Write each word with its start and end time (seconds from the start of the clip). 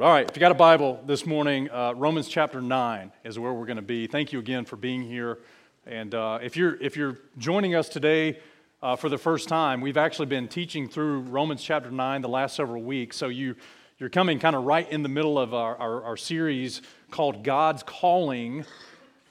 All 0.00 0.12
right, 0.12 0.30
if 0.30 0.36
you 0.36 0.40
got 0.40 0.52
a 0.52 0.54
Bible 0.54 1.02
this 1.06 1.26
morning, 1.26 1.68
uh, 1.72 1.92
Romans 1.92 2.28
chapter 2.28 2.60
9 2.60 3.10
is 3.24 3.36
where 3.36 3.52
we're 3.52 3.66
going 3.66 3.78
to 3.78 3.82
be. 3.82 4.06
Thank 4.06 4.32
you 4.32 4.38
again 4.38 4.64
for 4.64 4.76
being 4.76 5.02
here. 5.02 5.38
And 5.86 6.14
uh, 6.14 6.38
if, 6.40 6.56
you're, 6.56 6.80
if 6.80 6.96
you're 6.96 7.18
joining 7.36 7.74
us 7.74 7.88
today 7.88 8.38
uh, 8.80 8.94
for 8.94 9.08
the 9.08 9.18
first 9.18 9.48
time, 9.48 9.80
we've 9.80 9.96
actually 9.96 10.26
been 10.26 10.46
teaching 10.46 10.88
through 10.88 11.22
Romans 11.22 11.64
chapter 11.64 11.90
9 11.90 12.22
the 12.22 12.28
last 12.28 12.54
several 12.54 12.80
weeks. 12.80 13.16
So 13.16 13.26
you, 13.26 13.56
you're 13.98 14.08
coming 14.08 14.38
kind 14.38 14.54
of 14.54 14.62
right 14.62 14.88
in 14.88 15.02
the 15.02 15.08
middle 15.08 15.36
of 15.36 15.52
our, 15.52 15.76
our, 15.78 16.04
our 16.04 16.16
series 16.16 16.80
called 17.10 17.42
God's 17.42 17.82
Calling 17.82 18.64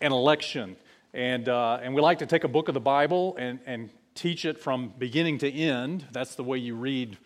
and 0.01 0.13
Election. 0.13 0.75
And, 1.13 1.47
uh, 1.47 1.79
and 1.81 1.95
we 1.95 2.01
like 2.01 2.19
to 2.19 2.25
take 2.25 2.43
a 2.43 2.49
book 2.49 2.67
of 2.67 2.73
the 2.73 2.81
Bible 2.81 3.37
and, 3.39 3.59
and 3.65 3.89
teach 4.15 4.43
it 4.43 4.59
from 4.59 4.91
beginning 4.97 5.37
to 5.37 5.49
end. 5.49 6.07
That's 6.11 6.35
the 6.35 6.43
way 6.43 6.57
you 6.57 6.75
read 6.75 7.17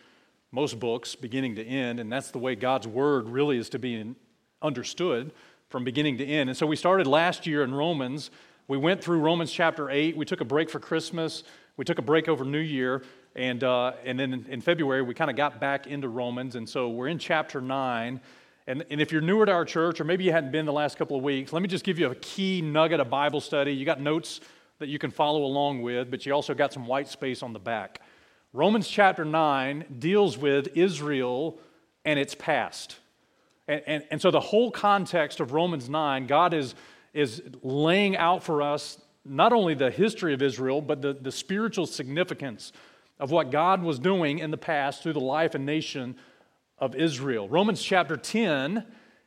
most 0.52 0.78
books, 0.78 1.14
beginning 1.14 1.56
to 1.56 1.64
end, 1.64 1.98
and 1.98 2.12
that's 2.12 2.30
the 2.30 2.38
way 2.38 2.54
God's 2.54 2.86
Word 2.86 3.28
really 3.28 3.56
is 3.56 3.70
to 3.70 3.78
be 3.78 4.14
understood 4.60 5.32
from 5.70 5.82
beginning 5.82 6.18
to 6.18 6.26
end. 6.26 6.50
And 6.50 6.56
so 6.56 6.66
we 6.66 6.76
started 6.76 7.06
last 7.06 7.46
year 7.46 7.64
in 7.64 7.74
Romans. 7.74 8.30
We 8.68 8.76
went 8.76 9.02
through 9.02 9.20
Romans 9.20 9.50
chapter 9.50 9.90
8. 9.90 10.14
We 10.16 10.26
took 10.26 10.42
a 10.42 10.44
break 10.44 10.68
for 10.68 10.78
Christmas. 10.78 11.42
We 11.78 11.86
took 11.86 11.98
a 11.98 12.02
break 12.02 12.28
over 12.28 12.44
New 12.44 12.58
Year. 12.58 13.02
And, 13.34 13.64
uh, 13.64 13.92
and 14.04 14.20
then 14.20 14.34
in, 14.34 14.46
in 14.46 14.60
February, 14.60 15.00
we 15.00 15.14
kind 15.14 15.30
of 15.30 15.36
got 15.36 15.58
back 15.58 15.86
into 15.86 16.08
Romans. 16.08 16.54
And 16.54 16.68
so 16.68 16.90
we're 16.90 17.08
in 17.08 17.18
chapter 17.18 17.62
9. 17.62 18.20
And, 18.66 18.84
and 18.90 19.00
if 19.00 19.10
you're 19.10 19.22
newer 19.22 19.46
to 19.46 19.52
our 19.52 19.64
church, 19.64 20.00
or 20.00 20.04
maybe 20.04 20.24
you 20.24 20.32
hadn't 20.32 20.52
been 20.52 20.66
the 20.66 20.72
last 20.72 20.98
couple 20.98 21.16
of 21.16 21.22
weeks, 21.22 21.52
let 21.52 21.62
me 21.62 21.68
just 21.68 21.84
give 21.84 21.98
you 21.98 22.10
a 22.10 22.14
key 22.16 22.60
nugget 22.60 23.00
of 23.00 23.08
Bible 23.08 23.40
study. 23.40 23.72
You 23.72 23.86
got 23.86 24.00
notes 24.00 24.40
that 24.78 24.88
you 24.88 24.98
can 24.98 25.10
follow 25.10 25.44
along 25.44 25.80
with, 25.80 26.10
but 26.10 26.26
you 26.26 26.34
also 26.34 26.54
got 26.54 26.72
some 26.72 26.86
white 26.86 27.08
space 27.08 27.42
on 27.42 27.54
the 27.54 27.58
back. 27.58 28.00
Romans 28.54 28.86
chapter 28.86 29.24
9 29.24 29.96
deals 29.98 30.36
with 30.36 30.76
Israel 30.76 31.58
and 32.04 32.18
its 32.18 32.34
past. 32.34 32.98
And, 33.66 33.82
and, 33.86 34.04
and, 34.10 34.20
so 34.20 34.30
the 34.30 34.40
whole 34.40 34.70
context 34.70 35.40
of 35.40 35.52
Romans 35.52 35.88
9, 35.88 36.26
God 36.26 36.52
is, 36.52 36.74
is 37.14 37.42
laying 37.62 38.16
out 38.16 38.42
for 38.42 38.60
us 38.60 39.00
not 39.24 39.54
only 39.54 39.74
the 39.74 39.90
history 39.90 40.34
of 40.34 40.42
Israel, 40.42 40.82
but 40.82 41.00
the, 41.00 41.14
the 41.14 41.32
spiritual 41.32 41.86
significance 41.86 42.72
of 43.18 43.30
what 43.30 43.50
God 43.50 43.82
was 43.82 43.98
doing 43.98 44.40
in 44.40 44.50
the 44.50 44.58
past 44.58 45.02
through 45.02 45.12
the 45.14 45.20
life 45.20 45.54
and 45.54 45.64
nation 45.64 46.16
of 46.78 46.94
Israel. 46.94 47.48
Romans 47.48 47.82
chapter 47.82 48.16
10 48.16 48.84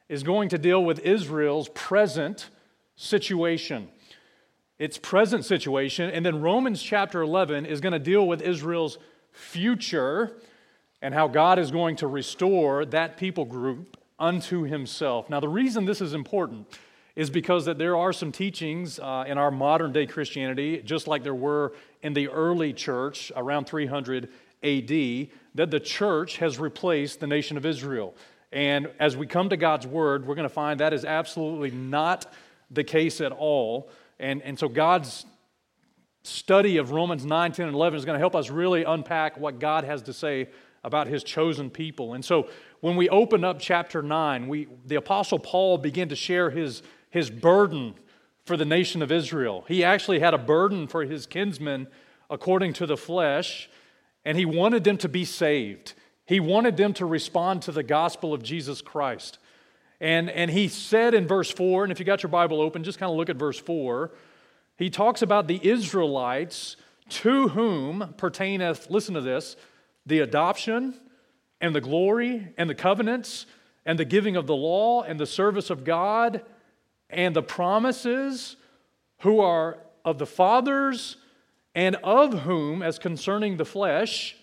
is 0.08 0.22
going 0.22 0.50
to 0.50 0.58
deal 0.60 0.84
with 0.84 1.00
Israel's 1.00 1.70
present 1.70 2.50
situation. 2.96 3.88
Its 4.78 4.98
present 4.98 5.46
situation. 5.46 6.12
And 6.12 6.26
then 6.26 6.42
Romans 6.42 6.84
chapter 6.84 7.22
11 7.22 7.66
is 7.66 7.80
going 7.82 7.94
to 7.94 8.00
deal 8.00 8.28
with 8.28 8.42
Israel's 8.42 9.00
future 9.36 10.38
and 11.02 11.14
how 11.14 11.28
God 11.28 11.60
is 11.60 11.72
going 11.72 11.98
to 11.98 12.08
restore 12.08 12.86
that 12.86 13.18
people 13.18 13.46
group 13.46 13.98
unto 14.18 14.64
himself. 14.64 15.30
Now, 15.30 15.40
the 15.40 15.50
reason 15.50 15.86
this 15.86 16.02
is 16.02 16.14
important 16.14 16.68
is 17.16 17.30
because 17.30 17.66
that 17.66 17.78
there 17.78 17.96
are 17.96 18.12
some 18.12 18.32
teachings 18.32 19.00
uh, 19.00 19.24
in 19.28 19.38
our 19.38 19.52
modern 19.52 19.92
day 19.92 20.06
Christianity, 20.06 20.82
just 20.84 21.08
like 21.08 21.24
there 21.24 21.36
were 21.36 21.74
in 22.02 22.14
the 22.14 22.28
early 22.30 22.74
church 22.74 23.32
around 23.36 23.66
300 23.66 24.30
AD, 24.64 25.28
that 25.56 25.72
the 25.72 25.80
church 25.80 26.38
has 26.38 26.60
replaced 26.60 27.20
the 27.20 27.28
nation 27.28 27.56
of 27.56 27.66
Israel. 27.66 28.16
And 28.52 28.90
as 29.00 29.16
we 29.16 29.28
come 29.28 29.50
to 29.50 29.58
God's 29.58 29.88
word, 29.88 30.26
we're 30.26 30.36
going 30.36 30.48
to 30.48 30.54
find 30.54 30.80
that 30.80 30.94
is 30.94 31.06
absolutely 31.06 31.72
not 31.72 32.32
the 32.72 32.84
case 32.84 33.22
at 33.22 33.32
all. 33.32 33.90
And, 34.20 34.42
and 34.42 34.58
so 34.58 34.68
God's 34.68 35.26
study 36.26 36.78
of 36.78 36.92
Romans 36.92 37.26
9, 37.26 37.52
10, 37.52 37.68
and 37.68 37.76
11 37.76 37.98
is 37.98 38.06
going 38.06 38.16
to 38.16 38.20
help 38.20 38.36
us 38.36 38.50
really 38.50 38.84
unpack 38.84 39.38
what 39.38 39.60
God 39.60 39.84
has 39.84 40.02
to 40.04 40.14
say 40.14 40.50
about 40.84 41.08
his 41.08 41.24
chosen 41.24 41.70
people. 41.70 42.14
And 42.14 42.24
so 42.24 42.48
when 42.82 42.96
we 42.96 43.10
open 43.10 43.44
up 43.44 43.60
chapter 43.60 44.02
9, 44.02 44.48
we, 44.48 44.68
the 44.86 44.96
Apostle 44.96 45.40
Paul 45.40 45.78
began 45.78 46.10
to 46.10 46.16
share 46.16 46.52
his, 46.52 46.84
his 47.10 47.30
burden 47.30 47.96
for 48.46 48.56
the 48.56 48.66
nation 48.66 49.02
of 49.02 49.12
Israel. 49.12 49.66
He 49.68 49.84
actually 49.84 50.20
had 50.20 50.34
a 50.34 50.38
burden 50.38 50.88
for 50.88 51.04
his 51.04 51.26
kinsmen 51.26 51.88
according 52.30 52.74
to 52.74 52.86
the 52.86 52.98
flesh, 52.98 53.70
and 54.24 54.38
he 54.38 54.46
wanted 54.46 54.84
them 54.84 54.98
to 54.98 55.10
be 55.10 55.26
saved. 55.26 55.94
He 56.26 56.40
wanted 56.40 56.78
them 56.78 56.94
to 56.94 57.06
respond 57.06 57.64
to 57.64 57.72
the 57.72 57.84
gospel 57.84 58.34
of 58.34 58.44
Jesus 58.44 58.82
Christ. 58.82 59.40
And, 60.00 60.30
and 60.30 60.52
he 60.52 60.68
said 60.68 61.14
in 61.14 61.28
verse 61.28 61.52
4, 61.52 61.84
and 61.84 61.92
if 61.92 62.00
you 62.00 62.06
got 62.06 62.22
your 62.22 62.30
Bible 62.30 62.62
open, 62.62 62.84
just 62.84 63.00
kind 63.00 63.12
of 63.12 63.18
look 63.18 63.30
at 63.30 63.38
verse 63.38 63.60
4 63.60 64.12
he 64.78 64.90
talks 64.90 65.22
about 65.22 65.48
the 65.48 65.60
Israelites 65.68 66.76
to 67.10 67.50
whom 67.50 68.14
pertaineth, 68.18 68.90
listen 68.90 69.14
to 69.14 69.22
this, 69.22 69.56
the 70.06 70.20
adoption 70.20 70.94
and 71.62 71.76
the 71.76 71.82
glory 71.82 72.54
and 72.58 72.70
the 72.70 72.76
covenants 72.76 73.46
and 73.86 74.00
the 74.00 74.06
giving 74.06 74.36
of 74.36 74.48
the 74.48 74.56
law 74.56 75.04
and 75.04 75.20
the 75.20 75.26
service 75.26 75.70
of 75.70 75.84
God 75.84 76.44
and 77.10 77.36
the 77.36 77.44
promises, 77.44 78.56
who 79.20 79.40
are 79.40 79.78
of 80.04 80.18
the 80.18 80.26
fathers 80.26 81.18
and 81.74 81.96
of 82.04 82.42
whom, 82.42 82.82
as 82.82 83.00
concerning 83.00 83.58
the 83.58 83.66
flesh, 83.66 84.36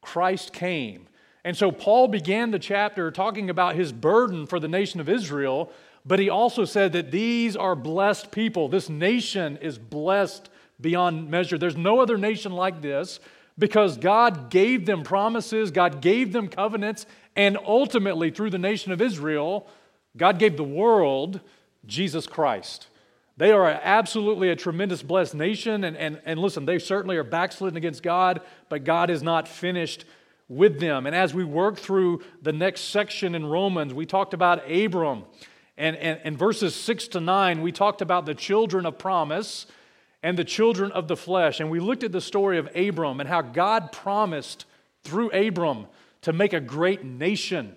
Christ 0.00 0.52
came. 0.52 1.08
And 1.44 1.56
so 1.56 1.70
Paul 1.70 2.08
began 2.08 2.50
the 2.50 2.58
chapter 2.58 3.10
talking 3.10 3.50
about 3.50 3.76
his 3.76 3.92
burden 3.92 4.46
for 4.46 4.58
the 4.58 4.68
nation 4.68 5.00
of 5.00 5.08
Israel 5.08 5.70
but 6.06 6.18
he 6.18 6.30
also 6.30 6.64
said 6.64 6.92
that 6.92 7.10
these 7.10 7.56
are 7.56 7.74
blessed 7.74 8.30
people. 8.30 8.68
This 8.68 8.88
nation 8.88 9.56
is 9.58 9.76
blessed 9.76 10.48
beyond 10.80 11.30
measure. 11.30 11.58
There's 11.58 11.76
no 11.76 12.00
other 12.00 12.16
nation 12.16 12.52
like 12.52 12.80
this 12.80 13.18
because 13.58 13.96
God 13.96 14.50
gave 14.50 14.86
them 14.86 15.02
promises, 15.02 15.70
God 15.70 16.00
gave 16.00 16.32
them 16.32 16.48
covenants, 16.48 17.06
and 17.34 17.58
ultimately, 17.66 18.30
through 18.30 18.50
the 18.50 18.58
nation 18.58 18.92
of 18.92 19.02
Israel, 19.02 19.66
God 20.16 20.38
gave 20.38 20.56
the 20.56 20.64
world 20.64 21.40
Jesus 21.86 22.26
Christ. 22.26 22.88
They 23.36 23.52
are 23.52 23.66
absolutely 23.68 24.48
a 24.48 24.56
tremendous 24.56 25.02
blessed 25.02 25.34
nation. 25.34 25.84
And, 25.84 25.96
and, 25.96 26.20
and 26.24 26.40
listen, 26.40 26.64
they 26.64 26.78
certainly 26.78 27.16
are 27.16 27.24
backslidden 27.24 27.76
against 27.76 28.02
God, 28.02 28.40
but 28.70 28.84
God 28.84 29.10
is 29.10 29.22
not 29.22 29.46
finished 29.46 30.06
with 30.48 30.80
them. 30.80 31.06
And 31.06 31.14
as 31.14 31.34
we 31.34 31.44
work 31.44 31.76
through 31.76 32.22
the 32.40 32.52
next 32.52 32.82
section 32.82 33.34
in 33.34 33.44
Romans, 33.44 33.92
we 33.92 34.06
talked 34.06 34.32
about 34.32 34.70
Abram 34.70 35.24
and, 35.78 35.96
and, 35.96 36.38
verses 36.38 36.74
6 36.74 37.08
to 37.08 37.20
9, 37.20 37.60
we 37.60 37.70
talked 37.70 38.00
about 38.00 38.24
the 38.24 38.34
children 38.34 38.86
of 38.86 38.96
promise 38.96 39.66
and 40.22 40.38
the 40.38 40.44
children 40.44 40.90
of 40.92 41.06
the 41.06 41.16
flesh. 41.16 41.60
And 41.60 41.70
we 41.70 41.80
looked 41.80 42.02
at 42.02 42.12
the 42.12 42.20
story 42.20 42.58
of 42.58 42.68
Abram 42.74 43.20
and 43.20 43.28
how 43.28 43.42
God 43.42 43.92
promised 43.92 44.64
through 45.04 45.30
Abram 45.30 45.86
to 46.22 46.32
make 46.32 46.54
a 46.54 46.60
great 46.60 47.04
nation. 47.04 47.76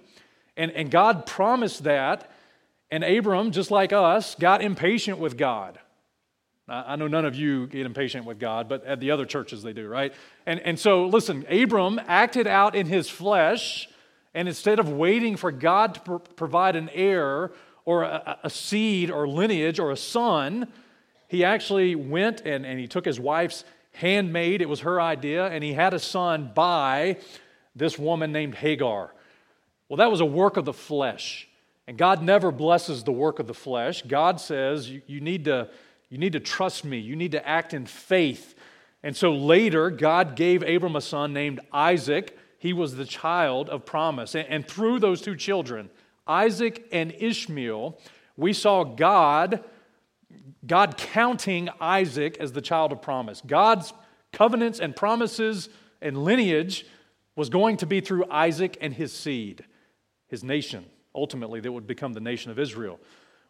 And, 0.55 0.71
and 0.71 0.89
God 0.89 1.25
promised 1.25 1.83
that, 1.83 2.31
and 2.89 3.03
Abram, 3.03 3.51
just 3.51 3.69
like 3.69 3.93
us, 3.93 4.35
got 4.35 4.61
impatient 4.61 5.19
with 5.19 5.37
God. 5.37 5.77
I 6.69 6.95
know 6.95 7.07
none 7.07 7.25
of 7.25 7.35
you 7.35 7.67
get 7.67 7.85
impatient 7.85 8.25
with 8.25 8.39
God, 8.39 8.69
but 8.69 8.85
at 8.85 8.99
the 8.99 9.11
other 9.11 9.25
churches 9.25 9.63
they 9.63 9.73
do, 9.73 9.87
right? 9.87 10.13
And, 10.45 10.59
and 10.59 10.79
so, 10.79 11.07
listen, 11.07 11.45
Abram 11.49 11.99
acted 12.07 12.45
out 12.45 12.75
in 12.75 12.85
his 12.85 13.09
flesh, 13.09 13.89
and 14.35 14.47
instead 14.47 14.77
of 14.77 14.87
waiting 14.87 15.35
for 15.35 15.51
God 15.51 15.95
to 15.95 15.99
pro- 16.01 16.19
provide 16.19 16.75
an 16.75 16.89
heir 16.93 17.51
or 17.89 18.03
a, 18.03 18.37
a 18.43 18.49
seed 18.51 19.09
or 19.09 19.27
lineage 19.27 19.79
or 19.79 19.89
a 19.89 19.97
son. 19.97 20.67
He 21.27 21.43
actually 21.43 21.95
went 21.95 22.41
and, 22.41 22.63
and 22.63 22.79
he 22.79 22.87
took 22.87 23.03
his 23.03 23.19
wife's 23.19 23.63
handmaid, 23.93 24.61
it 24.61 24.69
was 24.69 24.81
her 24.81 25.01
idea, 25.01 25.47
and 25.47 25.63
he 25.63 25.73
had 25.73 25.95
a 25.95 25.99
son 25.99 26.51
by 26.53 27.17
this 27.75 27.97
woman 27.97 28.31
named 28.31 28.53
Hagar. 28.53 29.11
Well, 29.87 29.97
that 29.97 30.11
was 30.11 30.21
a 30.21 30.25
work 30.25 30.55
of 30.55 30.65
the 30.65 30.73
flesh. 30.73 31.47
And 31.87 31.97
God 31.97 32.21
never 32.21 32.51
blesses 32.51 33.03
the 33.03 33.11
work 33.11 33.39
of 33.39 33.47
the 33.47 33.55
flesh. 33.55 34.03
God 34.03 34.39
says 34.39 34.87
you, 34.87 35.01
you, 35.07 35.19
need 35.19 35.45
to, 35.45 35.67
you 36.11 36.19
need 36.19 36.33
to 36.33 36.39
trust 36.39 36.85
me, 36.85 36.99
you 36.99 37.15
need 37.15 37.31
to 37.31 37.47
act 37.47 37.73
in 37.73 37.87
faith. 37.87 38.53
And 39.01 39.17
so 39.17 39.33
later, 39.33 39.89
God 39.89 40.35
gave 40.35 40.61
Abram 40.61 40.95
a 40.95 41.01
son 41.01 41.33
named 41.33 41.59
Isaac. 41.73 42.37
He 42.59 42.71
was 42.71 42.97
the 42.97 43.05
child 43.05 43.67
of 43.67 43.83
promise. 43.83 44.35
And, 44.35 44.47
and 44.47 44.67
through 44.67 44.99
those 44.99 45.21
two 45.21 45.35
children, 45.35 45.89
Isaac 46.29 46.87
and 46.91 47.13
Ishmael, 47.17 47.99
we 48.37 48.53
saw 48.53 48.83
God, 48.83 49.63
God 50.65 50.95
counting 50.95 51.69
Isaac 51.81 52.37
as 52.39 52.53
the 52.53 52.61
child 52.61 52.91
of 52.91 53.01
promise. 53.01 53.41
God's 53.45 53.91
covenants 54.31 54.79
and 54.79 54.95
promises 54.95 55.69
and 56.01 56.23
lineage 56.23 56.85
was 57.35 57.49
going 57.49 57.77
to 57.77 57.85
be 57.85 57.99
through 57.99 58.25
Isaac 58.29 58.77
and 58.79 58.93
his 58.93 59.11
seed, 59.11 59.65
his 60.27 60.43
nation, 60.43 60.85
ultimately, 61.15 61.59
that 61.59 61.71
would 61.71 61.87
become 61.87 62.13
the 62.13 62.19
nation 62.19 62.51
of 62.51 62.59
Israel. 62.59 62.99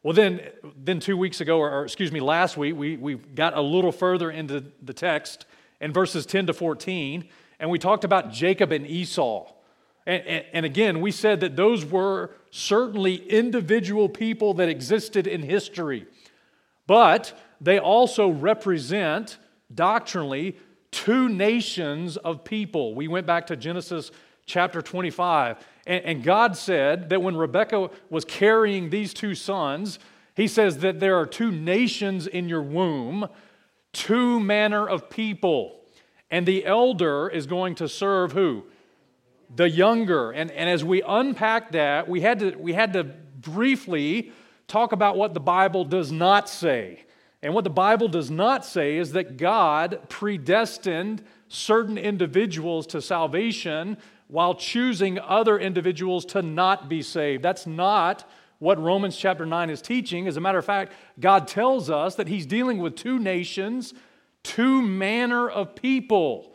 Well, 0.01 0.13
then, 0.13 0.42
then 0.77 1.01
two 1.01 1.18
weeks 1.18 1.42
ago, 1.42 1.57
or, 1.57 1.69
or 1.69 1.83
excuse 1.83 2.12
me, 2.12 2.21
last 2.21 2.56
week, 2.56 2.75
we, 2.75 2.95
we 2.95 3.15
got 3.15 3.57
a 3.57 3.62
little 3.62 3.92
further 3.92 4.31
into 4.31 4.63
the 4.81 4.94
text 4.94 5.45
in 5.81 5.92
verses 5.92 6.25
10 6.25 6.48
to 6.48 6.53
14, 6.53 7.27
and 7.59 7.69
we 7.69 7.77
talked 7.77 8.06
about 8.06 8.31
Jacob 8.31 8.71
and 8.71 8.88
Esau. 8.88 9.51
And, 10.06 10.24
and, 10.25 10.46
and, 10.54 10.66
again, 10.66 11.01
we 11.01 11.12
said 11.12 11.40
that 11.42 11.56
those 11.56 11.86
were 11.86 12.31
certainly 12.51 13.16
individual 13.30 14.10
people 14.10 14.54
that 14.56 14.69
existed 14.69 15.28
in 15.28 15.44
history, 15.44 16.07
but 16.88 17.38
they 17.62 17.78
also 17.78 18.30
represent 18.30 19.38
doctrinally 19.74 20.57
two 20.92 21.30
nations 21.30 22.18
of 22.18 22.44
people. 22.44 22.96
We 22.96 23.07
went 23.07 23.28
back 23.28 23.48
to 23.48 23.56
Genesis 23.56 24.12
chapter 24.46 24.81
25, 24.81 25.63
And, 25.86 26.06
and 26.06 26.24
God 26.24 26.57
said 26.57 27.10
that 27.10 27.22
when 27.22 27.38
Rebekah 27.38 27.92
was 28.10 28.25
carrying 28.25 28.90
these 28.90 29.13
two 29.13 29.36
sons, 29.36 30.00
He 30.36 30.48
says 30.48 30.80
that 30.80 31.00
there 31.00 31.18
are 31.18 31.28
two 31.28 31.51
nations 31.51 32.25
in 32.25 32.50
your 32.50 32.63
womb, 32.63 33.28
two 33.94 34.40
manner 34.40 34.88
of 34.88 35.10
people. 35.10 35.81
And 36.31 36.46
the 36.46 36.66
elder 36.66 37.28
is 37.28 37.46
going 37.46 37.75
to 37.75 37.88
serve 37.88 38.31
who? 38.31 38.66
The 39.56 39.69
younger. 39.69 40.31
And, 40.31 40.51
and 40.51 40.69
as 40.69 40.84
we 40.84 41.01
unpack 41.01 41.72
that, 41.72 42.07
we 42.07 42.22
had, 42.22 42.40
to, 42.40 42.56
we 42.57 42.74
had 42.74 42.94
to 42.94 43.04
briefly 43.04 44.31
talk 44.68 44.92
about 44.92 45.18
what 45.18 45.34
the 45.34 45.40
Bible 45.40 45.86
does 45.86 46.12
not 46.12 46.48
say. 46.48 47.06
And 47.42 47.54
what 47.54 47.63
the 47.63 47.69
Bible 47.69 48.07
does 48.07 48.30
not 48.30 48.66
say 48.66 48.98
is 48.98 49.13
that 49.13 49.38
God 49.38 50.01
predestined 50.10 51.24
certain 51.48 51.98
individuals 51.98 52.86
to 52.88 53.01
salvation 53.01 53.98
while 54.28 54.54
choosing 54.54 55.18
other 55.19 55.57
individuals 55.57 56.24
to 56.24 56.42
not 56.42 56.88
be 56.88 57.01
saved. 57.01 57.44
That's 57.44 57.66
not 57.66 58.30
what 58.60 58.80
Romans 58.80 59.18
chapter 59.18 59.46
9 59.46 59.69
is 59.69 59.81
teaching. 59.81 60.28
As 60.28 60.38
a 60.38 60.42
matter 60.42 60.57
of 60.57 60.66
fact, 60.66 60.94
God 61.19 61.48
tells 61.48 61.90
us 61.90 62.16
that 62.16 62.28
He's 62.28 62.46
dealing 62.46 62.78
with 62.78 62.96
two 62.96 63.18
nations, 63.18 63.94
two 64.44 64.81
manner 64.81 65.50
of 65.50 65.75
people. 65.75 66.54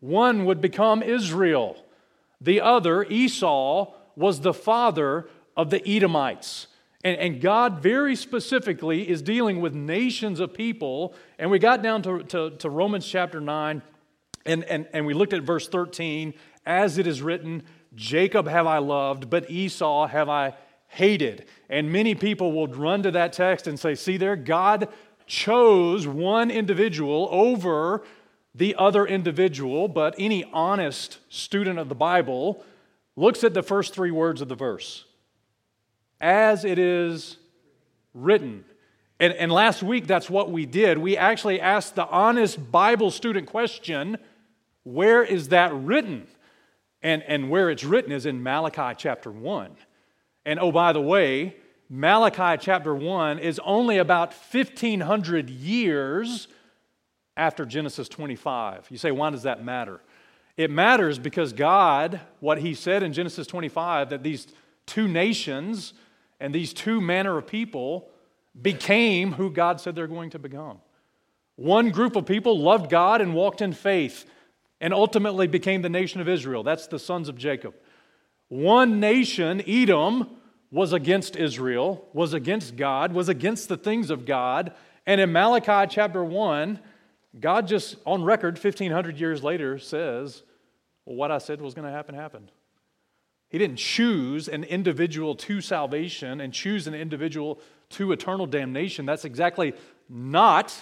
One 0.00 0.44
would 0.44 0.60
become 0.60 1.02
Israel, 1.02 1.82
the 2.40 2.60
other, 2.60 3.04
Esau, 3.04 3.92
was 4.14 4.40
the 4.40 4.54
father 4.54 5.28
of 5.56 5.70
the 5.70 5.86
Edomites. 5.88 6.66
And, 7.04 7.16
and, 7.18 7.40
God 7.40 7.80
very 7.80 8.16
specifically 8.16 9.08
is 9.08 9.22
dealing 9.22 9.60
with 9.60 9.74
nations 9.74 10.40
of 10.40 10.52
people. 10.52 11.14
And 11.38 11.50
we 11.50 11.58
got 11.58 11.82
down 11.82 12.02
to, 12.02 12.22
to, 12.24 12.50
to 12.50 12.70
Romans 12.70 13.06
chapter 13.06 13.40
9, 13.40 13.80
and, 14.44 14.64
and, 14.64 14.88
and 14.92 15.06
we 15.06 15.14
looked 15.14 15.32
at 15.32 15.42
verse 15.42 15.68
13. 15.68 16.34
As 16.64 16.98
it 16.98 17.06
is 17.06 17.22
written, 17.22 17.62
Jacob 17.94 18.48
have 18.48 18.66
I 18.66 18.78
loved, 18.78 19.30
but 19.30 19.50
Esau 19.50 20.08
have 20.08 20.28
I 20.28 20.54
hated. 20.88 21.46
And 21.68 21.92
many 21.92 22.14
people 22.14 22.52
will 22.52 22.66
run 22.66 23.02
to 23.04 23.10
that 23.12 23.32
text 23.32 23.66
and 23.66 23.78
say, 23.78 23.94
See 23.94 24.16
there, 24.16 24.36
God 24.36 24.88
chose 25.26 26.06
one 26.06 26.50
individual 26.50 27.28
over 27.30 28.04
the 28.56 28.74
other 28.78 29.06
individual, 29.06 29.86
but 29.86 30.14
any 30.18 30.44
honest 30.52 31.18
student 31.28 31.78
of 31.78 31.88
the 31.88 31.94
Bible 31.94 32.64
looks 33.14 33.44
at 33.44 33.54
the 33.54 33.62
first 33.62 33.94
three 33.94 34.10
words 34.10 34.40
of 34.40 34.48
the 34.48 34.54
verse 34.54 35.04
as 36.20 36.64
it 36.64 36.78
is 36.78 37.36
written. 38.14 38.64
And, 39.20 39.32
and 39.34 39.52
last 39.52 39.82
week, 39.82 40.06
that's 40.06 40.30
what 40.30 40.50
we 40.50 40.66
did. 40.66 40.98
We 40.98 41.16
actually 41.16 41.60
asked 41.60 41.94
the 41.94 42.06
honest 42.06 42.70
Bible 42.72 43.10
student 43.10 43.46
question 43.46 44.18
where 44.84 45.22
is 45.22 45.48
that 45.48 45.74
written? 45.74 46.28
And, 47.02 47.22
and 47.24 47.50
where 47.50 47.70
it's 47.70 47.84
written 47.84 48.12
is 48.12 48.24
in 48.24 48.42
Malachi 48.42 48.94
chapter 48.96 49.30
1. 49.30 49.76
And 50.44 50.60
oh, 50.60 50.72
by 50.72 50.92
the 50.92 51.00
way, 51.00 51.56
Malachi 51.90 52.60
chapter 52.60 52.94
1 52.94 53.38
is 53.38 53.60
only 53.64 53.98
about 53.98 54.32
1,500 54.32 55.50
years 55.50 56.48
after 57.36 57.64
Genesis 57.64 58.08
25. 58.08 58.86
You 58.90 58.98
say, 58.98 59.10
why 59.10 59.30
does 59.30 59.42
that 59.42 59.64
matter? 59.64 60.00
It 60.56 60.70
matters 60.70 61.18
because 61.18 61.52
God, 61.52 62.20
what 62.40 62.58
He 62.58 62.74
said 62.74 63.02
in 63.02 63.12
Genesis 63.12 63.46
25, 63.46 64.10
that 64.10 64.22
these 64.22 64.46
two 64.86 65.06
nations 65.06 65.92
and 66.40 66.54
these 66.54 66.72
two 66.72 67.00
manner 67.00 67.36
of 67.36 67.46
people 67.46 68.08
became 68.60 69.32
who 69.32 69.50
God 69.50 69.80
said 69.80 69.94
they're 69.94 70.06
going 70.06 70.30
to 70.30 70.38
become. 70.38 70.78
One 71.56 71.90
group 71.90 72.16
of 72.16 72.26
people 72.26 72.58
loved 72.58 72.90
God 72.90 73.20
and 73.20 73.34
walked 73.34 73.60
in 73.60 73.72
faith 73.72 74.24
and 74.80 74.92
ultimately 74.92 75.46
became 75.46 75.82
the 75.82 75.88
nation 75.88 76.20
of 76.20 76.28
Israel. 76.28 76.62
That's 76.62 76.86
the 76.86 76.98
sons 76.98 77.28
of 77.28 77.36
Jacob. 77.36 77.74
One 78.48 79.00
nation, 79.00 79.62
Edom, 79.66 80.36
was 80.70 80.92
against 80.92 81.36
Israel, 81.36 82.08
was 82.12 82.34
against 82.34 82.76
God, 82.76 83.12
was 83.12 83.28
against 83.28 83.68
the 83.68 83.76
things 83.76 84.10
of 84.10 84.26
God. 84.26 84.72
And 85.06 85.20
in 85.20 85.32
Malachi 85.32 85.90
chapter 85.90 86.22
1, 86.22 86.78
God 87.38 87.68
just 87.68 87.96
on 88.06 88.24
record, 88.24 88.54
1500 88.54 89.18
years 89.18 89.42
later, 89.42 89.78
says, 89.78 90.42
Well, 91.04 91.16
what 91.16 91.30
I 91.30 91.38
said 91.38 91.60
was 91.60 91.74
going 91.74 91.86
to 91.86 91.92
happen 91.92 92.14
happened. 92.14 92.50
He 93.48 93.58
didn't 93.58 93.76
choose 93.76 94.48
an 94.48 94.64
individual 94.64 95.34
to 95.36 95.60
salvation 95.60 96.40
and 96.40 96.52
choose 96.52 96.86
an 96.86 96.94
individual 96.94 97.60
to 97.90 98.12
eternal 98.12 98.46
damnation. 98.46 99.06
That's 99.06 99.24
exactly 99.24 99.74
not 100.08 100.74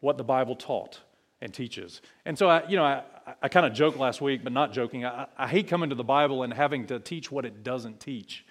what 0.00 0.18
the 0.18 0.24
Bible 0.24 0.56
taught 0.56 1.00
and 1.40 1.52
teaches. 1.54 2.02
And 2.24 2.36
so, 2.36 2.48
I, 2.48 2.68
you 2.68 2.76
know, 2.76 2.84
I, 2.84 3.02
I 3.42 3.48
kind 3.48 3.64
of 3.64 3.72
joked 3.72 3.98
last 3.98 4.20
week, 4.20 4.44
but 4.44 4.52
not 4.52 4.72
joking. 4.72 5.04
I, 5.04 5.26
I 5.38 5.48
hate 5.48 5.68
coming 5.68 5.90
to 5.90 5.96
the 5.96 6.04
Bible 6.04 6.42
and 6.42 6.52
having 6.52 6.86
to 6.88 7.00
teach 7.00 7.32
what 7.32 7.44
it 7.44 7.62
doesn't 7.64 8.00
teach. 8.00 8.44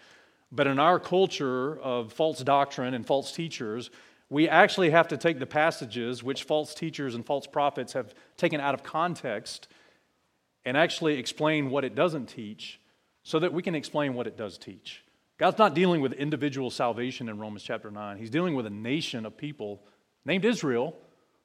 But 0.51 0.68
in 0.68 0.80
our 0.80 1.00
culture 1.00 1.80
of 1.80 2.12
false 2.12 2.39
doctrine 2.39 2.94
and 2.94 3.06
false 3.06 3.31
teachers, 3.31 3.89
we 4.31 4.47
actually 4.47 4.91
have 4.91 5.09
to 5.09 5.17
take 5.17 5.39
the 5.39 5.45
passages 5.45 6.23
which 6.23 6.43
false 6.43 6.73
teachers 6.73 7.15
and 7.15 7.25
false 7.25 7.45
prophets 7.45 7.91
have 7.91 8.15
taken 8.37 8.61
out 8.61 8.73
of 8.73 8.81
context 8.81 9.67
and 10.63 10.77
actually 10.77 11.19
explain 11.19 11.69
what 11.69 11.83
it 11.83 11.95
doesn't 11.95 12.27
teach 12.27 12.79
so 13.23 13.39
that 13.39 13.51
we 13.51 13.61
can 13.61 13.75
explain 13.75 14.13
what 14.13 14.27
it 14.27 14.37
does 14.37 14.57
teach. 14.57 15.03
God's 15.37 15.57
not 15.57 15.75
dealing 15.75 15.99
with 15.99 16.13
individual 16.13 16.71
salvation 16.71 17.27
in 17.27 17.39
Romans 17.39 17.61
chapter 17.61 17.91
9. 17.91 18.17
He's 18.17 18.29
dealing 18.29 18.55
with 18.55 18.65
a 18.65 18.71
nation 18.71 19.25
of 19.25 19.35
people 19.35 19.83
named 20.23 20.45
Israel 20.45 20.95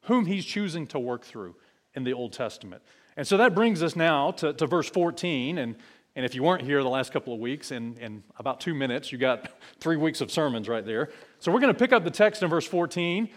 whom 0.02 0.24
he's 0.24 0.44
choosing 0.44 0.86
to 0.86 1.00
work 1.00 1.24
through 1.24 1.56
in 1.94 2.04
the 2.04 2.12
Old 2.12 2.34
Testament. 2.34 2.82
And 3.16 3.26
so 3.26 3.36
that 3.38 3.52
brings 3.52 3.82
us 3.82 3.96
now 3.96 4.30
to, 4.32 4.52
to 4.52 4.66
verse 4.68 4.88
14. 4.88 5.58
And, 5.58 5.74
and 6.14 6.24
if 6.24 6.36
you 6.36 6.44
weren't 6.44 6.62
here 6.62 6.82
the 6.84 6.88
last 6.88 7.12
couple 7.12 7.34
of 7.34 7.40
weeks, 7.40 7.72
in, 7.72 7.96
in 7.96 8.22
about 8.38 8.60
two 8.60 8.74
minutes, 8.74 9.10
you 9.10 9.18
got 9.18 9.50
three 9.80 9.96
weeks 9.96 10.20
of 10.20 10.30
sermons 10.30 10.68
right 10.68 10.86
there. 10.86 11.10
So 11.46 11.52
we're 11.52 11.60
going 11.60 11.72
to 11.72 11.78
pick 11.78 11.92
up 11.92 12.02
the 12.02 12.10
text 12.10 12.42
in 12.42 12.50
verse 12.50 12.66
14, 12.66 13.28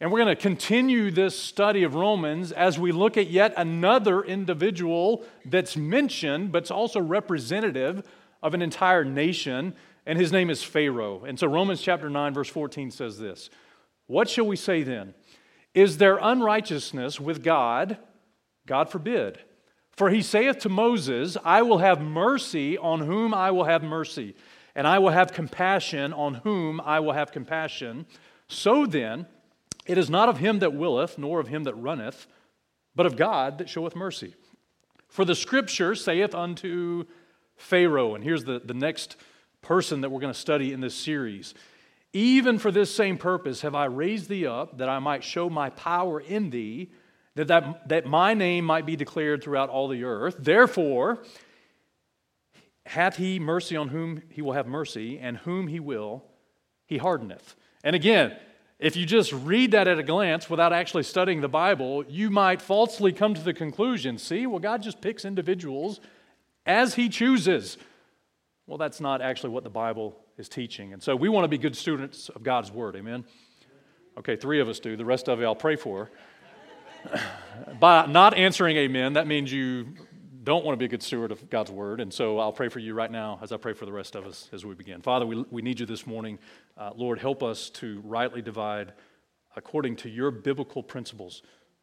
and 0.00 0.10
we're 0.10 0.24
going 0.24 0.34
to 0.34 0.42
continue 0.42 1.10
this 1.10 1.38
study 1.38 1.82
of 1.82 1.94
Romans 1.94 2.50
as 2.50 2.78
we 2.78 2.92
look 2.92 3.18
at 3.18 3.28
yet 3.28 3.52
another 3.58 4.22
individual 4.22 5.22
that's 5.44 5.76
mentioned, 5.76 6.50
but 6.50 6.62
it's 6.62 6.70
also 6.70 6.98
representative 6.98 8.08
of 8.42 8.54
an 8.54 8.62
entire 8.62 9.04
nation, 9.04 9.74
and 10.06 10.18
his 10.18 10.32
name 10.32 10.48
is 10.48 10.62
Pharaoh. 10.62 11.24
And 11.24 11.38
so 11.38 11.46
Romans 11.46 11.82
chapter 11.82 12.08
9, 12.08 12.32
verse 12.32 12.48
14 12.48 12.90
says 12.90 13.18
this 13.18 13.50
What 14.06 14.30
shall 14.30 14.46
we 14.46 14.56
say 14.56 14.82
then? 14.82 15.12
Is 15.74 15.98
there 15.98 16.16
unrighteousness 16.22 17.20
with 17.20 17.44
God? 17.44 17.98
God 18.66 18.88
forbid. 18.88 19.40
For 19.94 20.08
he 20.08 20.22
saith 20.22 20.60
to 20.60 20.70
Moses, 20.70 21.36
I 21.44 21.60
will 21.60 21.78
have 21.78 22.00
mercy 22.00 22.78
on 22.78 23.00
whom 23.00 23.34
I 23.34 23.50
will 23.50 23.64
have 23.64 23.82
mercy, 23.82 24.36
and 24.78 24.86
I 24.86 25.00
will 25.00 25.10
have 25.10 25.32
compassion 25.32 26.12
on 26.12 26.34
whom 26.34 26.80
I 26.80 27.00
will 27.00 27.12
have 27.12 27.32
compassion. 27.32 28.06
So 28.46 28.86
then, 28.86 29.26
it 29.86 29.98
is 29.98 30.08
not 30.08 30.28
of 30.28 30.38
him 30.38 30.60
that 30.60 30.72
willeth, 30.72 31.18
nor 31.18 31.40
of 31.40 31.48
him 31.48 31.64
that 31.64 31.74
runneth, 31.74 32.28
but 32.94 33.04
of 33.04 33.16
God 33.16 33.58
that 33.58 33.68
showeth 33.68 33.96
mercy. 33.96 34.36
For 35.08 35.24
the 35.24 35.34
scripture 35.34 35.96
saith 35.96 36.32
unto 36.32 37.06
Pharaoh, 37.56 38.14
and 38.14 38.22
here's 38.22 38.44
the, 38.44 38.60
the 38.64 38.72
next 38.72 39.16
person 39.62 40.02
that 40.02 40.10
we're 40.10 40.20
going 40.20 40.32
to 40.32 40.38
study 40.38 40.72
in 40.72 40.80
this 40.80 40.94
series. 40.94 41.54
Even 42.12 42.56
for 42.56 42.70
this 42.70 42.94
same 42.94 43.18
purpose 43.18 43.62
have 43.62 43.74
I 43.74 43.86
raised 43.86 44.28
thee 44.28 44.46
up, 44.46 44.78
that 44.78 44.88
I 44.88 45.00
might 45.00 45.24
show 45.24 45.50
my 45.50 45.70
power 45.70 46.20
in 46.20 46.50
thee 46.50 46.92
that, 47.34 47.48
that, 47.48 47.88
that 47.88 48.06
my 48.06 48.32
name 48.32 48.64
might 48.64 48.86
be 48.86 48.94
declared 48.94 49.42
throughout 49.42 49.70
all 49.70 49.88
the 49.88 50.04
earth. 50.04 50.36
Therefore, 50.38 51.18
hath 52.88 53.16
he 53.16 53.38
mercy 53.38 53.76
on 53.76 53.88
whom 53.88 54.22
he 54.30 54.42
will 54.42 54.54
have 54.54 54.66
mercy, 54.66 55.18
and 55.18 55.36
whom 55.38 55.68
he 55.68 55.80
will, 55.80 56.24
he 56.86 56.98
hardeneth. 56.98 57.54
And 57.84 57.94
again, 57.94 58.36
if 58.78 58.96
you 58.96 59.04
just 59.06 59.32
read 59.32 59.72
that 59.72 59.88
at 59.88 59.98
a 59.98 60.02
glance 60.02 60.48
without 60.48 60.72
actually 60.72 61.02
studying 61.02 61.40
the 61.40 61.48
Bible, 61.48 62.04
you 62.08 62.30
might 62.30 62.62
falsely 62.62 63.12
come 63.12 63.34
to 63.34 63.42
the 63.42 63.52
conclusion 63.52 64.18
see, 64.18 64.46
well, 64.46 64.60
God 64.60 64.82
just 64.82 65.00
picks 65.00 65.24
individuals 65.24 66.00
as 66.64 66.94
he 66.94 67.08
chooses. 67.08 67.76
Well, 68.66 68.78
that's 68.78 69.00
not 69.00 69.20
actually 69.20 69.50
what 69.50 69.64
the 69.64 69.70
Bible 69.70 70.16
is 70.36 70.48
teaching. 70.48 70.92
And 70.92 71.02
so 71.02 71.16
we 71.16 71.28
want 71.28 71.44
to 71.44 71.48
be 71.48 71.58
good 71.58 71.76
students 71.76 72.28
of 72.28 72.42
God's 72.42 72.70
Word. 72.70 72.94
Amen? 72.96 73.24
Okay, 74.18 74.36
three 74.36 74.60
of 74.60 74.68
us 74.68 74.78
do. 74.78 74.96
The 74.96 75.04
rest 75.04 75.28
of 75.28 75.40
you 75.40 75.46
I'll 75.46 75.54
pray 75.54 75.76
for. 75.76 76.10
By 77.80 78.06
not 78.06 78.34
answering 78.34 78.76
amen, 78.76 79.14
that 79.14 79.26
means 79.26 79.52
you 79.52 79.94
don't 80.48 80.64
want 80.64 80.72
to 80.72 80.78
be 80.78 80.86
a 80.86 80.88
good 80.88 81.02
steward 81.02 81.30
of 81.30 81.50
God's 81.50 81.70
word. 81.70 82.00
And 82.00 82.12
so 82.12 82.38
I'll 82.38 82.52
pray 82.52 82.70
for 82.70 82.78
you 82.78 82.94
right 82.94 83.10
now 83.10 83.38
as 83.42 83.52
I 83.52 83.58
pray 83.58 83.74
for 83.74 83.84
the 83.84 83.92
rest 83.92 84.16
of 84.16 84.26
us 84.26 84.48
as 84.50 84.64
we 84.64 84.74
begin. 84.74 85.02
Father, 85.02 85.26
we, 85.26 85.44
we 85.50 85.60
need 85.60 85.78
you 85.78 85.84
this 85.84 86.06
morning. 86.06 86.38
Uh, 86.76 86.90
Lord, 86.96 87.18
help 87.18 87.42
us 87.42 87.68
to 87.70 88.00
rightly 88.02 88.40
divide, 88.40 88.94
according 89.56 89.96
to 89.96 90.08
your 90.08 90.30
biblical 90.30 90.82
principles, 90.82 91.42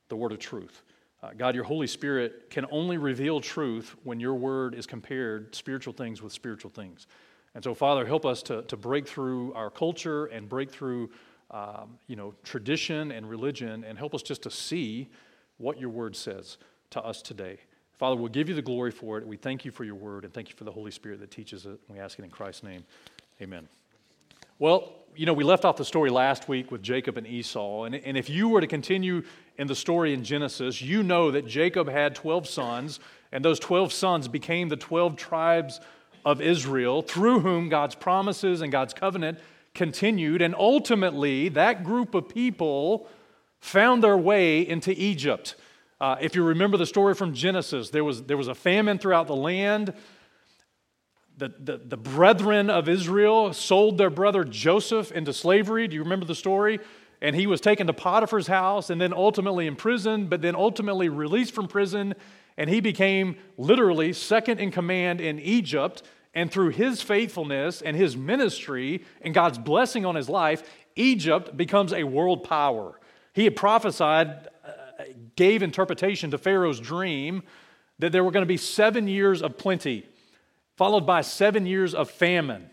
the 0.10 0.16
word 0.16 0.32
of 0.32 0.40
truth. 0.40 0.82
Uh, 1.22 1.30
God, 1.38 1.54
your 1.54 1.64
Holy 1.64 1.86
Spirit 1.86 2.50
can 2.50 2.66
only 2.72 2.98
reveal 2.98 3.40
truth 3.40 3.96
when 4.04 4.20
your 4.20 4.34
word 4.34 4.74
is 4.74 4.88
compared 4.88 5.54
spiritual 5.54 5.94
things 5.94 6.24
with 6.24 6.34
spiritual 6.34 6.72
things. 6.72 7.06
And 7.54 7.64
so, 7.64 7.76
Father, 7.76 8.04
help 8.04 8.26
us 8.26 8.42
to, 8.44 8.64
to 8.64 8.76
break 8.76 9.08
through 9.08 9.54
our 9.54 9.70
culture 9.70 10.26
and 10.26 10.50
break 10.50 10.72
through 10.72 11.12
um, 11.52 12.00
you 12.08 12.16
know, 12.16 12.34
tradition 12.44 13.12
and 13.12 13.30
religion 13.30 13.84
and 13.84 13.96
help 13.96 14.16
us 14.16 14.24
just 14.24 14.42
to 14.42 14.50
see 14.50 15.10
what 15.58 15.80
your 15.80 15.90
word 15.90 16.16
says 16.16 16.58
to 16.90 17.02
us 17.04 17.22
today. 17.22 17.60
Father, 17.98 18.16
we'll 18.16 18.30
give 18.30 18.50
you 18.50 18.56
the 18.56 18.62
glory 18.62 18.92
for 18.92 19.18
it. 19.18 19.26
We 19.26 19.38
thank 19.38 19.64
you 19.64 19.72
for 19.72 19.84
your 19.84 19.96
word 19.96 20.26
and 20.26 20.34
thank 20.34 20.50
you 20.50 20.56
for 20.56 20.66
the 20.66 20.72
Holy 20.72 20.92
Spirit 20.92 21.20
that 21.22 21.32
teaches 21.32 21.66
it. 21.66 21.80
We 21.88 22.00
ask 22.00 22.20
it 22.20 22.24
in 22.24 22.30
Christ's 22.30 22.64
name. 22.64 22.84
Amen. 23.42 23.68
Well, 24.60 24.94
you 25.16 25.26
know, 25.26 25.34
we 25.34 25.44
left 25.44 25.66
off 25.66 25.78
the 25.78 25.86
story 25.86 26.10
last 26.10 26.48
week 26.50 26.72
with 26.72 26.82
Jacob 26.82 27.18
and 27.18 27.26
Esau. 27.26 27.84
And, 27.84 27.96
and 27.96 28.18
if 28.18 28.30
you 28.30 28.50
were 28.50 28.62
to 28.62 28.68
continue 28.68 29.24
in 29.58 29.68
the 29.68 29.76
story 29.76 30.14
in 30.14 30.24
Genesis, 30.24 30.82
you 30.82 31.04
know 31.04 31.32
that 31.32 31.48
Jacob 31.48 31.90
had 31.90 32.16
12 32.16 32.48
sons, 32.48 33.00
and 33.32 33.44
those 33.44 33.60
12 33.60 33.94
sons 33.94 34.28
became 34.28 34.70
the 34.70 34.76
12 34.76 35.16
tribes 35.16 35.80
of 36.26 36.42
Israel, 36.42 37.02
through 37.02 37.40
whom 37.42 37.70
God's 37.70 37.96
promises 37.96 38.62
and 38.62 38.72
God's 38.72 38.94
covenant 38.94 39.40
continued. 39.74 40.42
And 40.42 40.56
ultimately, 40.56 41.50
that 41.50 41.84
group 41.84 42.16
of 42.16 42.28
people 42.28 43.08
found 43.60 44.04
their 44.04 44.18
way 44.18 44.68
into 44.68 44.92
Egypt. 44.92 45.56
Uh, 46.00 46.18
if 46.20 46.36
you 46.36 46.44
remember 46.44 46.78
the 46.78 46.86
story 46.86 47.14
from 47.14 47.34
Genesis, 47.34 47.90
there 47.90 48.04
was, 48.04 48.24
there 48.24 48.38
was 48.38 48.50
a 48.50 48.56
famine 48.56 48.98
throughout 48.98 49.28
the 49.28 49.36
land. 49.36 49.94
The, 51.38 51.54
the, 51.60 51.78
the 51.78 51.98
brethren 51.98 52.70
of 52.70 52.90
Israel 52.90 53.54
sold 53.54 53.98
their 53.98 54.10
brother 54.10 54.44
Joseph 54.44 55.12
into 55.12 55.32
slavery. 55.34 55.88
Do 55.88 55.96
you 55.96 56.04
remember 56.04 56.26
the 56.26 56.36
story? 56.36 56.80
And 57.22 57.36
he 57.36 57.48
was 57.48 57.62
taken 57.62 57.88
to 57.88 57.94
Potiphar's 57.94 58.48
house 58.48 58.90
and 58.90 59.00
then 59.00 59.14
ultimately 59.14 59.68
imprisoned, 59.68 60.30
but 60.30 60.42
then 60.42 60.56
ultimately 60.56 61.08
released 61.08 61.54
from 61.54 61.68
prison. 61.68 62.14
And 62.58 62.70
he 62.70 62.82
became 62.82 63.38
literally 63.58 64.12
second 64.14 64.60
in 64.60 64.72
command 64.72 65.22
in 65.22 65.40
Egypt. 65.40 66.04
And 66.34 66.52
through 66.52 66.70
his 66.70 67.02
faithfulness 67.02 67.82
and 67.82 67.96
his 67.96 68.18
ministry 68.18 69.06
and 69.22 69.34
God's 69.34 69.58
blessing 69.58 70.06
on 70.06 70.16
his 70.16 70.28
life, 70.28 70.64
Egypt 70.98 71.56
becomes 71.56 71.94
a 71.94 72.04
world 72.04 72.44
power. 72.44 73.00
He 73.34 73.46
had 73.46 73.56
prophesied, 73.56 74.50
gave 75.36 75.64
interpretation 75.64 76.32
to 76.32 76.38
Pharaoh's 76.38 76.80
dream 76.80 77.44
that 78.00 78.12
there 78.12 78.24
were 78.24 78.32
going 78.32 78.44
to 78.44 78.48
be 78.48 78.58
seven 78.58 79.08
years 79.08 79.42
of 79.42 79.58
plenty, 79.58 80.06
followed 80.76 81.06
by 81.06 81.22
seven 81.22 81.66
years 81.66 81.94
of 81.94 82.10
famine. 82.10 82.70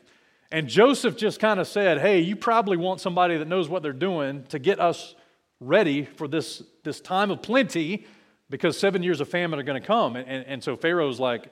And 0.51 0.69
Joseph 0.69 1.17
just 1.17 1.41
kind 1.41 1.61
of 1.61 1.67
said, 1.67 2.01
Hey, 2.01 2.21
you 2.21 2.37
probably 2.37 2.77
want 2.77 3.01
somebody 3.01 3.39
that 3.39 3.49
knows 3.49 3.69
what 3.69 3.83
they're 3.83 3.93
doing 3.93 4.45
to 4.51 4.59
get 4.59 4.81
us 4.81 5.15
ready 5.61 6.05
for 6.05 6.29
this, 6.29 6.63
this 6.83 7.01
time 7.01 7.31
of 7.31 7.41
plenty 7.41 8.07
because 8.51 8.79
seven 8.79 9.03
years 9.03 9.21
of 9.21 9.29
famine 9.29 9.59
are 9.59 9.63
going 9.63 9.81
to 9.81 9.87
come. 9.87 10.17
And, 10.17 10.29
and, 10.29 10.47
and 10.47 10.63
so 10.63 10.77
Pharaoh's 10.77 11.19
like, 11.19 11.51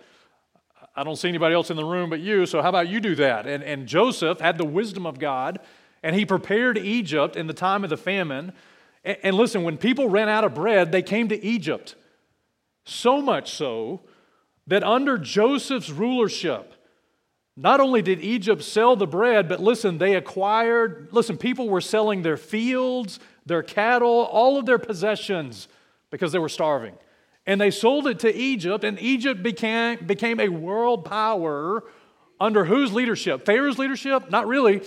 I 0.95 1.03
don't 1.03 1.17
see 1.17 1.29
anybody 1.29 1.55
else 1.55 1.71
in 1.71 1.77
the 1.77 1.85
room 1.85 2.11
but 2.11 2.21
you, 2.21 2.45
so 2.47 2.61
how 2.61 2.69
about 2.69 2.89
you 2.89 3.01
do 3.01 3.15
that? 3.15 3.47
And, 3.47 3.65
and 3.65 3.87
Joseph 3.87 4.41
had 4.41 4.59
the 4.59 4.67
wisdom 4.67 5.07
of 5.07 5.19
God, 5.19 5.61
and 6.03 6.15
he 6.15 6.27
prepared 6.27 6.77
Egypt 6.77 7.37
in 7.37 7.47
the 7.47 7.55
time 7.55 7.85
of 7.85 7.91
the 7.91 7.97
famine. 7.97 8.53
And, 9.05 9.37
listen, 9.37 9.63
when 9.63 9.79
people 9.79 10.09
ran 10.09 10.29
out 10.29 10.45
of 10.45 10.55
bread, 10.55 10.93
they 10.93 11.03
came 11.03 11.29
to 11.29 11.45
Egypt. 11.45 11.95
So 12.85 13.23
much 13.23 13.53
so 13.55 14.01
that 14.67 14.83
under 14.83 15.17
Joseph's 15.17 15.91
rulership, 15.91 16.75
not 17.57 17.81
only 17.81 18.03
did 18.03 18.21
Egypt 18.21 18.63
sell 18.63 18.97
the 18.97 19.07
bread, 19.07 19.49
but 19.49 19.61
listen, 19.61 19.99
they 19.99 20.15
acquired, 20.17 21.09
listen, 21.13 21.39
people 21.39 21.69
were 21.69 21.81
selling 21.81 22.23
their 22.23 22.37
fields, 22.37 23.21
their 23.47 23.63
cattle, 23.63 24.29
all 24.31 24.59
of 24.59 24.67
their 24.67 24.79
possessions 24.79 25.67
because 26.11 26.33
they 26.33 26.39
were 26.39 26.49
starving 26.49 26.95
and 27.47 27.61
they 27.61 27.71
sold 27.71 28.07
it 28.07 28.21
to 28.21 28.35
Egypt, 28.35 28.85
and 28.85 29.01
Egypt 29.01 29.43
became, 29.43 29.99
became 30.07 30.41
a 30.41 30.49
world 30.49 31.05
power 31.05 31.83
under 32.39 32.65
whose 32.65 32.93
leadership? 32.93 33.45
Pharaoh's 33.45 33.79
leadership? 33.79 34.31
Not 34.31 34.47
really. 34.47 34.79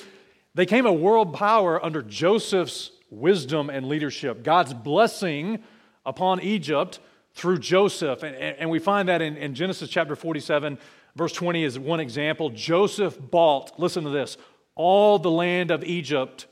They 0.56 0.64
became 0.64 0.86
a 0.86 0.94
world 0.94 1.34
power 1.34 1.84
under 1.84 2.02
Joseph's 2.02 2.92
wisdom 3.14 3.70
and 3.70 3.88
leadership. 3.88 4.44
God's 4.44 4.74
blessing 4.74 5.64
upon 6.06 6.42
Egypt 6.42 7.00
through 7.34 7.60
Joseph. 7.60 8.24
And, 8.24 8.36
and 8.36 8.70
we 8.70 8.80
find 8.80 9.10
that 9.10 9.22
in, 9.22 9.38
in 9.38 9.56
Genesis 9.56 9.90
chapter 9.90 10.16
47, 10.16 10.78
verse 11.16 11.34
20 11.34 11.64
is 11.64 11.80
one 11.80 12.00
example. 12.00 12.50
Joseph 12.50 13.18
bought, 13.20 13.80
listen 13.80 14.04
to 14.04 14.10
this, 14.10 14.38
all 14.76 15.20
the 15.20 15.32
land 15.32 15.72
of 15.72 15.84
Egypt 15.84 16.48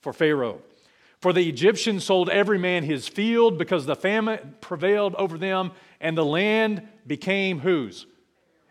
for 0.00 0.12
Pharaoh. 0.12 0.60
For 1.20 1.32
the 1.32 1.48
Egyptians 1.48 2.04
sold 2.04 2.30
every 2.30 2.58
man 2.58 2.84
his 2.84 3.08
field 3.08 3.58
because 3.58 3.86
the 3.86 3.96
famine 3.96 4.54
prevailed 4.60 5.16
over 5.16 5.36
them, 5.36 5.72
and 6.00 6.16
the 6.16 6.24
land 6.24 6.86
became 7.06 7.60
whose? 7.60 8.06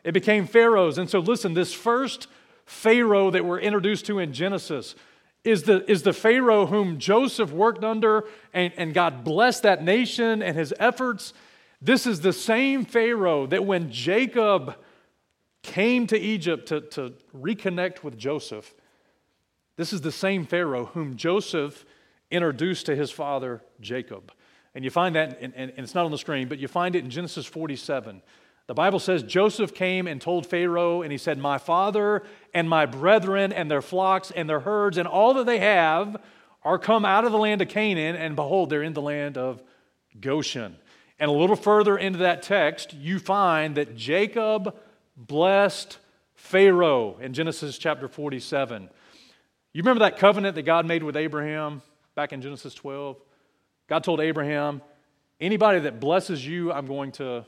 It 0.05 0.13
became 0.13 0.47
Pharaoh's. 0.47 0.97
And 0.97 1.09
so, 1.09 1.19
listen, 1.19 1.53
this 1.53 1.73
first 1.73 2.27
Pharaoh 2.65 3.31
that 3.31 3.43
we're 3.43 3.59
introduced 3.59 4.05
to 4.05 4.19
in 4.19 4.31
Genesis 4.31 4.95
is 5.43 5.63
the, 5.63 5.89
is 5.89 6.03
the 6.03 6.13
Pharaoh 6.13 6.65
whom 6.65 6.99
Joseph 6.99 7.51
worked 7.51 7.83
under, 7.83 8.25
and, 8.53 8.73
and 8.77 8.93
God 8.93 9.23
blessed 9.23 9.63
that 9.63 9.83
nation 9.83 10.41
and 10.41 10.57
his 10.57 10.73
efforts. 10.79 11.33
This 11.81 12.05
is 12.05 12.21
the 12.21 12.33
same 12.33 12.85
Pharaoh 12.85 13.45
that 13.47 13.65
when 13.65 13.91
Jacob 13.91 14.75
came 15.63 16.07
to 16.07 16.17
Egypt 16.17 16.67
to, 16.69 16.81
to 16.81 17.13
reconnect 17.35 18.03
with 18.03 18.17
Joseph, 18.17 18.73
this 19.75 19.93
is 19.93 20.01
the 20.01 20.11
same 20.11 20.45
Pharaoh 20.45 20.85
whom 20.85 21.15
Joseph 21.15 21.85
introduced 22.31 22.87
to 22.87 22.95
his 22.95 23.11
father 23.11 23.61
Jacob. 23.79 24.31
And 24.75 24.83
you 24.83 24.91
find 24.91 25.15
that, 25.15 25.39
and, 25.41 25.53
and 25.55 25.71
it's 25.77 25.95
not 25.95 26.05
on 26.05 26.11
the 26.11 26.17
screen, 26.17 26.47
but 26.47 26.59
you 26.59 26.67
find 26.67 26.95
it 26.95 27.03
in 27.03 27.09
Genesis 27.09 27.45
47. 27.45 28.21
The 28.67 28.73
Bible 28.73 28.99
says 28.99 29.23
Joseph 29.23 29.73
came 29.73 30.07
and 30.07 30.21
told 30.21 30.45
Pharaoh, 30.45 31.01
and 31.01 31.11
he 31.11 31.17
said, 31.17 31.37
My 31.37 31.57
father 31.57 32.23
and 32.53 32.69
my 32.69 32.85
brethren 32.85 33.53
and 33.53 33.71
their 33.71 33.81
flocks 33.81 34.31
and 34.31 34.49
their 34.49 34.59
herds 34.59 34.97
and 34.97 35.07
all 35.07 35.33
that 35.35 35.45
they 35.45 35.59
have 35.59 36.17
are 36.63 36.77
come 36.77 37.05
out 37.05 37.25
of 37.25 37.31
the 37.31 37.37
land 37.37 37.61
of 37.61 37.69
Canaan, 37.69 38.15
and 38.15 38.35
behold, 38.35 38.69
they're 38.69 38.83
in 38.83 38.93
the 38.93 39.01
land 39.01 39.37
of 39.37 39.63
Goshen. 40.19 40.75
And 41.19 41.29
a 41.31 41.33
little 41.33 41.55
further 41.55 41.97
into 41.97 42.19
that 42.19 42.43
text, 42.43 42.93
you 42.93 43.19
find 43.19 43.77
that 43.77 43.95
Jacob 43.95 44.75
blessed 45.15 45.97
Pharaoh 46.35 47.17
in 47.19 47.33
Genesis 47.33 47.77
chapter 47.77 48.07
47. 48.07 48.89
You 49.73 49.81
remember 49.81 49.99
that 49.99 50.17
covenant 50.17 50.55
that 50.55 50.63
God 50.63 50.85
made 50.85 51.03
with 51.03 51.15
Abraham? 51.15 51.81
back 52.17 52.33
in 52.33 52.41
Genesis 52.41 52.73
12. 52.73 53.15
God 53.87 54.03
told 54.03 54.19
Abraham, 54.21 54.81
anybody 55.39 55.81
that 55.81 55.99
blesses 55.99 56.45
you, 56.45 56.73
I'm 56.73 56.87
going 56.87 57.11
to 57.13 57.45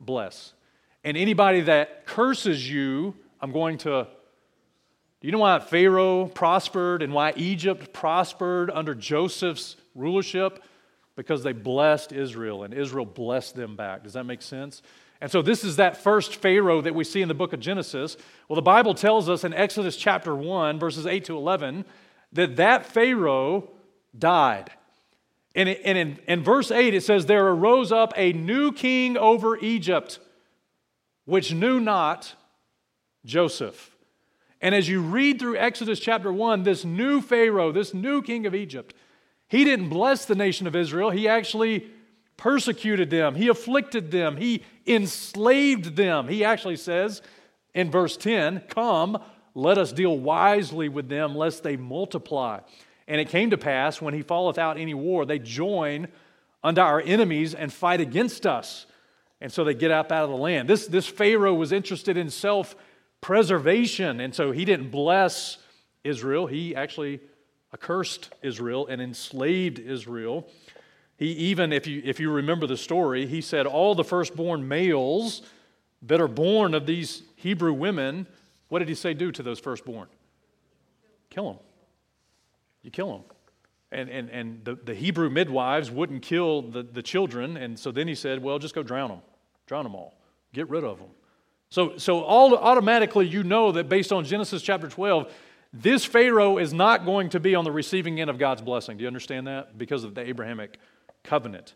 bless. 0.00 0.52
And 1.02 1.16
anybody 1.16 1.62
that 1.62 2.06
curses 2.06 2.68
you, 2.68 3.14
I'm 3.40 3.52
going 3.52 3.78
to. 3.78 4.08
Do 5.20 5.28
you 5.28 5.32
know 5.32 5.38
why 5.38 5.58
Pharaoh 5.58 6.26
prospered 6.26 7.02
and 7.02 7.12
why 7.12 7.32
Egypt 7.36 7.92
prospered 7.92 8.70
under 8.70 8.94
Joseph's 8.94 9.76
rulership? 9.94 10.62
Because 11.16 11.42
they 11.42 11.52
blessed 11.52 12.12
Israel 12.12 12.64
and 12.64 12.74
Israel 12.74 13.06
blessed 13.06 13.54
them 13.54 13.76
back. 13.76 14.02
Does 14.02 14.14
that 14.14 14.24
make 14.24 14.42
sense? 14.42 14.82
And 15.20 15.30
so 15.30 15.40
this 15.40 15.64
is 15.64 15.76
that 15.76 15.96
first 15.96 16.36
Pharaoh 16.36 16.82
that 16.82 16.94
we 16.94 17.04
see 17.04 17.22
in 17.22 17.28
the 17.28 17.34
book 17.34 17.52
of 17.52 17.60
Genesis. 17.60 18.16
Well, 18.48 18.56
the 18.56 18.62
Bible 18.62 18.94
tells 18.94 19.28
us 19.28 19.44
in 19.44 19.54
Exodus 19.54 19.96
chapter 19.96 20.34
1, 20.34 20.78
verses 20.78 21.06
8 21.06 21.24
to 21.26 21.36
11, 21.36 21.84
that 22.32 22.56
that 22.56 22.84
Pharaoh 22.84 23.70
died. 24.18 24.70
And, 25.54 25.68
and 25.68 25.96
in, 25.96 26.18
in 26.26 26.42
verse 26.42 26.70
8, 26.70 26.94
it 26.94 27.02
says, 27.02 27.26
There 27.26 27.46
arose 27.46 27.92
up 27.92 28.12
a 28.16 28.32
new 28.32 28.72
king 28.72 29.16
over 29.16 29.56
Egypt, 29.58 30.18
which 31.24 31.52
knew 31.52 31.78
not 31.78 32.34
Joseph. 33.24 33.94
And 34.60 34.74
as 34.74 34.88
you 34.88 35.00
read 35.00 35.38
through 35.38 35.56
Exodus 35.56 36.00
chapter 36.00 36.32
1, 36.32 36.62
this 36.62 36.84
new 36.84 37.20
Pharaoh, 37.20 37.70
this 37.70 37.94
new 37.94 38.22
king 38.22 38.46
of 38.46 38.54
Egypt, 38.54 38.94
he 39.46 39.64
didn't 39.64 39.90
bless 39.90 40.24
the 40.24 40.34
nation 40.34 40.66
of 40.66 40.74
Israel. 40.74 41.10
He 41.10 41.28
actually 41.28 41.90
persecuted 42.36 43.10
them, 43.10 43.36
he 43.36 43.48
afflicted 43.48 44.10
them, 44.10 44.36
he 44.36 44.64
enslaved 44.86 45.96
them. 45.96 46.28
He 46.28 46.44
actually 46.44 46.76
says 46.76 47.22
in 47.74 47.90
verse 47.90 48.16
10, 48.16 48.64
Come, 48.68 49.22
let 49.54 49.78
us 49.78 49.92
deal 49.92 50.18
wisely 50.18 50.88
with 50.88 51.08
them, 51.08 51.36
lest 51.36 51.62
they 51.62 51.76
multiply. 51.76 52.60
And 53.06 53.20
it 53.20 53.28
came 53.28 53.50
to 53.50 53.58
pass, 53.58 54.00
when 54.00 54.14
he 54.14 54.22
falleth 54.22 54.58
out 54.58 54.78
any 54.78 54.94
war, 54.94 55.26
they 55.26 55.38
join 55.38 56.08
unto 56.62 56.80
our 56.80 57.00
enemies 57.00 57.54
and 57.54 57.72
fight 57.72 58.00
against 58.00 58.46
us. 58.46 58.86
And 59.40 59.52
so 59.52 59.62
they 59.62 59.74
get 59.74 59.90
up 59.90 60.10
out 60.10 60.24
of 60.24 60.30
the 60.30 60.36
land. 60.36 60.68
This, 60.68 60.86
this 60.86 61.06
Pharaoh 61.06 61.54
was 61.54 61.70
interested 61.70 62.16
in 62.16 62.30
self 62.30 62.74
preservation. 63.20 64.20
And 64.20 64.34
so 64.34 64.52
he 64.52 64.64
didn't 64.64 64.90
bless 64.90 65.58
Israel. 66.02 66.46
He 66.46 66.74
actually 66.74 67.20
accursed 67.72 68.30
Israel 68.42 68.86
and 68.86 69.02
enslaved 69.02 69.78
Israel. 69.78 70.48
He 71.18 71.26
even, 71.26 71.72
if 71.72 71.86
you, 71.86 72.00
if 72.04 72.18
you 72.18 72.30
remember 72.30 72.66
the 72.66 72.76
story, 72.76 73.26
he 73.26 73.40
said, 73.40 73.66
All 73.66 73.94
the 73.94 74.04
firstborn 74.04 74.66
males 74.66 75.42
that 76.02 76.20
are 76.20 76.28
born 76.28 76.74
of 76.74 76.86
these 76.86 77.22
Hebrew 77.36 77.72
women, 77.72 78.26
what 78.68 78.78
did 78.78 78.88
he 78.88 78.94
say 78.94 79.12
do 79.12 79.30
to 79.32 79.42
those 79.42 79.60
firstborn? 79.60 80.08
Kill 81.28 81.52
them 81.52 81.58
you 82.84 82.90
kill 82.90 83.10
them. 83.10 83.22
And, 83.90 84.08
and, 84.10 84.30
and 84.30 84.64
the, 84.64 84.74
the 84.76 84.94
Hebrew 84.94 85.30
midwives 85.30 85.90
wouldn't 85.90 86.22
kill 86.22 86.62
the, 86.62 86.82
the 86.82 87.02
children. 87.02 87.56
And 87.56 87.78
so 87.78 87.90
then 87.90 88.06
he 88.06 88.14
said, 88.14 88.42
well, 88.42 88.58
just 88.58 88.74
go 88.74 88.82
drown 88.82 89.08
them. 89.08 89.20
Drown 89.66 89.84
them 89.84 89.94
all. 89.94 90.14
Get 90.52 90.68
rid 90.68 90.84
of 90.84 90.98
them. 90.98 91.08
So, 91.70 91.96
so 91.96 92.22
all, 92.22 92.56
automatically 92.56 93.26
you 93.26 93.42
know 93.42 93.72
that 93.72 93.88
based 93.88 94.12
on 94.12 94.24
Genesis 94.24 94.62
chapter 94.62 94.88
12, 94.88 95.32
this 95.72 96.04
Pharaoh 96.04 96.58
is 96.58 96.72
not 96.72 97.04
going 97.04 97.30
to 97.30 97.40
be 97.40 97.54
on 97.54 97.64
the 97.64 97.72
receiving 97.72 98.20
end 98.20 98.30
of 98.30 98.38
God's 98.38 98.62
blessing. 98.62 98.96
Do 98.96 99.02
you 99.02 99.08
understand 99.08 99.48
that? 99.48 99.76
Because 99.76 100.04
of 100.04 100.14
the 100.14 100.20
Abrahamic 100.20 100.78
covenant. 101.24 101.74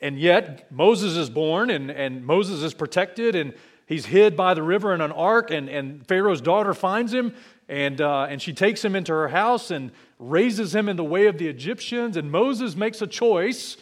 And 0.00 0.18
yet, 0.18 0.70
Moses 0.70 1.16
is 1.16 1.30
born 1.30 1.70
and, 1.70 1.90
and 1.90 2.24
Moses 2.24 2.62
is 2.62 2.74
protected 2.74 3.34
and 3.34 3.54
he's 3.86 4.06
hid 4.06 4.36
by 4.36 4.54
the 4.54 4.62
river 4.62 4.94
in 4.94 5.00
an 5.00 5.12
ark. 5.12 5.50
And, 5.50 5.68
and 5.68 6.06
Pharaoh's 6.06 6.40
daughter 6.40 6.74
finds 6.74 7.12
him 7.12 7.34
and, 7.68 8.00
uh, 8.00 8.24
and 8.24 8.40
she 8.40 8.52
takes 8.52 8.84
him 8.84 8.94
into 8.94 9.12
her 9.12 9.28
house 9.28 9.70
and 9.70 9.90
raises 10.18 10.74
him 10.74 10.88
in 10.88 10.96
the 10.96 11.04
way 11.04 11.26
of 11.26 11.38
the 11.38 11.48
Egyptians. 11.48 12.16
And 12.16 12.30
Moses 12.30 12.76
makes 12.76 13.00
a 13.02 13.06
choice 13.06 13.76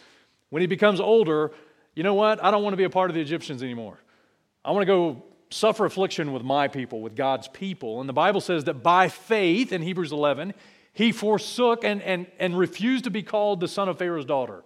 when 0.49 0.61
he 0.61 0.67
becomes 0.67 0.99
older 0.99 1.51
you 1.95 2.03
know 2.03 2.13
what? 2.13 2.43
I 2.43 2.51
don't 2.51 2.63
want 2.63 2.73
to 2.73 2.77
be 2.77 2.85
a 2.85 2.89
part 2.89 3.09
of 3.09 3.15
the 3.15 3.21
Egyptians 3.21 3.61
anymore. 3.61 3.99
I 4.63 4.71
want 4.71 4.83
to 4.83 4.85
go 4.85 5.23
suffer 5.49 5.85
affliction 5.85 6.31
with 6.31 6.43
my 6.43 6.67
people, 6.69 7.01
with 7.01 7.15
God's 7.15 7.47
people. 7.49 7.99
And 7.99 8.07
the 8.07 8.13
Bible 8.13 8.39
says 8.39 8.63
that 8.65 8.75
by 8.75 9.09
faith, 9.09 9.73
in 9.73 9.81
Hebrews 9.81 10.13
11, 10.13 10.53
he 10.93 11.11
forsook 11.11 11.83
and, 11.83 12.01
and, 12.01 12.27
and 12.39 12.57
refused 12.57 13.03
to 13.03 13.09
be 13.09 13.23
called 13.23 13.59
the 13.59 13.67
son 13.67 13.89
of 13.89 13.97
Pharaoh's 13.97 14.25
daughter. 14.25 14.63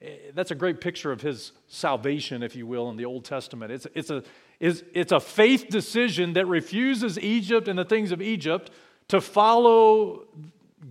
Eh, 0.00 0.16
that's 0.34 0.50
a 0.50 0.54
great 0.54 0.80
picture 0.80 1.12
of 1.12 1.20
his 1.20 1.52
salvation, 1.68 2.42
if 2.42 2.56
you 2.56 2.66
will, 2.66 2.88
in 2.88 2.96
the 2.96 3.04
Old 3.04 3.26
Testament. 3.26 3.70
It's, 3.70 3.86
it's, 3.94 4.08
a, 4.08 4.22
it's, 4.64 4.82
it's 4.94 5.12
a 5.12 5.20
faith 5.20 5.68
decision 5.68 6.32
that 6.32 6.46
refuses 6.46 7.18
Egypt 7.18 7.68
and 7.68 7.78
the 7.78 7.84
things 7.84 8.12
of 8.12 8.22
Egypt 8.22 8.70
to 9.08 9.20
follow 9.20 10.24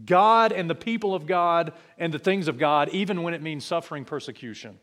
God 0.06 0.52
and 0.52 0.70
the 0.70 0.76
people 0.76 1.16
of 1.16 1.26
God 1.26 1.74
and 1.98 2.14
the 2.14 2.20
things 2.20 2.48
of 2.48 2.60
God, 2.60 2.90
even 2.90 3.24
when 3.24 3.34
it 3.34 3.42
means 3.42 3.66
suffering 3.66 4.06
persecution. 4.06 4.78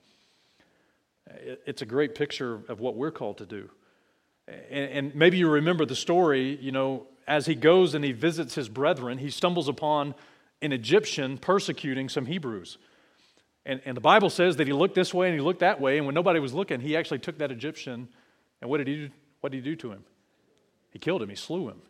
It's 1.64 1.82
a 1.82 1.86
great 1.86 2.16
picture 2.16 2.62
of 2.68 2.80
what 2.80 2.96
we're 2.96 3.12
called 3.12 3.38
to 3.38 3.46
do. 3.46 3.70
And 4.68 5.14
maybe 5.14 5.38
you 5.38 5.48
remember 5.48 5.86
the 5.86 5.94
story, 5.94 6.58
you 6.60 6.72
know, 6.72 7.06
as 7.28 7.46
he 7.46 7.54
goes 7.54 7.94
and 7.94 8.04
he 8.04 8.10
visits 8.10 8.56
his 8.56 8.68
brethren, 8.68 9.18
he 9.18 9.30
stumbles 9.30 9.68
upon 9.68 10.16
an 10.62 10.72
Egyptian 10.72 11.38
persecuting 11.38 12.08
some 12.08 12.26
Hebrews. 12.26 12.76
And, 13.64 13.80
and 13.84 13.96
the 13.96 14.00
Bible 14.00 14.30
says 14.30 14.56
that 14.56 14.66
he 14.66 14.72
looked 14.72 14.96
this 14.96 15.14
way 15.14 15.28
and 15.28 15.36
he 15.36 15.40
looked 15.40 15.60
that 15.60 15.80
way, 15.80 15.96
and 15.96 16.06
when 16.06 16.16
nobody 16.16 16.40
was 16.40 16.52
looking, 16.52 16.80
he 16.80 16.96
actually 16.96 17.20
took 17.20 17.38
that 17.38 17.52
Egyptian, 17.52 18.08
and 18.60 18.70
what 18.70 18.78
did 18.78 18.86
he 18.86 18.96
do? 18.96 19.10
What 19.40 19.52
did 19.52 19.64
he 19.64 19.70
do 19.70 19.76
to 19.76 19.92
him? 19.92 20.04
He 20.90 20.98
killed 20.98 21.22
him, 21.22 21.28
he 21.28 21.36
slew 21.36 21.68
him. 21.68 21.82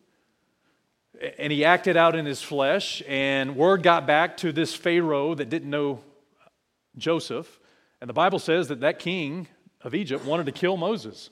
And 1.38 1.52
he 1.52 1.64
acted 1.64 1.96
out 1.96 2.14
in 2.14 2.24
his 2.24 2.40
flesh, 2.40 3.02
and 3.08 3.56
word 3.56 3.82
got 3.82 4.06
back 4.06 4.36
to 4.38 4.52
this 4.52 4.74
Pharaoh 4.74 5.34
that 5.34 5.48
didn't 5.48 5.68
know 5.68 6.00
Joseph. 6.96 7.58
And 8.00 8.08
the 8.08 8.14
Bible 8.14 8.38
says 8.38 8.68
that 8.68 8.80
that 8.80 8.98
king 8.98 9.48
of 9.82 9.94
Egypt 9.94 10.24
wanted 10.24 10.46
to 10.46 10.52
kill 10.52 10.76
Moses. 10.76 11.30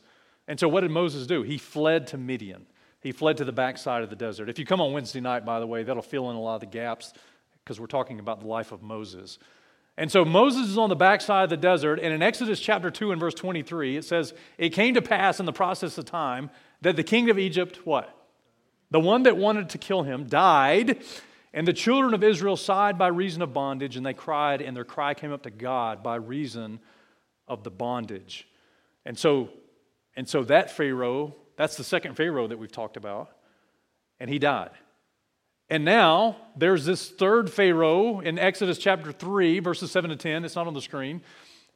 And 0.49 0.59
so 0.59 0.69
what 0.69 0.81
did 0.81 0.91
Moses 0.91 1.27
do? 1.27 1.43
He 1.43 1.59
fled 1.59 2.09
to 2.09 2.19
Midian. 2.19 2.67
He 3.01 3.13
fled 3.13 3.37
to 3.37 3.45
the 3.45 3.53
backside 3.53 4.03
of 4.03 4.11
the 4.11 4.17
desert. 4.17 4.49
If 4.49 4.59
you 4.59 4.65
come 4.65 4.81
on 4.81 4.93
Wednesday 4.93 5.21
night, 5.21 5.45
by 5.45 5.61
the 5.61 5.67
way, 5.67 5.85
that'll 5.85 6.03
fill 6.03 6.31
in 6.31 6.37
a 6.37 6.41
lot 6.41 6.57
of 6.57 6.61
the 6.61 6.67
gaps 6.67 7.13
because 7.63 7.79
we're 7.79 7.87
talking 7.87 8.19
about 8.19 8.41
the 8.41 8.47
life 8.47 8.73
of 8.73 8.83
Moses. 8.83 9.39
And 9.99 10.13
so 10.13 10.25
Moses 10.25 10.69
is 10.69 10.79
on 10.79 10.91
the 10.91 10.97
backside 10.97 11.45
of 11.45 11.51
the 11.51 11.57
desert, 11.57 11.99
and 12.01 12.15
in 12.15 12.23
Exodus 12.23 12.61
chapter 12.61 12.89
2 12.89 13.11
and 13.11 13.21
verse 13.21 13.35
23, 13.35 13.97
it 13.97 14.05
says, 14.05 14.33
It 14.57 14.71
came 14.71 14.95
to 14.95 15.03
pass 15.03 15.41
in 15.41 15.47
the 15.47 15.53
process 15.53 15.99
of 15.99 16.05
time 16.05 16.51
that 16.83 16.95
the 16.95 17.03
king 17.03 17.31
of 17.31 17.39
Egypt, 17.39 17.81
what? 17.85 18.09
The 18.93 19.01
one 19.01 19.25
that 19.25 19.37
wanted 19.37 19.71
to 19.71 19.79
kill 19.79 20.05
him 20.05 20.29
died, 20.29 21.03
and 21.53 21.67
the 21.67 21.73
children 21.73 22.15
of 22.15 22.23
Israel 22.23 22.57
sighed 22.57 22.97
by 22.97 23.09
reason 23.09 23.43
of 23.43 23.53
bondage, 23.53 23.97
and 23.97 24.07
they 24.07 24.15
cried, 24.15 24.63
and 24.63 24.77
their 24.77 24.85
cry 24.85 25.15
came 25.15 25.33
up 25.33 25.43
to 25.43 25.51
God 25.51 26.01
by 26.01 26.15
reason 26.15 26.79
of 27.49 27.65
the 27.65 27.71
bondage. 27.71 28.47
And 29.05 29.19
so 29.19 29.51
and 30.15 30.29
so 30.29 30.43
that 30.45 30.71
Pharaoh, 30.71 31.35
that's 31.57 31.77
the 31.77 31.85
second 31.85 32.15
Pharaoh 32.17 32.49
that 32.49 32.59
we've 32.59 32.73
talked 32.73 32.97
about, 32.97 33.31
and 34.19 34.31
he 34.31 34.39
died. 34.39 34.71
And 35.71 35.85
now 35.85 36.37
there's 36.57 36.85
this 36.85 37.09
third 37.11 37.51
Pharaoh 37.51 38.21
in 38.21 38.39
Exodus 38.39 38.79
chapter 38.79 39.13
3, 39.13 39.61
verses 39.61 39.91
7 39.91 40.11
to 40.11 40.17
10. 40.17 40.45
It's 40.45 40.57
not 40.57 40.67
on 40.67 40.75
the 40.75 40.81
screen. 40.81 41.21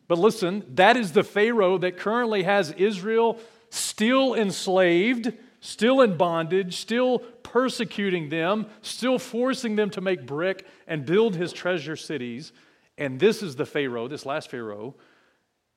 But 0.09 0.19
listen, 0.19 0.65
that 0.75 0.97
is 0.97 1.13
the 1.13 1.23
Pharaoh 1.23 1.79
that 1.79 1.99
currently 1.99 2.43
has 2.43 2.73
Israel 2.73 3.39
still 3.71 4.35
enslaved, 4.35 5.33
still 5.61 6.01
in 6.01 6.17
bondage, 6.17 6.77
still 6.77 7.21
persecuting 7.43 8.31
them, 8.31 8.67
still 8.81 9.19
forcing 9.19 9.77
them 9.77 9.91
to 9.91 10.01
make 10.01 10.27
brick 10.27 10.67
and 10.87 11.05
build 11.05 11.37
his 11.37 11.53
treasure 11.53 11.97
cities. 11.97 12.53
And 12.97 13.21
this 13.21 13.43
is 13.43 13.57
the 13.57 13.67
Pharaoh, 13.67 14.09
this 14.09 14.25
last 14.25 14.51
Pharaoh, 14.51 14.95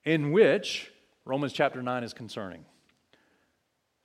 in 0.03 0.31
which 0.31 0.91
Romans 1.25 1.53
chapter 1.53 1.81
9 1.81 2.03
is 2.03 2.13
concerning. 2.13 2.65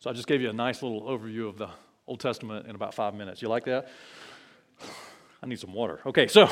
So 0.00 0.11
I 0.11 0.14
just 0.14 0.26
gave 0.26 0.40
you 0.40 0.50
a 0.50 0.54
nice 0.54 0.82
little 0.82 1.02
overview 1.02 1.48
of 1.48 1.58
the 1.58 1.68
Old 2.11 2.18
Testament 2.18 2.66
in 2.66 2.75
about 2.75 2.92
five 2.92 3.14
minutes. 3.14 3.40
You 3.40 3.46
like 3.46 3.66
that? 3.66 3.88
I 5.40 5.46
need 5.46 5.61
some 5.61 5.73
water. 5.73 6.01
Okay, 6.05 6.27
so 6.27 6.51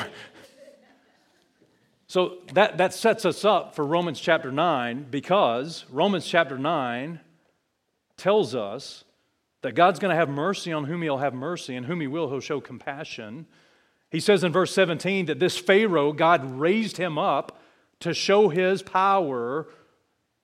so 2.07 2.38
that, 2.53 2.79
that 2.79 2.94
sets 2.94 3.25
us 3.25 3.44
up 3.44 3.75
for 3.75 3.85
Romans 3.85 4.21
chapter 4.21 4.53
9 4.53 5.09
because 5.11 5.85
Romans 5.90 6.25
chapter 6.25 6.57
9 6.57 7.18
tells 8.16 8.55
us 8.55 9.03
that 9.62 9.73
God's 9.75 9.99
going 9.99 10.11
to 10.11 10.16
have 10.16 10.29
mercy 10.29 10.73
on 10.73 10.85
whom 10.85 11.03
he'll 11.03 11.18
have 11.18 11.35
mercy, 11.35 11.75
and 11.75 11.85
whom 11.87 12.01
he 12.01 12.07
will, 12.07 12.31
he'll 12.31 12.38
show 12.38 12.61
compassion. 12.61 13.44
He 14.12 14.21
says 14.21 14.44
in 14.44 14.53
verse 14.53 14.73
17 14.73 15.27
that 15.27 15.40
this 15.40 15.59
Pharaoh, 15.59 16.12
God 16.12 16.59
raised 16.59 16.99
him 16.99 17.18
up 17.18 17.61
to 17.99 18.14
show 18.14 18.49
his 18.49 18.81
power 18.81 19.66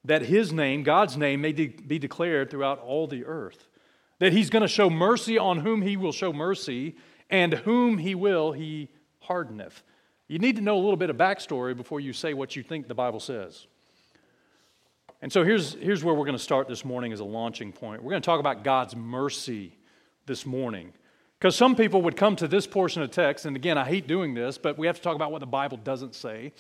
that 0.04 0.22
his 0.22 0.52
name, 0.52 0.82
God's 0.82 1.16
name, 1.16 1.40
may 1.40 1.52
de- 1.52 1.68
be 1.68 2.00
declared 2.00 2.50
throughout 2.50 2.80
all 2.80 3.06
the 3.06 3.24
earth. 3.24 3.68
That 4.20 4.32
he's 4.32 4.50
going 4.50 4.62
to 4.62 4.68
show 4.68 4.88
mercy 4.88 5.38
on 5.38 5.58
whom 5.58 5.82
he 5.82 5.96
will 5.96 6.12
show 6.12 6.32
mercy, 6.32 6.96
and 7.30 7.52
whom 7.52 7.98
he 7.98 8.14
will, 8.14 8.52
he 8.52 8.90
hardeneth. 9.20 9.82
You 10.28 10.38
need 10.38 10.56
to 10.56 10.62
know 10.62 10.76
a 10.76 10.80
little 10.80 10.96
bit 10.96 11.10
of 11.10 11.16
backstory 11.16 11.76
before 11.76 12.00
you 12.00 12.12
say 12.12 12.34
what 12.34 12.56
you 12.56 12.62
think 12.62 12.88
the 12.88 12.94
Bible 12.94 13.20
says. 13.20 13.66
And 15.20 15.32
so 15.32 15.42
here's, 15.42 15.74
here's 15.74 16.04
where 16.04 16.14
we're 16.14 16.26
going 16.26 16.36
to 16.36 16.42
start 16.42 16.68
this 16.68 16.84
morning 16.84 17.12
as 17.12 17.20
a 17.20 17.24
launching 17.24 17.72
point. 17.72 18.02
We're 18.02 18.10
going 18.10 18.22
to 18.22 18.26
talk 18.26 18.40
about 18.40 18.62
God's 18.62 18.94
mercy 18.94 19.76
this 20.26 20.44
morning. 20.44 20.92
Because 21.38 21.56
some 21.56 21.76
people 21.76 22.02
would 22.02 22.16
come 22.16 22.36
to 22.36 22.48
this 22.48 22.66
portion 22.66 23.02
of 23.02 23.10
text, 23.10 23.44
and 23.44 23.56
again, 23.56 23.76
I 23.76 23.84
hate 23.84 24.06
doing 24.06 24.34
this, 24.34 24.58
but 24.58 24.78
we 24.78 24.86
have 24.86 24.96
to 24.96 25.02
talk 25.02 25.14
about 25.14 25.32
what 25.32 25.40
the 25.40 25.46
Bible 25.46 25.76
doesn't 25.76 26.14
say. 26.14 26.52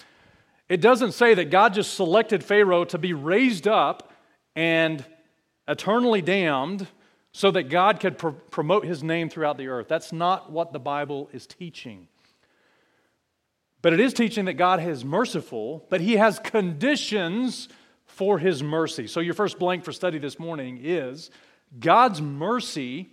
It 0.68 0.80
doesn't 0.80 1.12
say 1.12 1.34
that 1.34 1.50
God 1.50 1.74
just 1.74 1.94
selected 1.94 2.42
Pharaoh 2.42 2.84
to 2.86 2.98
be 2.98 3.12
raised 3.12 3.68
up 3.68 4.12
and 4.56 5.04
eternally 5.68 6.22
damned 6.22 6.86
so 7.36 7.50
that 7.50 7.64
God 7.64 7.98
could 7.98 8.16
pr- 8.16 8.28
promote 8.28 8.86
his 8.86 9.02
name 9.02 9.28
throughout 9.28 9.58
the 9.58 9.66
earth. 9.66 9.88
That's 9.88 10.12
not 10.12 10.52
what 10.52 10.72
the 10.72 10.78
Bible 10.78 11.28
is 11.32 11.48
teaching. 11.48 12.06
But 13.82 13.92
it 13.92 13.98
is 13.98 14.14
teaching 14.14 14.44
that 14.44 14.54
God 14.54 14.80
is 14.80 15.04
merciful, 15.04 15.84
but 15.90 16.00
he 16.00 16.16
has 16.16 16.38
conditions 16.38 17.68
for 18.06 18.38
his 18.38 18.62
mercy. 18.62 19.08
So, 19.08 19.18
your 19.18 19.34
first 19.34 19.58
blank 19.58 19.84
for 19.84 19.90
study 19.90 20.18
this 20.18 20.38
morning 20.38 20.78
is 20.80 21.30
God's 21.80 22.22
mercy 22.22 23.08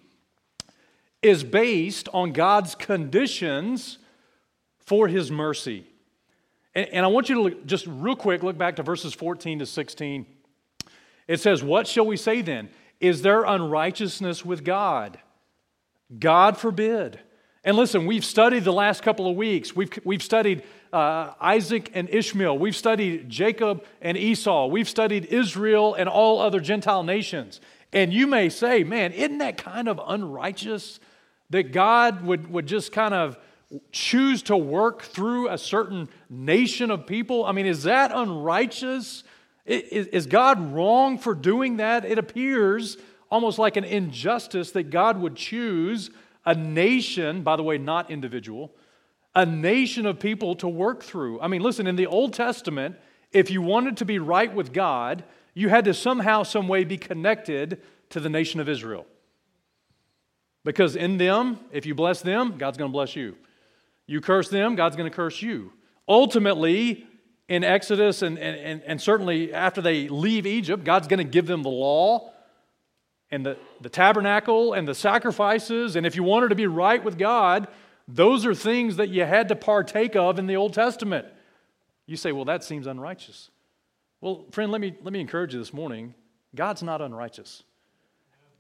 is 1.24 1.44
based 1.44 2.08
on 2.14 2.32
God's 2.32 2.76
conditions 2.76 3.98
for 4.78 5.08
his 5.08 5.32
mercy. 5.32 5.84
And, 6.76 6.88
and 6.90 7.06
I 7.06 7.10
want 7.10 7.28
you 7.28 7.36
to 7.36 7.42
look, 7.42 7.66
just 7.66 7.88
real 7.88 8.16
quick 8.16 8.44
look 8.44 8.58
back 8.58 8.76
to 8.76 8.84
verses 8.84 9.16
14 9.16 9.60
to 9.60 9.66
16. 9.66 10.28
It 11.28 11.40
says, 11.40 11.64
What 11.64 11.88
shall 11.88 12.06
we 12.06 12.18
say 12.18 12.44
then? 12.44 12.70
Is 13.02 13.24
there 13.24 13.44
unrighteousness 13.44 14.46
with 14.46 14.64
God? 14.64 15.20
God 16.18 16.58
forbid. 16.58 17.20
And 17.64 17.76
listen, 17.76 18.06
we've 18.06 18.26
studied 18.26 18.64
the 18.64 18.74
last 18.74 19.04
couple 19.04 19.30
of 19.30 19.36
weeks. 19.36 19.76
We've, 19.76 19.92
we've 20.04 20.24
studied 20.24 20.64
uh, 20.94 21.34
Isaac 21.40 21.92
and 21.94 22.10
Ishmael. 22.10 22.58
We've 22.58 22.76
studied 22.76 23.30
Jacob 23.30 23.84
and 24.02 24.18
Esau. 24.18 24.68
We've 24.68 24.90
studied 24.90 25.26
Israel 25.26 25.94
and 25.94 26.08
all 26.08 26.40
other 26.40 26.60
Gentile 26.60 27.04
nations. 27.04 27.60
And 27.94 28.14
you 28.14 28.26
may 28.26 28.50
say, 28.50 28.84
man, 28.84 29.12
isn't 29.12 29.40
that 29.40 29.58
kind 29.58 29.88
of 29.88 30.00
unrighteous 30.06 31.00
that 31.50 31.72
God 31.72 32.24
would, 32.24 32.50
would 32.50 32.66
just 32.66 32.92
kind 32.92 33.14
of 33.14 33.38
choose 33.92 34.44
to 34.44 34.58
work 34.58 35.02
through 35.02 35.50
a 35.50 35.58
certain 35.58 36.10
nation 36.30 36.92
of 36.92 37.06
people? 37.06 37.46
I 37.46 37.52
mean, 37.52 37.66
is 37.66 37.84
that 37.84 38.12
unrighteous? 38.14 39.24
Is 39.66 40.26
God 40.26 40.74
wrong 40.74 41.18
for 41.18 41.36
doing 41.36 41.78
that? 41.78 42.06
It 42.06 42.18
appears 42.18 42.98
almost 43.30 43.60
like 43.60 43.78
an 43.78 43.84
injustice 43.84 44.72
that 44.72 44.90
God 44.90 45.20
would 45.20 45.36
choose 45.36 46.10
a 46.46 46.56
nation, 46.56 47.44
by 47.44 47.56
the 47.56 47.64
way, 47.64 47.78
not 47.78 48.10
individual, 48.10 48.74
a 49.36 49.46
nation 49.46 50.06
of 50.06 50.20
people 50.20 50.56
to 50.56 50.68
work 50.68 51.04
through. 51.04 51.40
I 51.40 51.48
mean, 51.48 51.62
listen, 51.62 51.88
in 51.88 51.96
the 51.96 52.08
Old 52.08 52.34
Testament, 52.34 52.98
if 53.32 53.50
you 53.50 53.62
wanted 53.62 53.98
to 53.98 54.06
be 54.06 54.20
right 54.20 54.54
with 54.54 54.74
God, 54.74 55.24
you 55.54 55.70
had 55.70 55.86
to 55.86 55.94
somehow, 55.94 56.44
some 56.44 56.68
way 56.68 56.84
be 56.84 56.98
connected 56.98 57.82
to 58.10 58.20
the 58.20 58.30
nation 58.30 58.60
of 58.60 58.68
Israel. 58.68 59.06
Because 60.64 60.96
in 60.96 61.18
them, 61.18 61.60
if 61.72 61.86
you 61.86 61.96
bless 61.96 62.22
them, 62.22 62.58
God's 62.58 62.78
going 62.78 62.90
to 62.90 62.94
bless 62.94 63.16
you. 63.16 63.36
You 64.06 64.20
curse 64.20 64.50
them, 64.50 64.76
God's 64.76 64.96
going 64.96 65.10
to 65.10 65.16
curse 65.16 65.42
you. 65.42 65.72
Ultimately, 66.08 67.08
in 67.52 67.66
Exodus 67.66 68.22
and, 68.22 68.40
and, 68.40 68.82
and 68.86 69.02
certainly 69.02 69.54
after 69.54 69.82
they 69.82 70.08
leave 70.08 70.48
Egypt, 70.48 70.86
God's 70.86 71.10
going 71.10 71.18
to 71.18 71.26
give 71.26 71.48
them 71.48 71.64
the 71.64 71.70
law 71.70 72.32
and 73.30 73.46
the, 73.46 73.58
the 73.82 73.90
tabernacle 73.90 74.72
and 74.72 74.88
the 74.88 74.96
sacrifices. 74.96 75.98
And 75.98 76.06
if 76.06 76.16
you 76.16 76.24
wanted 76.24 76.48
to 76.48 76.56
be 76.56 76.66
right 76.66 77.04
with 77.04 77.18
God, 77.18 77.68
those 78.08 78.46
are 78.46 78.56
things 78.56 78.96
that 78.96 79.10
you 79.10 79.26
had 79.26 79.50
to 79.50 79.58
partake 79.58 80.16
of 80.16 80.40
in 80.40 80.48
the 80.48 80.56
Old 80.56 80.74
Testament. 80.74 81.26
You 82.06 82.16
say, 82.16 82.32
well, 82.32 82.46
that 82.46 82.64
seems 82.64 82.88
unrighteous. 82.88 83.50
Well, 84.22 84.46
friend, 84.52 84.72
let 84.72 84.80
me, 84.80 84.96
let 85.04 85.12
me 85.12 85.20
encourage 85.20 85.52
you 85.52 85.60
this 85.60 85.74
morning 85.74 86.14
God's 86.56 86.82
not 86.82 87.02
unrighteous. 87.02 87.64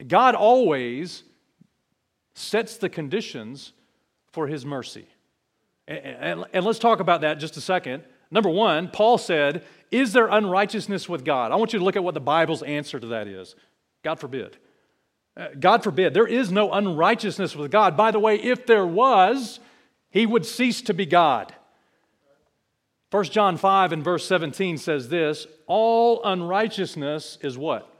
God 0.05 0.35
always 0.35 1.23
sets 2.33 2.75
the 2.75 2.89
conditions 2.89 3.71
for 4.33 4.47
his 4.47 4.65
mercy. 4.65 5.07
And, 5.87 5.99
and, 5.99 6.45
and, 6.51 6.65
let's 6.65 6.79
talk 6.79 6.99
about 6.99 7.21
that 7.21 7.39
just 7.39 7.55
a 7.55 7.61
second. 7.61 8.03
Number 8.31 8.49
one, 8.49 8.89
Paul 8.89 9.17
said, 9.17 9.63
Is 9.91 10.13
there 10.13 10.27
unrighteousness 10.27 11.07
with 11.07 11.25
God? 11.25 11.51
I 11.51 11.55
want 11.55 11.73
you 11.73 11.79
to 11.79 11.85
look 11.85 11.97
at 11.97 12.03
what 12.03 12.13
the 12.13 12.21
Bible's 12.21 12.63
answer 12.63 12.99
to 12.99 13.07
that 13.07 13.27
is. 13.27 13.55
God 14.03 14.19
forbid. 14.19 14.57
Uh, 15.35 15.47
God 15.59 15.83
forbid. 15.83 16.13
There 16.13 16.27
is 16.27 16.51
no 16.51 16.71
unrighteousness 16.71 17.55
with 17.55 17.71
God. 17.71 17.95
By 17.95 18.11
the 18.11 18.19
way, 18.19 18.35
if 18.35 18.65
there 18.65 18.87
was, 18.87 19.59
he 20.09 20.25
would 20.25 20.45
cease 20.45 20.81
to 20.83 20.93
be 20.93 21.05
God. 21.05 21.53
1 23.11 23.25
John 23.25 23.57
5 23.57 23.91
and 23.91 24.03
verse 24.03 24.25
17 24.25 24.77
says 24.77 25.09
this 25.09 25.45
All 25.67 26.23
unrighteousness 26.23 27.37
is 27.41 27.57
what? 27.57 27.93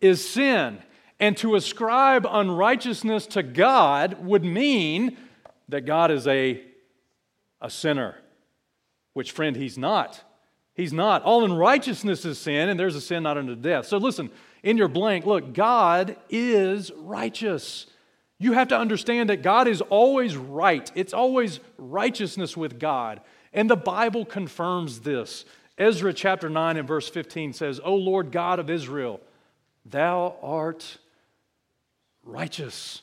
Is 0.00 0.26
sin. 0.26 0.78
And 1.20 1.36
to 1.36 1.54
ascribe 1.54 2.26
unrighteousness 2.28 3.26
to 3.28 3.42
God 3.42 4.24
would 4.24 4.44
mean 4.44 5.16
that 5.68 5.82
God 5.86 6.10
is 6.10 6.26
a, 6.26 6.60
a 7.60 7.70
sinner, 7.70 8.16
which, 9.12 9.32
friend, 9.32 9.56
he's 9.56 9.78
not. 9.78 10.22
He's 10.74 10.92
not. 10.92 11.22
All 11.22 11.44
unrighteousness 11.44 12.24
is 12.24 12.38
sin, 12.38 12.68
and 12.68 12.80
there's 12.80 12.96
a 12.96 13.00
sin 13.00 13.22
not 13.22 13.36
unto 13.36 13.54
death. 13.54 13.86
So 13.86 13.98
listen, 13.98 14.30
in 14.62 14.78
your 14.78 14.88
blank, 14.88 15.26
look, 15.26 15.52
God 15.52 16.16
is 16.30 16.90
righteous. 16.96 17.86
You 18.38 18.54
have 18.54 18.68
to 18.68 18.78
understand 18.78 19.30
that 19.30 19.42
God 19.42 19.68
is 19.68 19.80
always 19.82 20.36
right. 20.36 20.90
It's 20.94 21.12
always 21.12 21.60
righteousness 21.78 22.56
with 22.56 22.78
God. 22.78 23.20
And 23.52 23.68
the 23.68 23.76
Bible 23.76 24.24
confirms 24.24 25.00
this. 25.00 25.44
Ezra 25.76 26.12
chapter 26.12 26.48
9 26.48 26.76
and 26.76 26.88
verse 26.88 27.08
15 27.08 27.52
says, 27.52 27.80
O 27.84 27.94
Lord 27.94 28.32
God 28.32 28.58
of 28.58 28.70
Israel, 28.70 29.20
thou 29.84 30.36
art 30.42 30.98
righteous. 32.24 33.02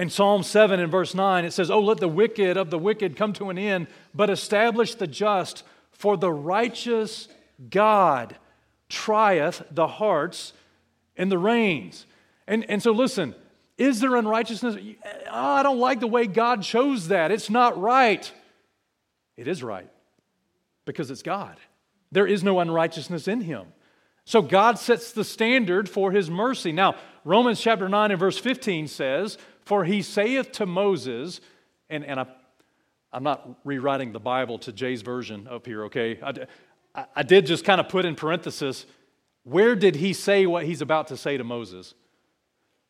In 0.00 0.08
Psalm 0.08 0.42
7 0.42 0.80
and 0.80 0.90
verse 0.90 1.14
9, 1.14 1.44
it 1.44 1.52
says, 1.52 1.70
Oh, 1.70 1.78
let 1.78 1.98
the 1.98 2.08
wicked 2.08 2.56
of 2.56 2.70
the 2.70 2.78
wicked 2.78 3.16
come 3.16 3.34
to 3.34 3.50
an 3.50 3.58
end, 3.58 3.86
but 4.14 4.30
establish 4.30 4.94
the 4.94 5.06
just, 5.06 5.62
for 5.92 6.16
the 6.16 6.32
righteous 6.32 7.28
God 7.68 8.34
trieth 8.88 9.62
the 9.70 9.86
hearts 9.86 10.54
and 11.18 11.30
the 11.30 11.36
reins. 11.36 12.06
And, 12.46 12.64
and 12.70 12.82
so, 12.82 12.92
listen, 12.92 13.34
is 13.76 14.00
there 14.00 14.16
unrighteousness? 14.16 14.76
Oh, 15.30 15.54
I 15.54 15.62
don't 15.62 15.78
like 15.78 16.00
the 16.00 16.06
way 16.06 16.26
God 16.26 16.62
chose 16.62 17.08
that. 17.08 17.30
It's 17.30 17.50
not 17.50 17.78
right. 17.78 18.32
It 19.36 19.48
is 19.48 19.62
right 19.62 19.90
because 20.86 21.10
it's 21.10 21.22
God. 21.22 21.58
There 22.10 22.26
is 22.26 22.42
no 22.42 22.58
unrighteousness 22.60 23.28
in 23.28 23.42
him. 23.42 23.66
So 24.24 24.40
God 24.40 24.78
sets 24.78 25.12
the 25.12 25.24
standard 25.24 25.90
for 25.90 26.10
his 26.10 26.30
mercy. 26.30 26.72
Now, 26.72 26.94
Romans 27.22 27.60
chapter 27.60 27.86
9 27.86 28.12
and 28.12 28.20
verse 28.20 28.38
15 28.38 28.88
says, 28.88 29.36
For 29.64 29.84
he 29.84 30.02
saith 30.02 30.52
to 30.52 30.66
Moses, 30.66 31.40
and, 31.88 32.04
and 32.04 32.20
I, 32.20 32.26
I'm 33.12 33.22
not 33.22 33.58
rewriting 33.64 34.12
the 34.12 34.20
Bible 34.20 34.58
to 34.60 34.72
Jay's 34.72 35.02
version 35.02 35.48
up 35.48 35.66
here, 35.66 35.84
okay? 35.84 36.18
I, 36.94 37.04
I 37.14 37.22
did 37.22 37.46
just 37.46 37.64
kind 37.64 37.80
of 37.80 37.88
put 37.88 38.04
in 38.04 38.14
parenthesis, 38.14 38.86
where 39.44 39.74
did 39.74 39.96
he 39.96 40.12
say 40.12 40.46
what 40.46 40.64
he's 40.64 40.82
about 40.82 41.08
to 41.08 41.16
say 41.16 41.36
to 41.36 41.44
Moses? 41.44 41.94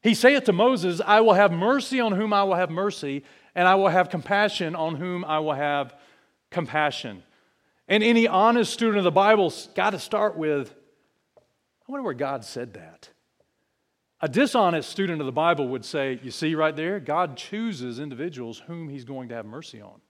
He 0.03 0.15
saith 0.15 0.45
to 0.45 0.53
Moses, 0.53 1.01
I 1.05 1.21
will 1.21 1.35
have 1.35 1.53
mercy 1.53 2.01
on 2.01 2.13
whom 2.13 2.33
I 2.33 2.45
will 2.45 2.55
have 2.55 2.71
mercy, 2.71 3.25
and 3.55 3.69
I 3.69 3.75
will 3.75 3.89
have 3.89 4.09
compassion 4.09 4.75
on 4.75 4.97
whom 4.97 5.25
I 5.25 5.39
will 5.41 5.53
have 5.53 5.95
compassion. 6.51 7.23
And 7.89 8.03
any 8.03 8.27
honest 8.27 8.73
student 8.73 8.99
of 8.99 9.05
the 9.05 9.11
Bible's 9.11 9.69
got 9.75 9.91
to 9.91 9.99
start 9.99 10.37
with, 10.37 10.75
I 11.37 11.93
wonder 11.93 12.05
where 12.05 12.15
God 12.15 12.45
said 12.45 12.75
that. 12.75 13.11
A 14.23 14.29
dishonest 14.29 14.91
student 14.91 15.21
of 15.21 15.27
the 15.27 15.33
Bible 15.33 15.69
would 15.69 15.85
say, 15.85 16.21
You 16.23 16.31
see 16.31 16.55
right 16.55 16.77
there, 16.77 17.01
God 17.01 17.37
chooses 17.37 17.99
individuals 17.99 18.63
whom 18.67 18.89
He's 18.89 19.05
going 19.05 19.31
to 19.31 19.35
have 19.35 19.47
mercy 19.47 19.81
on. 19.81 20.01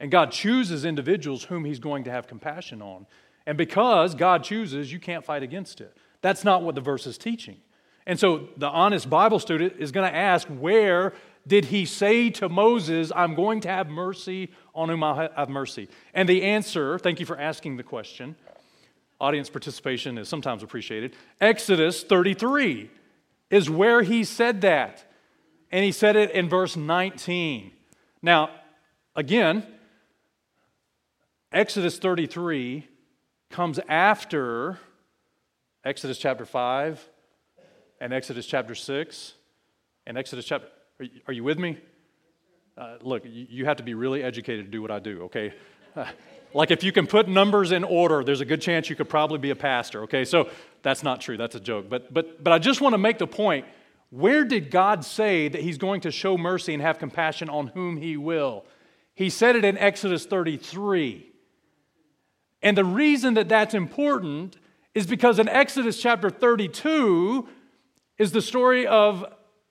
And 0.00 0.10
God 0.10 0.32
chooses 0.32 0.84
individuals 0.84 1.44
whom 1.44 1.64
He's 1.64 1.78
going 1.78 2.04
to 2.04 2.10
have 2.10 2.26
compassion 2.26 2.82
on. 2.82 3.06
And 3.46 3.56
because 3.56 4.14
God 4.14 4.42
chooses, 4.42 4.92
you 4.92 4.98
can't 4.98 5.24
fight 5.24 5.44
against 5.44 5.80
it. 5.80 5.96
That's 6.22 6.42
not 6.42 6.64
what 6.64 6.74
the 6.74 6.80
verse 6.80 7.06
is 7.06 7.18
teaching. 7.18 7.58
And 8.04 8.18
so 8.18 8.48
the 8.56 8.68
honest 8.68 9.08
Bible 9.08 9.38
student 9.38 9.74
is 9.78 9.92
going 9.92 10.10
to 10.10 10.16
ask, 10.16 10.48
Where 10.48 11.12
did 11.46 11.66
He 11.66 11.84
say 11.84 12.30
to 12.30 12.48
Moses, 12.48 13.12
I'm 13.14 13.36
going 13.36 13.60
to 13.60 13.68
have 13.68 13.88
mercy 13.88 14.50
on 14.74 14.88
whom 14.88 15.04
I 15.04 15.30
have 15.36 15.48
mercy? 15.48 15.88
And 16.14 16.28
the 16.28 16.42
answer, 16.42 16.98
thank 16.98 17.20
you 17.20 17.26
for 17.26 17.38
asking 17.38 17.76
the 17.76 17.84
question. 17.84 18.34
Audience 19.20 19.48
participation 19.48 20.18
is 20.18 20.28
sometimes 20.28 20.64
appreciated. 20.64 21.14
Exodus 21.40 22.02
33 22.02 22.90
is 23.50 23.70
where 23.70 24.02
he 24.02 24.24
said 24.24 24.60
that. 24.62 25.04
And 25.70 25.84
he 25.84 25.92
said 25.92 26.16
it 26.16 26.30
in 26.30 26.48
verse 26.48 26.76
19. 26.76 27.72
Now, 28.22 28.50
again, 29.14 29.66
Exodus 31.52 31.98
33 31.98 32.86
comes 33.50 33.80
after 33.88 34.78
Exodus 35.84 36.18
chapter 36.18 36.44
5 36.44 37.08
and 38.00 38.12
Exodus 38.12 38.46
chapter 38.46 38.74
6 38.74 39.34
and 40.06 40.18
Exodus 40.18 40.44
chapter. 40.44 40.68
Are 41.26 41.32
you, 41.32 41.44
with 41.44 41.58
me? 41.58 41.78
Uh, 42.76 42.96
look, 43.00 43.22
you, 43.24 43.64
have 43.64 43.78
to 43.78 43.82
be 43.82 43.94
really 43.94 44.22
educated 44.22 44.66
to 44.66 44.70
do 44.70 44.82
what 44.82 44.90
I 44.90 44.98
do, 44.98 45.22
okay? 45.22 45.54
Uh, 45.96 46.04
like 46.52 46.70
if 46.70 46.84
you 46.84 46.92
can 46.92 47.06
put 47.06 47.26
numbers 47.26 47.72
in 47.72 47.84
order, 47.84 48.22
there's 48.22 48.42
a 48.42 48.44
good 48.44 48.60
chance 48.60 48.90
you 48.90 48.96
could 48.96 49.08
probably 49.08 49.38
be 49.38 49.48
a 49.48 49.56
pastor, 49.56 50.02
okay? 50.02 50.26
So 50.26 50.50
that's 50.82 51.02
not 51.02 51.22
true. 51.22 51.38
That's 51.38 51.54
a 51.54 51.60
joke. 51.60 51.88
But, 51.88 52.12
but, 52.12 52.44
but 52.44 52.52
I 52.52 52.58
just 52.58 52.82
want 52.82 52.92
to 52.92 52.98
make 52.98 53.16
the 53.16 53.26
point 53.26 53.64
where 54.10 54.44
did 54.44 54.70
God 54.70 55.04
say 55.06 55.48
that 55.48 55.62
He's 55.62 55.78
going 55.78 56.02
to 56.02 56.10
show 56.10 56.36
mercy 56.36 56.74
and 56.74 56.82
have 56.82 56.98
compassion 56.98 57.48
on 57.48 57.68
whom 57.68 57.96
He 57.96 58.18
will? 58.18 58.64
He 59.14 59.30
said 59.30 59.56
it 59.56 59.64
in 59.64 59.78
Exodus 59.78 60.26
33. 60.26 61.26
And 62.62 62.76
the 62.76 62.84
reason 62.84 63.34
that 63.34 63.48
that's 63.48 63.72
important 63.74 64.58
is 64.94 65.06
because 65.06 65.38
in 65.38 65.48
Exodus 65.48 66.00
chapter 66.00 66.28
32 66.28 67.48
is 68.18 68.32
the 68.32 68.42
story 68.42 68.86
of 68.86 69.24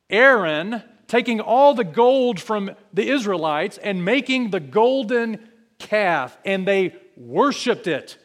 Aaron 0.09 0.81
taking 1.07 1.39
all 1.39 1.73
the 1.73 1.83
gold 1.83 2.39
from 2.39 2.71
the 2.93 3.07
Israelites 3.09 3.77
and 3.77 4.03
making 4.03 4.51
the 4.51 4.59
golden 4.59 5.49
calf, 5.79 6.37
and 6.45 6.67
they 6.67 6.95
worshiped 7.15 7.87
it. 7.87 8.17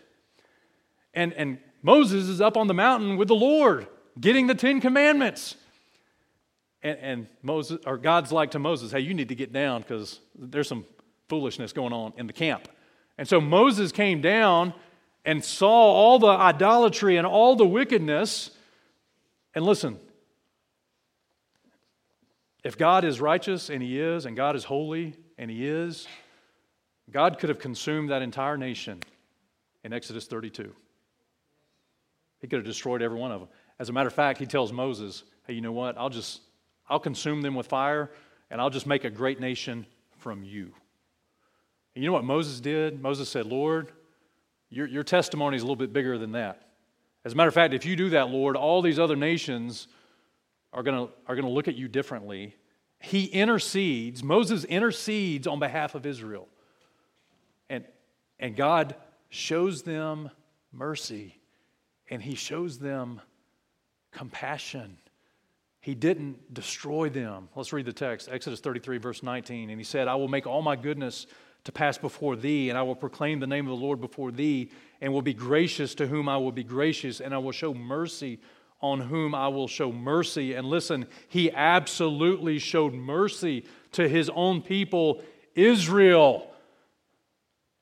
And, 1.15 1.33
and 1.35 1.59
Moses 1.83 2.29
is 2.29 2.41
up 2.41 2.57
on 2.57 2.67
the 2.67 2.75
mountain 2.75 3.17
with 3.17 3.29
the 3.29 3.35
Lord, 3.35 3.87
getting 4.21 4.47
the 4.47 4.55
Ten 4.55 4.81
Commandments. 4.81 5.57
And, 6.83 6.99
and 6.99 7.27
Moses, 7.43 7.79
or 7.87 7.99
God's 7.99 8.33
like 8.33 8.53
to 8.53 8.59
Moses, 8.59 8.93
hey, 8.93 9.01
you 9.01 9.15
need 9.15 9.29
to 9.29 9.35
get 9.35 9.53
down 9.53 9.83
because 9.83 10.21
there's 10.39 10.69
some 10.69 10.85
foolishness 11.29 11.73
going 11.73 11.93
on 11.93 12.13
in 12.17 12.27
the 12.27 12.33
camp. 12.33 12.69
And 13.19 13.29
so 13.29 13.41
Moses 13.41 13.93
came 13.93 14.21
down 14.21 14.73
and 15.25 15.45
saw 15.45 15.69
all 15.71 16.19
the 16.19 16.29
idolatry 16.29 17.17
and 17.17 17.27
all 17.27 17.55
the 17.57 17.67
wickedness. 17.67 18.51
And 19.55 19.65
listen, 19.65 19.99
if 22.65 22.77
God 22.77 23.05
is 23.05 23.21
righteous, 23.21 23.71
and 23.71 23.83
He 23.83 24.01
is, 24.01 24.27
and 24.27 24.37
God 24.37 24.57
is 24.57 24.65
holy, 24.65 25.15
and 25.39 25.51
He 25.51 25.67
is, 25.67 26.07
God 27.11 27.39
could 27.39 27.49
have 27.49 27.59
consumed 27.59 28.11
that 28.11 28.23
entire 28.23 28.57
nation 28.57 29.01
in 29.85 29.93
Exodus 29.93 30.27
32. 30.27 30.73
He 32.41 32.47
could 32.47 32.59
have 32.59 32.67
destroyed 32.67 33.03
every 33.03 33.19
one 33.19 33.33
of 33.33 33.41
them. 33.41 33.49
As 33.79 33.89
a 33.89 33.93
matter 33.93 34.09
of 34.09 34.15
fact, 34.15 34.39
he 34.39 34.47
tells 34.47 34.73
Moses, 34.73 35.25
hey, 35.47 35.55
you 35.55 35.61
know 35.61 35.73
what? 35.73 35.97
I'll 35.99 36.11
just, 36.11 36.41
I'll 36.89 37.01
consume 37.01 37.43
them 37.43 37.55
with 37.55 37.67
fire 37.67 38.11
and 38.51 38.61
I'll 38.61 38.71
just 38.71 38.87
make 38.87 39.05
a 39.05 39.11
great 39.11 39.41
nation 39.41 39.87
from 40.19 40.45
you. 40.45 40.73
And 41.95 42.05
you 42.05 42.09
know 42.09 42.13
what 42.13 42.25
Moses 42.25 42.61
did? 42.61 43.01
Moses 43.03 43.29
said, 43.29 43.47
Lord, 43.47 43.93
your, 44.69 44.87
your 44.87 45.03
testimony 45.03 45.57
is 45.57 45.63
a 45.63 45.65
little 45.65 45.77
bit 45.77 45.93
bigger 45.93 46.19
than 46.19 46.33
that. 46.33 46.63
As 47.25 47.33
a 47.33 47.37
matter 47.37 47.49
of 47.49 47.55
fact, 47.55 47.75
if 47.75 47.85
you 47.85 47.97
do 47.97 48.11
that, 48.11 48.29
Lord, 48.31 48.57
all 48.57 48.81
these 48.81 48.99
other 48.99 49.17
nations 49.17 49.89
are 50.73 50.83
going 50.83 51.07
to 51.07 51.13
are 51.27 51.35
going 51.35 51.47
to 51.47 51.53
look 51.53 51.69
at 51.69 51.75
you 51.75 51.89
differently. 51.89 52.55
He 53.01 53.25
intercedes, 53.25 54.23
Moses 54.23 54.65
intercedes 54.65 55.47
on 55.47 55.59
behalf 55.59 55.95
of 55.95 56.05
Israel. 56.05 56.49
And, 57.71 57.85
and 58.39 58.55
God 58.55 58.95
shows 59.31 59.83
them 59.83 60.31
mercy 60.73 61.41
and 62.11 62.23
he 62.23 62.35
shows 62.35 62.79
them 62.79 63.21
compassion. 64.11 64.99
He 65.81 65.95
didn't 65.95 66.53
destroy 66.53 67.09
them. 67.09 67.49
Let's 67.57 67.73
read 67.73 67.87
the 67.87 67.93
text 67.93 68.29
Exodus 68.31 68.61
33, 68.61 68.99
verse 68.99 69.23
19. 69.23 69.71
And 69.71 69.81
he 69.81 69.85
said, 69.85 70.09
I 70.09 70.17
will 70.17 70.29
make 70.29 70.47
all 70.47 70.61
my 70.61 70.77
goodness 70.77 71.27
to 71.65 71.73
pass 71.73 71.97
before 71.97 72.37
thee, 72.37 72.71
and 72.71 72.79
I 72.79 72.83
will 72.83 72.97
proclaim 72.97 73.39
the 73.39 73.47
name 73.47 73.67
of 73.67 73.79
the 73.79 73.85
Lord 73.85 74.01
before 74.01 74.33
thee, 74.33 74.71
and 75.01 75.13
will 75.13 75.23
be 75.23 75.35
gracious 75.35 75.95
to 75.97 76.07
whom 76.07 76.29
I 76.29 76.39
will 76.39 76.53
be 76.53 76.65
gracious, 76.65 77.21
and 77.21 77.35
I 77.35 77.39
will 77.39 77.53
show 77.53 77.75
mercy 77.75 78.41
on 78.81 79.01
whom 79.01 79.35
I 79.35 79.49
will 79.49 79.69
show 79.69 79.93
mercy. 79.93 80.55
And 80.55 80.67
listen, 80.67 81.07
he 81.29 81.51
absolutely 81.51 82.59
showed 82.59 82.95
mercy 82.95 83.65
to 83.93 84.09
his 84.09 84.31
own 84.31 84.63
people, 84.63 85.23
Israel 85.55 86.47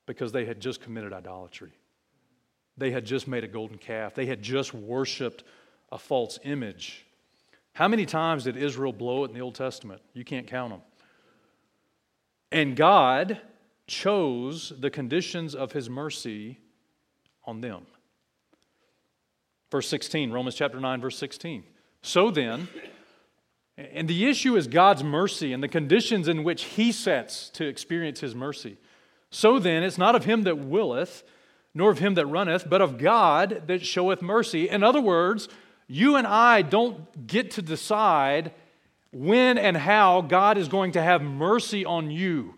because 0.05 0.31
they 0.31 0.43
had 0.43 0.59
just 0.59 0.81
committed 0.81 1.13
idolatry. 1.13 1.71
They 2.77 2.89
had 2.89 3.05
just 3.05 3.27
made 3.27 3.43
a 3.43 3.47
golden 3.47 3.77
calf. 3.77 4.15
They 4.15 4.25
had 4.25 4.41
just 4.41 4.73
worshiped 4.73 5.43
a 5.91 5.99
false 5.99 6.39
image. 6.43 7.05
How 7.73 7.87
many 7.87 8.07
times 8.07 8.45
did 8.45 8.57
Israel 8.57 8.91
blow 8.91 9.23
it 9.23 9.27
in 9.27 9.35
the 9.35 9.41
Old 9.41 9.53
Testament? 9.53 10.01
You 10.13 10.25
can't 10.25 10.47
count 10.47 10.71
them. 10.71 10.81
And 12.51 12.75
God 12.75 13.39
chose 13.85 14.73
the 14.79 14.89
conditions 14.89 15.53
of 15.53 15.73
his 15.73 15.89
mercy 15.89 16.59
on 17.45 17.61
them. 17.61 17.85
Verse 19.71 19.87
16, 19.87 20.31
Romans 20.31 20.55
chapter 20.55 20.79
9, 20.79 21.01
verse 21.01 21.17
16. 21.17 21.63
So 22.01 22.31
then, 22.31 22.67
and 23.77 24.07
the 24.07 24.27
issue 24.27 24.55
is 24.55 24.67
God's 24.67 25.03
mercy 25.03 25.53
and 25.53 25.61
the 25.61 25.67
conditions 25.67 26.27
in 26.27 26.43
which 26.43 26.63
he 26.63 26.91
sets 26.91 27.49
to 27.51 27.67
experience 27.67 28.19
his 28.19 28.35
mercy. 28.35 28.77
So 29.29 29.59
then, 29.59 29.83
it's 29.83 29.97
not 29.97 30.15
of 30.15 30.25
him 30.25 30.43
that 30.43 30.57
willeth, 30.57 31.23
nor 31.73 31.91
of 31.91 31.99
him 31.99 32.15
that 32.15 32.25
runneth, 32.25 32.69
but 32.69 32.81
of 32.81 32.97
God 32.97 33.63
that 33.67 33.85
showeth 33.85 34.21
mercy. 34.21 34.67
In 34.67 34.83
other 34.83 35.01
words, 35.01 35.47
you 35.87 36.15
and 36.15 36.25
I 36.25 36.61
don't 36.61 37.27
get 37.27 37.51
to 37.51 37.61
decide 37.61 38.51
when 39.11 39.57
and 39.57 39.77
how 39.77 40.21
God 40.21 40.57
is 40.57 40.67
going 40.67 40.93
to 40.93 41.01
have 41.01 41.21
mercy 41.21 41.85
on 41.85 42.11
you. 42.11 42.55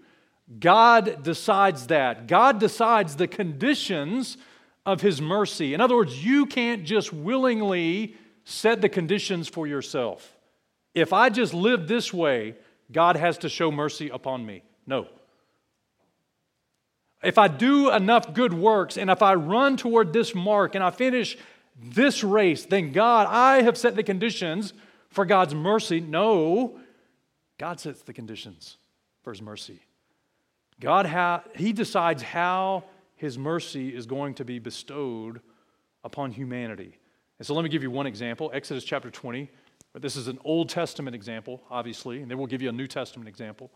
God 0.59 1.23
decides 1.23 1.87
that. 1.87 2.27
God 2.27 2.59
decides 2.59 3.15
the 3.15 3.27
conditions 3.27 4.37
of 4.85 5.01
His 5.01 5.21
mercy. 5.21 5.73
In 5.73 5.81
other 5.81 5.95
words, 5.95 6.23
you 6.23 6.45
can't 6.45 6.83
just 6.83 7.13
willingly 7.13 8.15
set 8.43 8.81
the 8.81 8.89
conditions 8.89 9.47
for 9.47 9.67
yourself. 9.67 10.35
If 10.93 11.13
I 11.13 11.29
just 11.29 11.53
live 11.53 11.87
this 11.87 12.13
way, 12.13 12.55
God 12.91 13.15
has 13.15 13.37
to 13.39 13.49
show 13.49 13.71
mercy 13.71 14.09
upon 14.09 14.45
me. 14.45 14.63
No. 14.85 15.07
If 17.23 17.37
I 17.37 17.47
do 17.47 17.91
enough 17.91 18.33
good 18.33 18.53
works 18.53 18.97
and 18.97 19.09
if 19.09 19.21
I 19.21 19.35
run 19.35 19.77
toward 19.77 20.11
this 20.11 20.33
mark 20.33 20.75
and 20.75 20.83
I 20.83 20.89
finish 20.89 21.37
this 21.79 22.23
race, 22.23 22.65
then 22.65 22.91
God, 22.91 23.27
I 23.29 23.61
have 23.61 23.77
set 23.77 23.95
the 23.95 24.03
conditions 24.03 24.73
for 25.09 25.25
God's 25.25 25.53
mercy. 25.53 25.99
No, 25.99 26.79
God 27.57 27.79
sets 27.79 28.01
the 28.01 28.13
conditions 28.13 28.77
for 29.23 29.31
His 29.31 29.41
mercy. 29.41 29.79
God, 30.79 31.05
ha- 31.05 31.43
He 31.55 31.73
decides 31.73 32.23
how 32.23 32.85
His 33.21 33.37
mercy 33.37 33.95
is 33.95 34.07
going 34.07 34.33
to 34.33 34.43
be 34.43 34.57
bestowed 34.57 35.41
upon 36.03 36.31
humanity. 36.31 36.97
And 37.37 37.45
so 37.45 37.53
let 37.53 37.61
me 37.61 37.69
give 37.69 37.83
you 37.83 37.91
one 37.91 38.07
example 38.07 38.49
Exodus 38.51 38.83
chapter 38.83 39.11
20. 39.11 39.47
But 39.93 40.01
this 40.01 40.15
is 40.15 40.27
an 40.27 40.39
Old 40.43 40.69
Testament 40.69 41.13
example, 41.15 41.61
obviously, 41.69 42.23
and 42.23 42.31
then 42.31 42.39
we'll 42.39 42.47
give 42.47 42.63
you 42.63 42.69
a 42.69 42.71
New 42.71 42.87
Testament 42.87 43.29
example. 43.29 43.69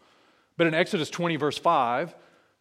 But 0.58 0.66
in 0.66 0.74
Exodus 0.74 1.12
20, 1.12 1.36
verse 1.36 1.60
5, 1.60 2.16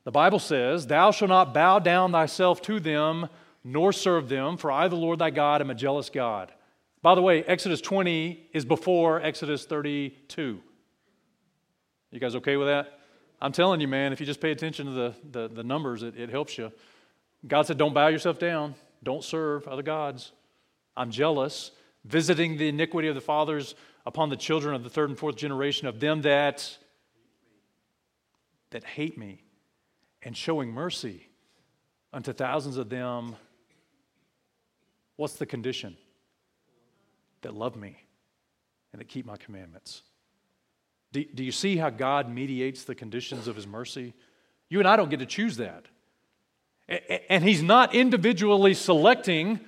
the 0.05 0.11
Bible 0.11 0.38
says, 0.38 0.87
Thou 0.87 1.11
shalt 1.11 1.31
not 1.31 1.55
bow 1.55 1.79
down 1.79 2.12
thyself 2.12 2.61
to 2.62 2.79
them, 2.79 3.31
nor 3.64 3.90
serve 3.90 4.29
them, 4.29 4.59
for 4.59 4.70
I, 4.70 4.87
the 4.88 4.94
Lord 4.94 5.20
thy 5.20 5.31
God, 5.31 5.62
am 5.62 5.70
a 5.70 5.75
jealous 5.75 6.11
God. 6.11 6.53
By 7.01 7.14
the 7.14 7.23
way, 7.23 7.44
Exodus 7.44 7.81
20 7.81 8.51
is 8.53 8.66
before 8.66 9.23
Exodus 9.23 9.64
32. 9.64 10.61
You 12.11 12.20
guys 12.20 12.37
okay 12.37 12.59
with 12.59 12.68
that? 12.68 12.99
I'm 13.44 13.52
telling 13.52 13.83
you, 13.83 13.88
man, 13.88 14.14
if 14.14 14.20
you 14.20 14.26
just 14.26 14.40
pay 14.40 14.52
attention 14.52 14.87
to 14.87 14.92
the, 14.92 15.14
the, 15.30 15.48
the 15.48 15.62
numbers, 15.62 16.02
it, 16.02 16.18
it 16.18 16.30
helps 16.30 16.57
you. 16.57 16.72
God 17.46 17.66
said, 17.66 17.76
Don't 17.76 17.92
bow 17.92 18.09
yourself 18.09 18.38
down, 18.38 18.74
don't 19.02 19.22
serve 19.22 19.68
other 19.68 19.83
gods. 19.83 20.33
I'm 20.96 21.11
jealous, 21.11 21.70
visiting 22.07 22.57
the 22.57 22.70
iniquity 22.70 23.09
of 23.09 23.14
the 23.14 23.20
fathers 23.20 23.74
upon 24.07 24.30
the 24.30 24.37
children 24.38 24.74
of 24.74 24.83
the 24.83 24.88
third 24.88 25.11
and 25.11 25.18
fourth 25.18 25.37
generation 25.37 25.87
of 25.87 26.00
them 26.00 26.22
that 26.22 26.78
that 28.70 28.83
hate 28.83 29.18
me 29.18 29.42
and 30.22 30.35
showing 30.35 30.72
mercy 30.72 31.28
unto 32.14 32.33
thousands 32.33 32.78
of 32.78 32.88
them. 32.88 33.37
What's 35.16 35.35
the 35.35 35.44
condition? 35.44 35.98
That 37.42 37.52
love 37.52 37.76
me 37.76 37.98
and 38.92 39.00
that 39.00 39.09
keep 39.09 39.26
my 39.26 39.37
commandments. 39.37 40.02
Do, 41.14 41.24
do 41.24 41.44
you 41.44 41.53
see 41.53 41.77
how 41.77 41.90
God 41.90 42.29
mediates 42.29 42.83
the 42.83 42.94
conditions 42.96 43.46
of 43.46 43.55
his 43.55 43.68
mercy? 43.68 44.14
You 44.68 44.81
and 44.81 44.88
I 44.88 44.96
don't 44.96 45.11
get 45.11 45.20
to 45.20 45.27
choose 45.27 45.59
that. 45.59 45.87
And 47.31 47.44
he's 47.44 47.62
not 47.62 47.94
individually 47.94 48.74
selecting 48.74 49.61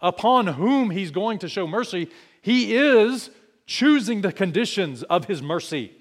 upon 0.00 0.48
whom 0.48 0.90
he's 0.90 1.12
going 1.12 1.38
to 1.38 1.48
show 1.48 1.68
mercy. 1.68 2.10
He 2.42 2.76
is 2.76 3.30
choosing 3.64 4.22
the 4.22 4.32
conditions 4.32 5.04
of 5.04 5.26
his 5.26 5.40
mercy. 5.40 5.92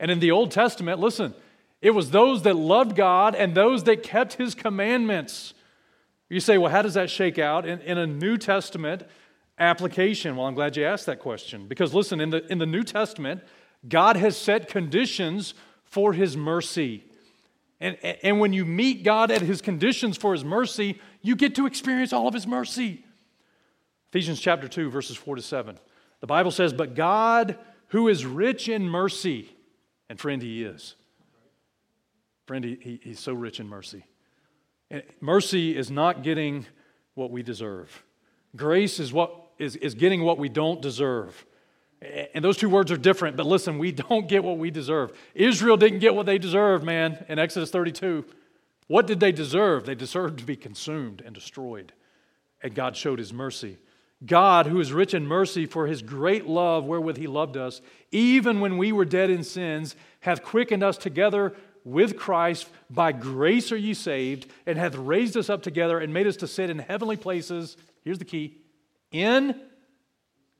And 0.00 0.10
in 0.10 0.20
the 0.20 0.30
Old 0.30 0.50
Testament, 0.50 1.00
listen, 1.00 1.34
it 1.82 1.90
was 1.90 2.10
those 2.10 2.42
that 2.42 2.56
loved 2.56 2.96
God 2.96 3.34
and 3.34 3.54
those 3.54 3.84
that 3.84 4.02
kept 4.02 4.34
his 4.34 4.54
commandments. 4.54 5.52
You 6.30 6.40
say, 6.40 6.56
well, 6.56 6.72
how 6.72 6.80
does 6.80 6.94
that 6.94 7.10
shake 7.10 7.38
out 7.38 7.66
in, 7.66 7.78
in 7.82 7.98
a 7.98 8.06
New 8.06 8.38
Testament 8.38 9.02
application? 9.58 10.34
Well, 10.34 10.46
I'm 10.46 10.54
glad 10.54 10.78
you 10.78 10.84
asked 10.86 11.04
that 11.06 11.20
question. 11.20 11.68
Because 11.68 11.92
listen, 11.92 12.22
in 12.22 12.30
the, 12.30 12.50
in 12.50 12.56
the 12.56 12.66
New 12.66 12.84
Testament, 12.84 13.42
God 13.88 14.16
has 14.16 14.36
set 14.36 14.68
conditions 14.68 15.54
for 15.84 16.12
his 16.12 16.36
mercy. 16.36 17.04
And, 17.80 17.96
and 18.22 18.40
when 18.40 18.52
you 18.52 18.64
meet 18.64 19.04
God 19.04 19.30
at 19.30 19.42
his 19.42 19.60
conditions 19.60 20.16
for 20.16 20.32
his 20.32 20.44
mercy, 20.44 21.00
you 21.22 21.36
get 21.36 21.54
to 21.56 21.66
experience 21.66 22.12
all 22.12 22.28
of 22.28 22.34
his 22.34 22.46
mercy. 22.46 23.04
Ephesians 24.10 24.40
chapter 24.40 24.68
2, 24.68 24.90
verses 24.90 25.16
4 25.16 25.36
to 25.36 25.42
7. 25.42 25.78
The 26.20 26.26
Bible 26.26 26.50
says, 26.50 26.72
But 26.72 26.94
God, 26.94 27.58
who 27.88 28.08
is 28.08 28.24
rich 28.24 28.68
in 28.68 28.88
mercy, 28.88 29.48
and 30.08 30.18
friend, 30.18 30.40
he 30.40 30.62
is 30.62 30.94
Friend, 32.46 32.64
he, 32.64 32.78
he, 32.80 33.00
he's 33.02 33.20
so 33.20 33.32
rich 33.32 33.58
in 33.58 33.68
mercy. 33.68 34.04
And 34.90 35.02
mercy 35.20 35.76
is 35.76 35.90
not 35.90 36.22
getting 36.22 36.66
what 37.14 37.30
we 37.30 37.42
deserve. 37.42 38.04
Grace 38.54 39.00
is 39.00 39.12
what 39.12 39.50
is, 39.58 39.76
is 39.76 39.94
getting 39.94 40.22
what 40.22 40.38
we 40.38 40.48
don't 40.48 40.82
deserve. 40.82 41.46
And 42.34 42.44
those 42.44 42.56
two 42.56 42.68
words 42.68 42.92
are 42.92 42.96
different, 42.96 43.36
but 43.36 43.46
listen, 43.46 43.78
we 43.78 43.92
don't 44.08 44.28
get 44.28 44.44
what 44.44 44.58
we 44.58 44.70
deserve. 44.70 45.12
Israel 45.34 45.76
didn't 45.76 46.00
get 46.00 46.14
what 46.14 46.26
they 46.26 46.38
deserved, 46.38 46.84
man, 46.84 47.24
in 47.28 47.38
Exodus 47.38 47.70
32. 47.70 48.24
What 48.86 49.06
did 49.06 49.20
they 49.20 49.32
deserve? 49.32 49.86
They 49.86 49.94
deserved 49.94 50.38
to 50.40 50.44
be 50.44 50.56
consumed 50.56 51.22
and 51.24 51.34
destroyed. 51.34 51.92
And 52.62 52.74
God 52.74 52.96
showed 52.96 53.18
his 53.18 53.32
mercy. 53.32 53.78
God, 54.24 54.66
who 54.66 54.80
is 54.80 54.92
rich 54.92 55.14
in 55.14 55.26
mercy 55.26 55.66
for 55.66 55.86
his 55.86 56.02
great 56.02 56.46
love 56.46 56.84
wherewith 56.84 57.16
he 57.16 57.26
loved 57.26 57.56
us, 57.56 57.80
even 58.10 58.60
when 58.60 58.78
we 58.78 58.92
were 58.92 59.04
dead 59.04 59.30
in 59.30 59.42
sins, 59.42 59.96
hath 60.20 60.42
quickened 60.42 60.82
us 60.82 60.96
together 60.96 61.54
with 61.84 62.16
Christ, 62.16 62.68
by 62.88 63.12
grace 63.12 63.70
are 63.70 63.76
ye 63.76 63.92
saved, 63.92 64.50
and 64.64 64.78
hath 64.78 64.94
raised 64.94 65.36
us 65.36 65.50
up 65.50 65.62
together 65.62 65.98
and 65.98 66.14
made 66.14 66.26
us 66.26 66.36
to 66.36 66.46
sit 66.46 66.70
in 66.70 66.78
heavenly 66.78 67.16
places. 67.16 67.76
Here's 68.02 68.18
the 68.18 68.24
key 68.24 68.56
in 69.12 69.60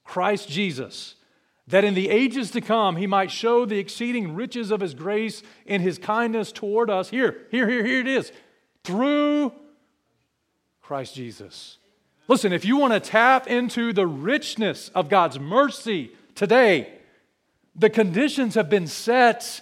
Christ 0.04 0.48
Jesus, 0.48 1.14
that 1.66 1.84
in 1.84 1.94
the 1.94 2.10
ages 2.10 2.50
to 2.52 2.60
come 2.60 2.96
he 2.96 3.06
might 3.06 3.30
show 3.30 3.64
the 3.64 3.78
exceeding 3.78 4.34
riches 4.34 4.70
of 4.70 4.80
his 4.80 4.94
grace 4.94 5.42
in 5.66 5.80
his 5.80 5.98
kindness 5.98 6.52
toward 6.52 6.90
us. 6.90 7.10
Here, 7.10 7.46
here, 7.50 7.68
here, 7.68 7.84
here 7.84 8.00
it 8.00 8.08
is. 8.08 8.32
Through 8.82 9.52
Christ 10.82 11.14
Jesus. 11.14 11.78
Listen, 12.28 12.52
if 12.52 12.64
you 12.64 12.76
want 12.76 12.92
to 12.92 13.00
tap 13.00 13.46
into 13.46 13.92
the 13.92 14.06
richness 14.06 14.90
of 14.94 15.08
God's 15.08 15.38
mercy 15.38 16.12
today, 16.34 16.92
the 17.74 17.90
conditions 17.90 18.54
have 18.54 18.70
been 18.70 18.86
set 18.86 19.60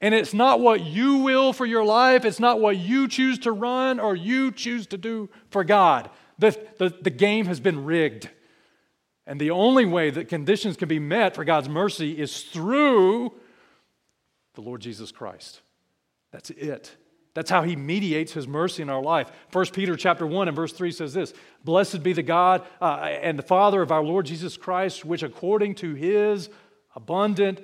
and 0.00 0.14
it's 0.14 0.34
not 0.34 0.60
what 0.60 0.82
you 0.82 1.18
will 1.18 1.54
for 1.54 1.64
your 1.64 1.84
life, 1.84 2.26
it's 2.26 2.40
not 2.40 2.60
what 2.60 2.76
you 2.76 3.08
choose 3.08 3.38
to 3.40 3.52
run 3.52 3.98
or 3.98 4.14
you 4.14 4.50
choose 4.50 4.86
to 4.88 4.98
do 4.98 5.30
for 5.48 5.64
God. 5.64 6.10
The, 6.38 6.58
the, 6.78 6.94
the 7.00 7.10
game 7.10 7.46
has 7.46 7.58
been 7.58 7.84
rigged. 7.84 8.28
And 9.26 9.40
the 9.40 9.50
only 9.50 9.86
way 9.86 10.10
that 10.10 10.28
conditions 10.28 10.76
can 10.76 10.88
be 10.88 10.98
met 10.98 11.34
for 11.34 11.44
God's 11.44 11.68
mercy 11.68 12.18
is 12.18 12.42
through 12.42 13.32
the 14.54 14.60
Lord 14.60 14.80
Jesus 14.80 15.10
Christ. 15.10 15.60
That's 16.30 16.50
it. 16.50 16.94
That's 17.34 17.50
how 17.50 17.62
he 17.62 17.74
mediates 17.74 18.32
his 18.32 18.46
mercy 18.46 18.82
in 18.82 18.90
our 18.90 19.02
life. 19.02 19.30
1 19.52 19.66
Peter 19.72 19.96
chapter 19.96 20.26
1 20.26 20.48
and 20.48 20.56
verse 20.56 20.72
3 20.72 20.92
says 20.92 21.12
this 21.12 21.34
Blessed 21.64 22.02
be 22.02 22.12
the 22.12 22.22
God 22.22 22.64
uh, 22.80 22.96
and 23.22 23.38
the 23.38 23.42
Father 23.42 23.82
of 23.82 23.90
our 23.90 24.04
Lord 24.04 24.26
Jesus 24.26 24.56
Christ, 24.56 25.04
which 25.04 25.22
according 25.22 25.74
to 25.76 25.94
his 25.94 26.48
abundant 26.94 27.60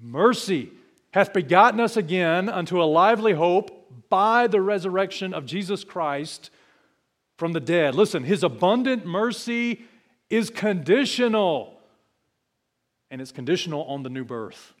mercy 0.00 0.70
hath 1.12 1.32
begotten 1.32 1.78
us 1.78 1.96
again 1.96 2.48
unto 2.48 2.82
a 2.82 2.84
lively 2.84 3.34
hope 3.34 4.08
by 4.08 4.48
the 4.48 4.60
resurrection 4.60 5.32
of 5.32 5.46
Jesus 5.46 5.84
Christ 5.84 6.50
from 7.36 7.52
the 7.52 7.60
dead. 7.60 7.94
Listen, 7.94 8.24
his 8.24 8.42
abundant 8.42 9.06
mercy 9.06 9.84
is 10.34 10.50
conditional, 10.50 11.78
and 13.10 13.20
it's 13.20 13.32
conditional 13.32 13.84
on 13.84 14.02
the 14.02 14.10
new 14.10 14.24
birth. 14.24 14.72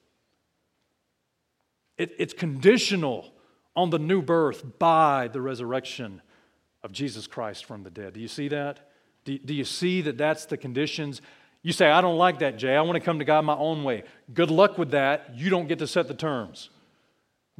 It, 1.96 2.14
it's 2.18 2.34
conditional 2.34 3.32
on 3.76 3.90
the 3.90 3.98
new 3.98 4.22
birth 4.22 4.78
by 4.78 5.28
the 5.28 5.40
resurrection 5.40 6.22
of 6.82 6.92
Jesus 6.92 7.26
Christ 7.26 7.64
from 7.64 7.82
the 7.82 7.90
dead. 7.90 8.14
Do 8.14 8.20
you 8.20 8.28
see 8.28 8.48
that? 8.48 8.90
Do, 9.24 9.38
do 9.38 9.54
you 9.54 9.64
see 9.64 10.00
that 10.02 10.18
that's 10.18 10.46
the 10.46 10.56
conditions? 10.56 11.22
You 11.62 11.72
say, 11.72 11.90
I 11.90 12.00
don't 12.00 12.18
like 12.18 12.40
that, 12.40 12.58
Jay. 12.58 12.76
I 12.76 12.82
want 12.82 12.96
to 12.96 13.00
come 13.00 13.18
to 13.20 13.24
God 13.24 13.44
my 13.44 13.56
own 13.56 13.84
way. 13.84 14.04
Good 14.32 14.50
luck 14.50 14.76
with 14.76 14.90
that. 14.90 15.34
You 15.34 15.50
don't 15.50 15.66
get 15.66 15.78
to 15.78 15.86
set 15.86 16.08
the 16.08 16.14
terms. 16.14 16.70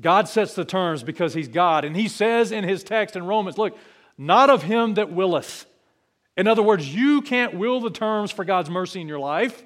God 0.00 0.28
sets 0.28 0.54
the 0.54 0.64
terms 0.64 1.02
because 1.02 1.32
He's 1.34 1.48
God. 1.48 1.84
And 1.84 1.96
He 1.96 2.08
says 2.08 2.52
in 2.52 2.64
His 2.64 2.84
text 2.84 3.16
in 3.16 3.24
Romans, 3.24 3.56
look, 3.56 3.78
not 4.16 4.50
of 4.50 4.62
him 4.62 4.94
that 4.94 5.10
willeth. 5.10 5.66
In 6.36 6.46
other 6.46 6.62
words, 6.62 6.92
you 6.92 7.22
can't 7.22 7.54
will 7.54 7.80
the 7.80 7.90
terms 7.90 8.30
for 8.30 8.44
God's 8.44 8.68
mercy 8.68 9.00
in 9.00 9.08
your 9.08 9.20
life, 9.20 9.62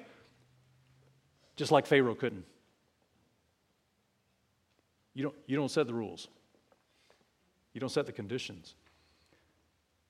just 1.55 1.71
like 1.71 1.87
Pharaoh 1.87 2.15
couldn't. 2.15 2.45
You 5.13 5.23
don't, 5.23 5.35
you 5.47 5.55
don't 5.57 5.69
set 5.69 5.87
the 5.87 5.93
rules, 5.93 6.27
you 7.73 7.79
don't 7.81 7.89
set 7.89 8.05
the 8.05 8.11
conditions. 8.11 8.75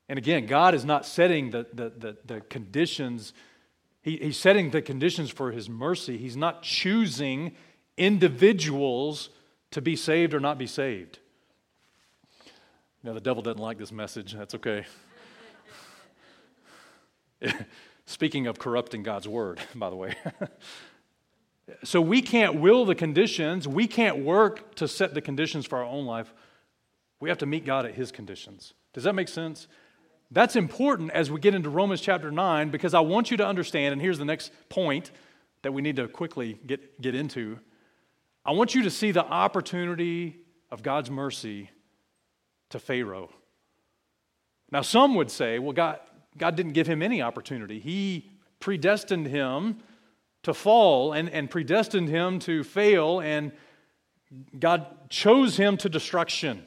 And 0.09 0.17
again, 0.17 0.47
God 0.47 0.73
is 0.73 0.83
not 0.83 1.05
setting 1.05 1.51
the, 1.51 1.67
the, 1.71 1.89
the, 1.89 2.17
the 2.25 2.41
conditions, 2.41 3.31
he, 4.01 4.17
He's 4.17 4.37
setting 4.37 4.71
the 4.71 4.81
conditions 4.81 5.29
for 5.29 5.51
His 5.51 5.69
mercy. 5.69 6.17
He's 6.17 6.35
not 6.35 6.63
choosing 6.63 7.55
individuals 7.95 9.29
to 9.71 9.81
be 9.81 9.95
saved 9.95 10.33
or 10.33 10.39
not 10.39 10.57
be 10.57 10.67
saved. 10.67 11.19
Now, 13.03 13.13
the 13.13 13.21
devil 13.21 13.43
doesn't 13.43 13.61
like 13.61 13.77
this 13.77 13.91
message. 13.91 14.33
That's 14.33 14.55
okay. 14.55 14.85
Speaking 18.05 18.47
of 18.47 18.57
corrupting 18.57 19.03
God's 19.03 19.27
word, 19.27 19.59
by 19.75 19.89
the 19.89 19.95
way. 19.95 20.15
so 21.83 22.01
we 22.01 22.21
can't 22.21 22.55
will 22.55 22.85
the 22.85 22.95
conditions, 22.95 23.67
we 23.67 23.87
can't 23.87 24.19
work 24.19 24.75
to 24.75 24.87
set 24.87 25.13
the 25.13 25.21
conditions 25.21 25.65
for 25.65 25.77
our 25.77 25.85
own 25.85 26.05
life. 26.05 26.33
We 27.19 27.29
have 27.29 27.37
to 27.39 27.45
meet 27.45 27.65
God 27.65 27.85
at 27.85 27.95
His 27.95 28.11
conditions. 28.11 28.73
Does 28.93 29.03
that 29.03 29.13
make 29.13 29.27
sense? 29.27 29.67
That's 30.31 30.55
important 30.55 31.11
as 31.11 31.31
we 31.31 31.39
get 31.39 31.55
into 31.55 31.69
Romans 31.69 32.01
chapter 32.01 32.31
9 32.31 32.69
because 32.69 32.93
I 32.93 32.99
want 32.99 33.31
you 33.31 33.37
to 33.37 33.45
understand, 33.45 33.93
and 33.93 34.01
here's 34.01 34.19
the 34.19 34.25
next 34.25 34.51
point 34.69 35.11
that 35.63 35.71
we 35.71 35.81
need 35.81 35.95
to 35.97 36.07
quickly 36.07 36.59
get, 36.65 37.01
get 37.01 37.15
into. 37.15 37.59
I 38.45 38.51
want 38.51 38.73
you 38.73 38.83
to 38.83 38.89
see 38.89 39.11
the 39.11 39.25
opportunity 39.25 40.37
of 40.71 40.83
God's 40.83 41.09
mercy 41.09 41.71
to 42.69 42.79
Pharaoh. 42.79 43.29
Now, 44.71 44.81
some 44.81 45.15
would 45.15 45.31
say, 45.31 45.59
well, 45.59 45.73
God, 45.73 45.99
God 46.39 46.55
didn't 46.55 46.73
give 46.73 46.87
him 46.87 47.03
any 47.03 47.21
opportunity. 47.21 47.79
He 47.79 48.31
predestined 48.59 49.27
him 49.27 49.79
to 50.43 50.53
fall 50.53 51.13
and, 51.13 51.29
and 51.29 51.49
predestined 51.49 52.09
him 52.09 52.39
to 52.39 52.63
fail, 52.63 53.19
and 53.19 53.51
God 54.57 54.87
chose 55.09 55.57
him 55.57 55.77
to 55.77 55.89
destruction. 55.89 56.65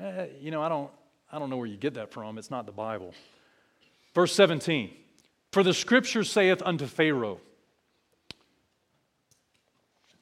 Eh, 0.00 0.26
you 0.40 0.50
know, 0.50 0.62
I 0.62 0.68
don't, 0.68 0.90
I 1.30 1.38
don't 1.38 1.50
know 1.50 1.56
where 1.56 1.66
you 1.66 1.76
get 1.76 1.94
that 1.94 2.12
from. 2.12 2.38
It's 2.38 2.50
not 2.50 2.66
the 2.66 2.72
Bible. 2.72 3.14
Verse 4.14 4.32
17 4.32 4.90
For 5.52 5.62
the 5.62 5.74
scripture 5.74 6.24
saith 6.24 6.62
unto 6.64 6.86
Pharaoh, 6.86 7.40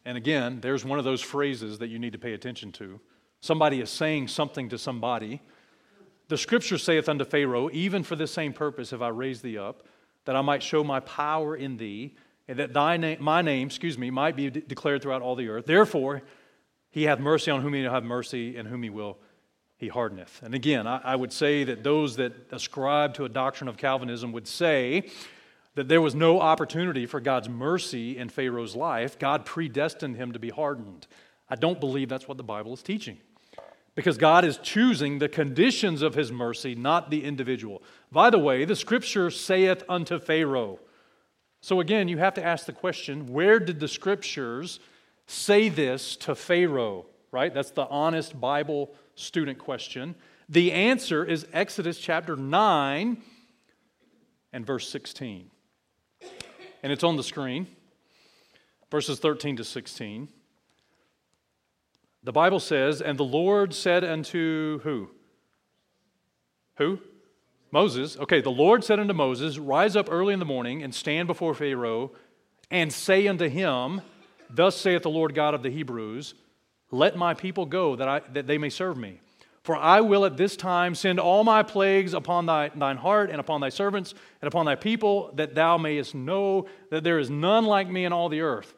and 0.05 0.17
again, 0.17 0.61
there's 0.61 0.85
one 0.85 0.99
of 0.99 1.05
those 1.05 1.21
phrases 1.21 1.79
that 1.79 1.89
you 1.89 1.99
need 1.99 2.13
to 2.13 2.19
pay 2.19 2.33
attention 2.33 2.73
to. 2.73 3.01
Somebody 3.41 3.81
is 3.81 3.91
saying 3.91 4.29
something 4.29 4.69
to 4.71 4.79
somebody. 4.79 5.41
The 6.29 6.37
scripture 6.37 6.79
saith 6.79 7.09
unto 7.09 7.25
Pharaoh, 7.25 7.71
Even 7.73 8.03
for 8.03 8.17
this 8.17 8.33
same 8.33 8.53
purpose 8.53 8.91
have 8.91 9.03
I 9.03 9.09
raised 9.09 9.43
thee 9.43 9.59
up, 9.59 9.87
that 10.25 10.37
I 10.37 10.41
might 10.41 10.63
show 10.63 10.83
my 10.83 11.01
power 11.01 11.57
in 11.57 11.77
thee, 11.77 12.17
and 12.49 12.59
that 12.59 12.73
thy 12.73 12.97
name, 12.97 13.19
my 13.21 13.43
name, 13.43 13.69
excuse 13.69 13.97
me, 13.97 14.11
might 14.11 14.37
be 14.37 14.51
de- 14.51 14.61
declared 14.61 15.03
throughout 15.03 15.23
all 15.23 15.37
the 15.37 15.49
earth. 15.49 15.67
Therefore, 15.67 16.23
he 16.91 17.05
hath 17.05 17.21
mercy 17.21 17.51
on 17.51 17.63
whom 17.63 17.75
he 17.75 17.83
will 17.83 17.91
have 17.91 18.05
mercy, 18.05 18.57
and 18.57 18.67
whom 18.67 18.83
he 18.83 18.91
will 18.91 19.19
he 19.77 19.89
hardeneth. 19.89 20.41
And 20.43 20.55
again, 20.55 20.87
I, 20.87 21.01
I 21.05 21.17
would 21.17 21.33
say 21.33 21.65
that 21.65 21.85
those 21.85 22.17
that 22.17 22.33
ascribe 22.51 23.15
to 23.15 23.25
a 23.25 23.29
doctrine 23.29 23.69
of 23.69 23.77
Calvinism 23.77 24.33
would 24.33 24.49
say 24.49 25.11
that 25.75 25.89
there 25.89 26.01
was 26.01 26.15
no 26.15 26.41
opportunity 26.41 27.05
for 27.05 27.21
God's 27.21 27.49
mercy 27.49 28.17
in 28.17 28.31
Pharaoh's 28.31 28.75
life. 28.75 29.19
God 29.19 29.45
predestined 29.45 30.17
him 30.17 30.33
to 30.33 30.39
be 30.39 30.49
hardened. 30.49 31.07
I 31.51 31.57
don't 31.57 31.79
believe 31.79 32.09
that's 32.09 32.27
what 32.27 32.39
the 32.39 32.43
Bible 32.43 32.73
is 32.73 32.83
teaching. 32.83 33.19
Because 33.97 34.17
God 34.17 34.45
is 34.45 34.59
choosing 34.59 35.19
the 35.19 35.29
conditions 35.29 36.03
of 36.03 36.15
his 36.15 36.31
mercy, 36.31 36.77
not 36.77 37.11
the 37.11 37.25
individual. 37.25 37.83
By 38.13 38.31
the 38.31 38.39
way, 38.39 38.65
the 38.65 38.77
scripture 38.77 39.31
saith 39.31 39.83
unto 39.89 40.21
Pharaoh. 40.21 40.79
So 41.61 41.81
again, 41.81 42.07
you 42.07 42.19
have 42.19 42.35
to 42.35 42.45
ask 42.45 42.67
the 42.67 42.73
question 42.73 43.27
where 43.27 43.59
did 43.59 43.81
the 43.81 43.89
scriptures 43.89 44.79
say 45.27 45.69
this 45.69 46.15
to 46.19 46.37
Pharaoh? 46.37 47.07
Right? 47.33 47.53
That's 47.53 47.73
the 47.73 47.89
honest 47.89 48.41
Bible 48.41 48.95
student 49.17 49.59
question. 49.59 50.15
The 50.49 50.71
answer 50.71 51.25
is 51.25 51.45
Exodus 51.53 51.99
chapter 51.99 52.37
9 52.37 53.17
and 54.53 54.65
verse 54.65 54.89
16 54.89 55.51
and 56.87 56.93
it's 56.93 57.03
on 57.03 57.17
the 57.17 57.23
screen, 57.25 57.67
verses 58.93 59.19
13 59.19 59.57
to 59.57 59.65
16. 59.65 60.29
The 62.27 62.33
Bible 62.33 62.59
says, 62.59 63.01
And 63.01 63.17
the 63.17 63.25
Lord 63.25 63.73
said 63.73 64.03
unto 64.03 64.81
who? 64.81 65.11
Who? 66.79 66.99
Moses. 67.71 68.19
Okay, 68.19 68.41
the 68.41 68.51
Lord 68.51 68.83
said 68.83 68.99
unto 68.99 69.15
Moses, 69.15 69.59
Rise 69.59 69.95
up 69.95 70.09
early 70.11 70.33
in 70.33 70.41
the 70.41 70.45
morning 70.45 70.83
and 70.83 70.93
stand 70.93 71.29
before 71.29 71.55
Pharaoh 71.55 72.11
and 72.69 72.93
say 72.93 73.29
unto 73.29 73.49
him, 73.49 74.01
Thus 74.51 74.77
saith 74.77 75.03
the 75.03 75.09
Lord 75.09 75.37
God 75.37 75.55
of 75.55 75.63
the 75.63 75.71
Hebrews, 75.71 76.35
Let 76.91 77.17
my 77.17 77.33
people 77.33 77.65
go 77.65 77.95
that, 77.95 78.09
I, 78.09 78.21
that 78.33 78.49
they 78.49 78.59
may 78.59 78.71
serve 78.71 78.97
me. 78.97 79.21
For 79.63 79.77
I 79.77 80.01
will 80.01 80.25
at 80.25 80.37
this 80.37 80.57
time 80.57 80.97
send 80.97 81.21
all 81.21 81.45
my 81.45 81.63
plagues 81.63 82.13
upon 82.13 82.47
thy, 82.47 82.71
thine 82.71 82.97
heart 82.97 83.31
and 83.31 83.39
upon 83.39 83.61
thy 83.61 83.69
servants 83.69 84.15
and 84.41 84.49
upon 84.49 84.67
thy 84.67 84.75
people, 84.75 85.31
that 85.37 85.55
thou 85.55 85.79
mayest 85.79 86.13
know 86.13 86.67
that 86.91 87.05
there 87.05 87.21
is 87.21 87.31
none 87.31 87.67
like 87.67 87.89
me 87.89 88.05
in 88.05 88.13
all 88.13 88.29
the 88.29 88.41
earth. 88.41 88.75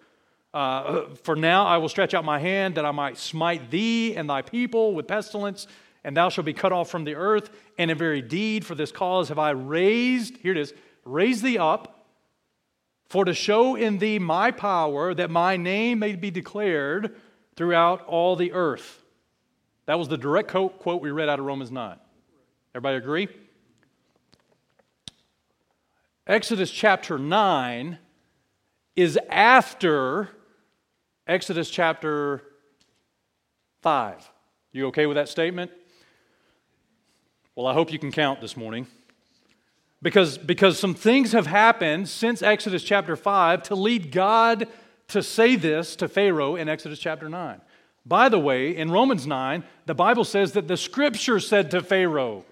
Uh, 0.54 1.14
for 1.22 1.36
now 1.36 1.66
I 1.66 1.76
will 1.76 1.88
stretch 1.88 2.14
out 2.14 2.24
my 2.24 2.38
hand 2.38 2.76
that 2.76 2.84
I 2.84 2.90
might 2.90 3.18
smite 3.18 3.70
thee 3.70 4.16
and 4.16 4.28
thy 4.28 4.42
people 4.42 4.94
with 4.94 5.06
pestilence, 5.06 5.66
and 6.04 6.16
thou 6.16 6.28
shalt 6.28 6.46
be 6.46 6.54
cut 6.54 6.72
off 6.72 6.90
from 6.90 7.04
the 7.04 7.14
earth. 7.14 7.50
And 7.76 7.90
in 7.90 7.98
very 7.98 8.22
deed, 8.22 8.64
for 8.64 8.74
this 8.74 8.90
cause 8.90 9.28
have 9.28 9.38
I 9.38 9.50
raised, 9.50 10.36
here 10.38 10.52
it 10.52 10.58
is, 10.58 10.72
raised 11.04 11.42
thee 11.42 11.58
up, 11.58 12.06
for 13.08 13.24
to 13.24 13.34
show 13.34 13.74
in 13.74 13.98
thee 13.98 14.18
my 14.18 14.50
power, 14.50 15.14
that 15.14 15.30
my 15.30 15.56
name 15.56 15.98
may 15.98 16.14
be 16.14 16.30
declared 16.30 17.16
throughout 17.56 18.04
all 18.06 18.36
the 18.36 18.52
earth. 18.52 19.02
That 19.86 19.98
was 19.98 20.08
the 20.08 20.18
direct 20.18 20.48
quote 20.50 21.02
we 21.02 21.10
read 21.10 21.28
out 21.28 21.38
of 21.38 21.46
Romans 21.46 21.70
9. 21.70 21.96
Everybody 22.74 22.96
agree? 22.98 23.28
Exodus 26.26 26.70
chapter 26.70 27.18
9 27.18 27.98
is 28.94 29.18
after 29.30 30.28
Exodus 31.28 31.68
chapter 31.68 32.42
5. 33.82 34.30
You 34.72 34.86
okay 34.86 35.04
with 35.04 35.16
that 35.16 35.28
statement? 35.28 35.70
Well, 37.54 37.66
I 37.66 37.74
hope 37.74 37.92
you 37.92 37.98
can 37.98 38.10
count 38.10 38.40
this 38.40 38.56
morning. 38.56 38.86
Because, 40.00 40.38
because 40.38 40.78
some 40.78 40.94
things 40.94 41.32
have 41.32 41.46
happened 41.46 42.08
since 42.08 42.40
Exodus 42.40 42.82
chapter 42.82 43.14
5 43.14 43.64
to 43.64 43.74
lead 43.74 44.10
God 44.10 44.68
to 45.08 45.22
say 45.22 45.54
this 45.54 45.96
to 45.96 46.08
Pharaoh 46.08 46.56
in 46.56 46.68
Exodus 46.68 46.98
chapter 46.98 47.28
9. 47.28 47.60
By 48.06 48.30
the 48.30 48.38
way, 48.38 48.74
in 48.74 48.90
Romans 48.90 49.26
9, 49.26 49.64
the 49.84 49.94
Bible 49.94 50.24
says 50.24 50.52
that 50.52 50.66
the 50.66 50.78
scripture 50.78 51.40
said 51.40 51.70
to 51.72 51.82
Pharaoh. 51.82 52.46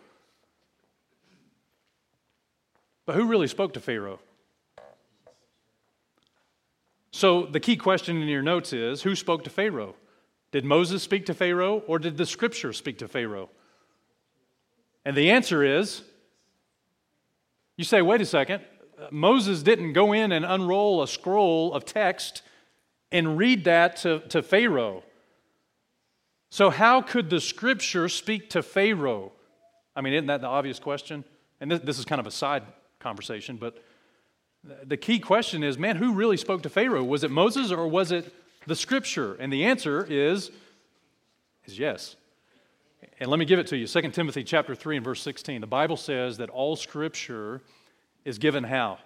But 3.07 3.15
who 3.15 3.25
really 3.27 3.47
spoke 3.47 3.73
to 3.75 3.81
Pharaoh? 3.81 4.19
So 7.17 7.47
the 7.47 7.61
key 7.61 7.79
question 7.79 8.21
in 8.21 8.29
your 8.29 8.43
notes 8.43 8.75
is 8.75 9.01
who 9.01 9.15
spoke 9.17 9.43
to 9.45 9.51
Pharaoh? 9.51 9.95
Did 10.53 10.67
Moses 10.67 11.03
speak 11.03 11.25
to 11.27 11.33
Pharaoh 11.35 11.83
or 11.87 11.99
did 11.99 12.19
the 12.19 12.27
scripture 12.27 12.75
speak 12.75 12.99
to 12.99 13.09
Pharaoh? 13.09 13.49
And 15.03 15.17
the 15.17 15.31
answer 15.31 15.65
is 15.65 16.03
you 17.79 17.85
say, 17.85 18.03
wait 18.03 18.21
a 18.21 18.27
second, 18.27 18.65
Moses 19.11 19.63
didn't 19.63 19.95
go 19.95 20.13
in 20.13 20.31
and 20.31 20.45
unroll 20.45 21.03
a 21.03 21.09
scroll 21.09 21.73
of 21.73 21.87
text 21.87 22.43
and 23.11 23.39
read 23.39 23.65
that 23.65 23.97
to, 23.99 24.19
to 24.29 24.43
Pharaoh. 24.43 25.03
So, 26.51 26.69
how 26.69 27.01
could 27.01 27.31
the 27.31 27.41
scripture 27.41 28.11
speak 28.11 28.51
to 28.51 28.63
Pharaoh? 28.63 29.33
I 29.97 30.03
mean, 30.03 30.13
isn't 30.13 30.27
that 30.27 30.43
the 30.43 30.49
obvious 30.49 30.79
question? 30.79 31.25
And 31.63 31.71
this, 31.71 31.81
this 31.81 31.99
is 31.99 32.05
kind 32.05 32.21
of 32.21 32.27
a 32.27 32.31
side 32.31 32.65
conversation, 33.01 33.57
but 33.57 33.83
the 34.85 34.97
key 34.97 35.19
question 35.19 35.63
is 35.63 35.79
man, 35.79 35.97
who 35.97 36.15
really 36.15 36.37
spoke 36.37 36.63
to 36.63 36.69
Pharaoh? 36.69 37.05
Was 37.05 37.25
it 37.25 37.31
Moses 37.31 37.71
or 37.71 37.87
was 37.87 38.13
it 38.13 38.33
the 38.67 38.77
scripture? 38.77 39.35
And 39.35 39.53
the 39.53 39.65
answer 39.65 40.07
is, 40.09 40.51
is 41.65 41.79
yes. 41.79 42.17
And 43.19 43.31
let 43.31 43.39
me 43.39 43.45
give 43.45 43.59
it 43.59 43.69
to 43.69 43.77
you 43.77 43.87
2 43.87 44.11
Timothy 44.11 44.45
chapter 44.45 44.75
3 44.75 44.97
and 44.97 45.05
verse 45.05 45.23
16. 45.23 45.61
The 45.61 45.67
Bible 45.67 45.97
says 45.97 46.39
that 46.39 46.51
all 46.51 46.77
scripture 46.77 47.63
is 48.25 48.39
given 48.39 48.65
how? 48.65 48.99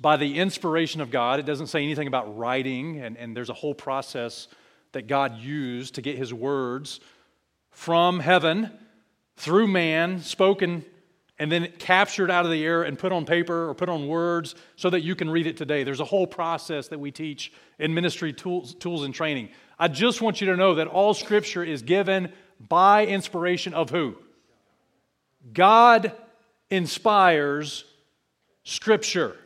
By 0.00 0.16
the 0.16 0.38
inspiration 0.38 1.00
of 1.00 1.10
God. 1.10 1.40
It 1.40 1.46
doesn't 1.46 1.68
say 1.68 1.82
anything 1.82 2.06
about 2.06 2.36
writing, 2.36 3.00
and, 3.00 3.16
and 3.16 3.36
there's 3.36 3.50
a 3.50 3.54
whole 3.54 3.74
process 3.74 4.48
that 4.92 5.06
God 5.06 5.38
used 5.38 5.94
to 5.96 6.02
get 6.02 6.16
his 6.16 6.32
words 6.32 7.00
from 7.70 8.20
heaven 8.20 8.70
through 9.36 9.68
man, 9.68 10.20
spoken 10.20 10.84
and 11.38 11.50
then 11.52 11.72
captured 11.78 12.30
out 12.30 12.44
of 12.44 12.50
the 12.50 12.64
air 12.64 12.82
and 12.82 12.98
put 12.98 13.12
on 13.12 13.24
paper 13.24 13.68
or 13.68 13.74
put 13.74 13.88
on 13.88 14.08
words 14.08 14.54
so 14.76 14.90
that 14.90 15.02
you 15.02 15.14
can 15.14 15.30
read 15.30 15.46
it 15.46 15.56
today. 15.56 15.84
There's 15.84 16.00
a 16.00 16.04
whole 16.04 16.26
process 16.26 16.88
that 16.88 16.98
we 16.98 17.10
teach 17.10 17.52
in 17.78 17.94
ministry 17.94 18.32
tools, 18.32 18.74
tools 18.74 19.04
and 19.04 19.14
training. 19.14 19.50
I 19.78 19.88
just 19.88 20.20
want 20.20 20.40
you 20.40 20.48
to 20.48 20.56
know 20.56 20.74
that 20.76 20.88
all 20.88 21.14
scripture 21.14 21.62
is 21.62 21.82
given 21.82 22.32
by 22.60 23.06
inspiration 23.06 23.72
of 23.72 23.90
who? 23.90 24.16
God 25.52 26.12
inspires 26.70 27.84
scripture. 28.64 29.36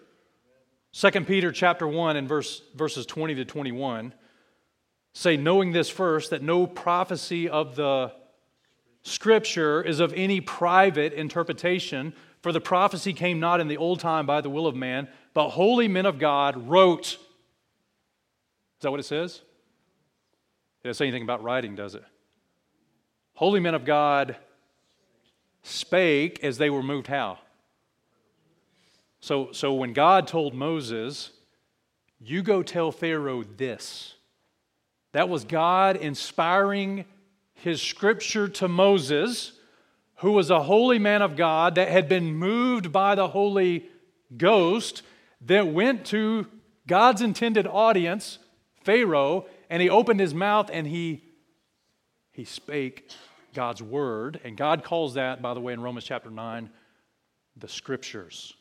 2 0.95 1.11
Peter 1.22 1.53
chapter 1.53 1.86
1 1.86 2.16
and 2.16 2.28
verse, 2.28 2.62
verses 2.74 3.07
20 3.07 3.34
to 3.36 3.45
21 3.45 4.14
say, 5.14 5.36
knowing 5.36 5.72
this 5.72 5.90
first, 5.90 6.30
that 6.30 6.43
no 6.43 6.66
prophecy 6.66 7.49
of 7.49 7.76
the 7.76 8.12
scripture 9.03 9.83
is 9.83 10.01
of 10.01 10.13
any 10.15 10.41
private 10.41 11.13
interpretation, 11.13 12.15
for 12.41 12.53
the 12.53 12.61
prophecy 12.61 13.13
came 13.13 13.41
not 13.41 13.61
in 13.61 13.69
the 13.69 13.77
old 13.77 14.01
time 14.01 14.27
by 14.27 14.41
the 14.41 14.51
will 14.51 14.67
of 14.67 14.75
man, 14.75 15.09
but 15.35 15.51
holy 15.51 15.89
men 15.89 16.07
of 16.07 16.19
God 16.19 16.69
wrote. 16.69 17.07
Is 17.07 17.19
that 18.81 18.91
what 18.91 19.01
it 19.01 19.05
says? 19.05 19.43
It 20.81 20.89
doesn't 20.89 20.99
say 20.99 21.07
anything 21.07 21.23
about 21.23 21.43
writing, 21.43 21.75
does 21.75 21.95
it? 21.95 22.05
Holy 23.35 23.61
men 23.61 23.75
of 23.75 23.85
God 23.85 24.37
spake 25.63 26.43
as 26.43 26.59
they 26.59 26.71
were 26.71 26.83
moved 26.83 27.07
how? 27.07 27.39
So, 29.21 29.53
so 29.53 29.73
when 29.75 29.93
God 29.93 30.27
told 30.27 30.53
Moses, 30.53 31.31
You 32.21 32.43
go 32.43 32.63
tell 32.63 32.91
Pharaoh 32.91 33.45
this, 33.45 34.15
that 35.13 35.29
was 35.29 35.45
God 35.45 35.97
inspiring 35.97 37.05
his 37.63 37.81
scripture 37.81 38.49
to 38.49 38.67
Moses, 38.67 39.53
who 40.17 40.33
was 40.33 40.51
a 40.51 40.65
holy 40.65 40.99
man 40.99 41.23
of 41.23 41.37
God 41.37 41.77
that 41.77 41.89
had 41.89 42.09
been 42.09 42.35
moved 42.35 42.91
by 42.91 43.15
the 43.15 43.29
Holy 43.29 43.87
Ghost, 44.37 45.03
that 45.43 45.69
went 45.69 46.05
to 46.07 46.47
God's 46.89 47.23
intended 47.23 47.69
audience, 47.69 48.39
Pharaoh, 48.83 49.47
and 49.71 49.81
he 49.81 49.89
opened 49.89 50.19
his 50.19 50.35
mouth 50.35 50.71
and 50.73 50.89
he, 50.89 51.23
he 52.33 52.45
spake 52.45 53.11
God's 53.55 53.81
word. 53.81 54.41
And 54.43 54.57
God 54.57 54.83
calls 54.83 55.15
that, 55.15 55.41
by 55.41 55.55
the 55.55 55.61
way, 55.61 55.73
in 55.73 55.81
Romans 55.81 56.05
chapter 56.05 56.31
9, 56.31 56.69
the 57.57 57.69
scriptures. 57.69 58.55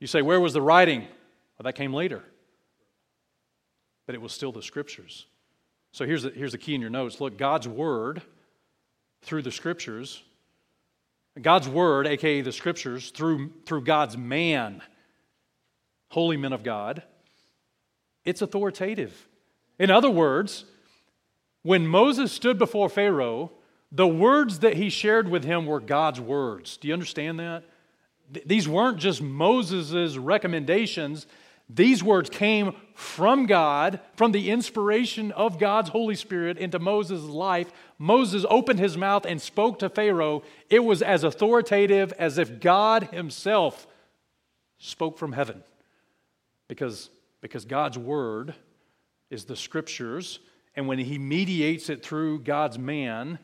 You 0.00 0.06
say, 0.06 0.22
where 0.22 0.40
was 0.40 0.54
the 0.54 0.62
writing? 0.62 1.00
Well, 1.00 1.64
that 1.64 1.74
came 1.74 1.92
later. 1.92 2.22
But 4.06 4.14
it 4.14 4.22
was 4.22 4.32
still 4.32 4.52
the 4.52 4.62
scriptures. 4.62 5.26
So 5.94 6.04
here's 6.04 6.24
the, 6.24 6.30
here's 6.30 6.50
the 6.50 6.58
key 6.58 6.74
in 6.74 6.80
your 6.80 6.90
notes. 6.90 7.20
Look, 7.20 7.38
God's 7.38 7.68
word 7.68 8.20
through 9.22 9.42
the 9.42 9.52
scriptures, 9.52 10.24
God's 11.40 11.68
word, 11.68 12.08
aka 12.08 12.40
the 12.40 12.50
scriptures, 12.50 13.10
through, 13.10 13.52
through 13.64 13.82
God's 13.82 14.16
man, 14.16 14.82
holy 16.08 16.36
men 16.36 16.52
of 16.52 16.64
God, 16.64 17.04
it's 18.24 18.42
authoritative. 18.42 19.28
In 19.78 19.92
other 19.92 20.10
words, 20.10 20.64
when 21.62 21.86
Moses 21.86 22.32
stood 22.32 22.58
before 22.58 22.88
Pharaoh, 22.88 23.52
the 23.92 24.08
words 24.08 24.58
that 24.58 24.74
he 24.74 24.90
shared 24.90 25.28
with 25.28 25.44
him 25.44 25.64
were 25.64 25.78
God's 25.78 26.20
words. 26.20 26.76
Do 26.76 26.88
you 26.88 26.94
understand 26.94 27.38
that? 27.38 27.62
These 28.44 28.66
weren't 28.66 28.98
just 28.98 29.22
Moses' 29.22 30.16
recommendations. 30.16 31.28
These 31.68 32.02
words 32.02 32.28
came 32.28 32.74
from 32.94 33.46
God, 33.46 34.00
from 34.16 34.32
the 34.32 34.50
inspiration 34.50 35.32
of 35.32 35.58
God's 35.58 35.88
Holy 35.90 36.14
Spirit 36.14 36.58
into 36.58 36.78
Moses' 36.78 37.24
life. 37.24 37.72
Moses 37.98 38.44
opened 38.48 38.78
his 38.78 38.96
mouth 38.96 39.24
and 39.24 39.40
spoke 39.40 39.78
to 39.78 39.88
Pharaoh. 39.88 40.42
It 40.68 40.84
was 40.84 41.00
as 41.02 41.24
authoritative 41.24 42.12
as 42.18 42.38
if 42.38 42.60
God 42.60 43.04
himself 43.04 43.86
spoke 44.78 45.18
from 45.18 45.32
heaven. 45.32 45.62
Because, 46.68 47.10
because 47.40 47.64
God's 47.64 47.98
word 47.98 48.54
is 49.30 49.44
the 49.44 49.56
scriptures, 49.56 50.40
and 50.76 50.86
when 50.86 50.98
he 50.98 51.18
mediates 51.18 51.88
it 51.88 52.04
through 52.04 52.40
God's 52.40 52.78
man, 52.78 53.38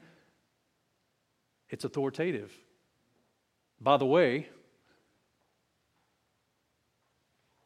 it's 1.71 1.85
authoritative. 1.85 2.53
By 3.81 3.97
the 3.97 4.07
way, 4.07 4.49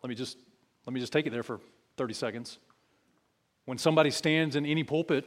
let 0.05 0.11
me 0.11 0.15
just 0.15 0.37
let 0.85 0.93
me 0.93 1.01
just 1.01 1.15
take 1.15 1.27
it 1.27 1.31
there 1.31 1.43
for 1.43 1.61
30 1.97 2.13
seconds. 2.13 2.59
When 3.65 3.79
somebody 3.79 4.11
stands 4.11 4.55
in 4.55 4.67
any 4.67 4.85
pulpit 4.85 5.27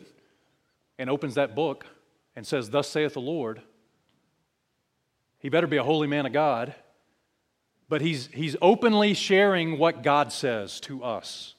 and 0.99 1.09
opens 1.09 1.33
that 1.33 1.55
book 1.55 1.87
and 2.35 2.45
says, 2.45 2.69
Thus 2.69 2.87
saith 2.87 3.13
the 3.13 3.19
Lord, 3.19 3.59
he 5.39 5.49
better 5.49 5.65
be 5.65 5.77
a 5.77 5.83
holy 5.83 6.05
man 6.05 6.27
of 6.27 6.31
God, 6.31 6.75
but 7.89 8.01
he's, 8.01 8.27
he's 8.27 8.55
openly 8.61 9.15
sharing 9.15 9.79
what 9.79 10.03
God 10.03 10.31
says 10.31 10.79
to 10.81 11.03
us. 11.03 11.55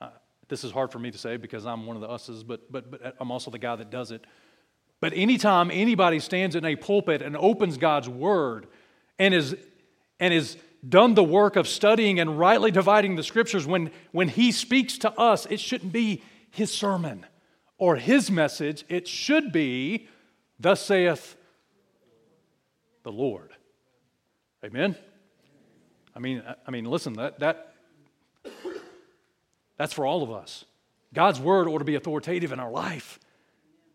Uh, 0.00 0.10
this 0.46 0.62
is 0.62 0.70
hard 0.70 0.92
for 0.92 1.00
me 1.00 1.10
to 1.10 1.18
say 1.18 1.38
because 1.38 1.66
I'm 1.66 1.84
one 1.84 1.96
of 1.96 2.02
the 2.02 2.08
us's, 2.08 2.44
but, 2.44 2.70
but, 2.70 2.92
but 2.92 3.16
I'm 3.18 3.32
also 3.32 3.50
the 3.50 3.58
guy 3.58 3.74
that 3.74 3.90
does 3.90 4.12
it. 4.12 4.24
But 5.00 5.14
anytime 5.16 5.72
anybody 5.72 6.20
stands 6.20 6.54
in 6.54 6.64
a 6.64 6.76
pulpit 6.76 7.22
and 7.22 7.36
opens 7.36 7.76
God's 7.76 8.08
word 8.08 8.68
and 9.18 9.34
is, 9.34 9.56
and 10.20 10.32
is 10.32 10.56
done 10.88 11.14
the 11.14 11.24
work 11.24 11.56
of 11.56 11.66
studying 11.66 12.20
and 12.20 12.38
rightly 12.38 12.70
dividing 12.70 13.16
the 13.16 13.22
scriptures, 13.22 13.66
when, 13.66 13.90
when 14.12 14.28
he 14.28 14.52
speaks 14.52 14.98
to 14.98 15.12
us, 15.18 15.46
it 15.46 15.60
shouldn't 15.60 15.92
be 15.92 16.22
his 16.50 16.72
sermon 16.72 17.26
or 17.78 17.96
his 17.96 18.30
message. 18.30 18.84
It 18.88 19.08
should 19.08 19.52
be, 19.52 20.08
Thus 20.58 20.80
saith 20.80 21.36
the 23.02 23.12
Lord. 23.12 23.50
Amen? 24.64 24.96
I 26.14 26.18
mean, 26.18 26.42
I 26.66 26.70
mean, 26.70 26.86
listen, 26.86 27.12
that, 27.14 27.38
that 27.40 27.74
that's 29.76 29.92
for 29.92 30.06
all 30.06 30.22
of 30.22 30.30
us. 30.30 30.64
God's 31.12 31.38
word 31.38 31.68
ought 31.68 31.78
to 31.78 31.84
be 31.84 31.94
authoritative 31.94 32.52
in 32.52 32.60
our 32.60 32.70
life. 32.70 33.20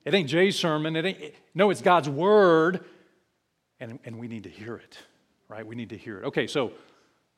It 0.05 0.13
ain't 0.13 0.29
Jay's 0.29 0.57
sermon. 0.57 0.95
It 0.95 1.05
ain't, 1.05 1.33
no, 1.55 1.71
it's 1.71 1.81
God's 1.81 2.09
word, 2.09 2.85
and, 3.79 3.99
and 4.05 4.19
we 4.19 4.27
need 4.27 4.43
to 4.43 4.49
hear 4.49 4.75
it 4.75 4.97
right? 5.51 5.67
We 5.67 5.75
need 5.75 5.89
to 5.89 5.97
hear 5.97 6.17
it. 6.19 6.25
Okay, 6.27 6.47
so, 6.47 6.71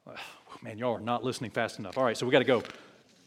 man, 0.61 0.78
y'all 0.78 0.95
are 0.95 0.99
not 0.99 1.24
listening 1.24 1.49
fast 1.49 1.80
enough. 1.80 1.97
All 1.97 2.03
right, 2.03 2.16
so 2.16 2.28
we 2.28 2.32
got 2.32 2.39
to 2.39 2.45
go. 2.45 2.61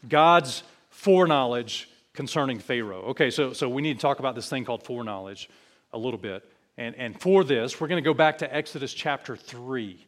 God's 0.07 0.63
foreknowledge 0.89 1.89
concerning 2.13 2.59
Pharaoh. 2.59 3.01
Okay, 3.09 3.29
so, 3.29 3.51
so 3.51 3.67
we 3.67 3.81
need 3.81 3.95
to 3.95 4.01
talk 4.01 4.19
about 4.19 4.33
this 4.33 4.49
thing 4.49 4.63
called 4.63 4.83
foreknowledge 4.83 5.49
a 5.91 5.97
little 5.97 6.17
bit. 6.17 6.49
And, 6.77 6.95
and 6.95 7.19
for 7.19 7.43
this, 7.43 7.81
we're 7.81 7.87
going 7.87 8.01
to 8.01 8.07
go 8.07 8.13
back 8.13 8.37
to 8.37 8.55
Exodus 8.55 8.93
chapter 8.93 9.35
3, 9.35 10.05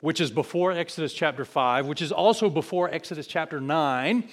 which 0.00 0.20
is 0.20 0.30
before 0.30 0.70
Exodus 0.70 1.12
chapter 1.12 1.44
5, 1.44 1.86
which 1.86 2.00
is 2.00 2.12
also 2.12 2.48
before 2.48 2.88
Exodus 2.94 3.26
chapter 3.26 3.60
9, 3.60 4.28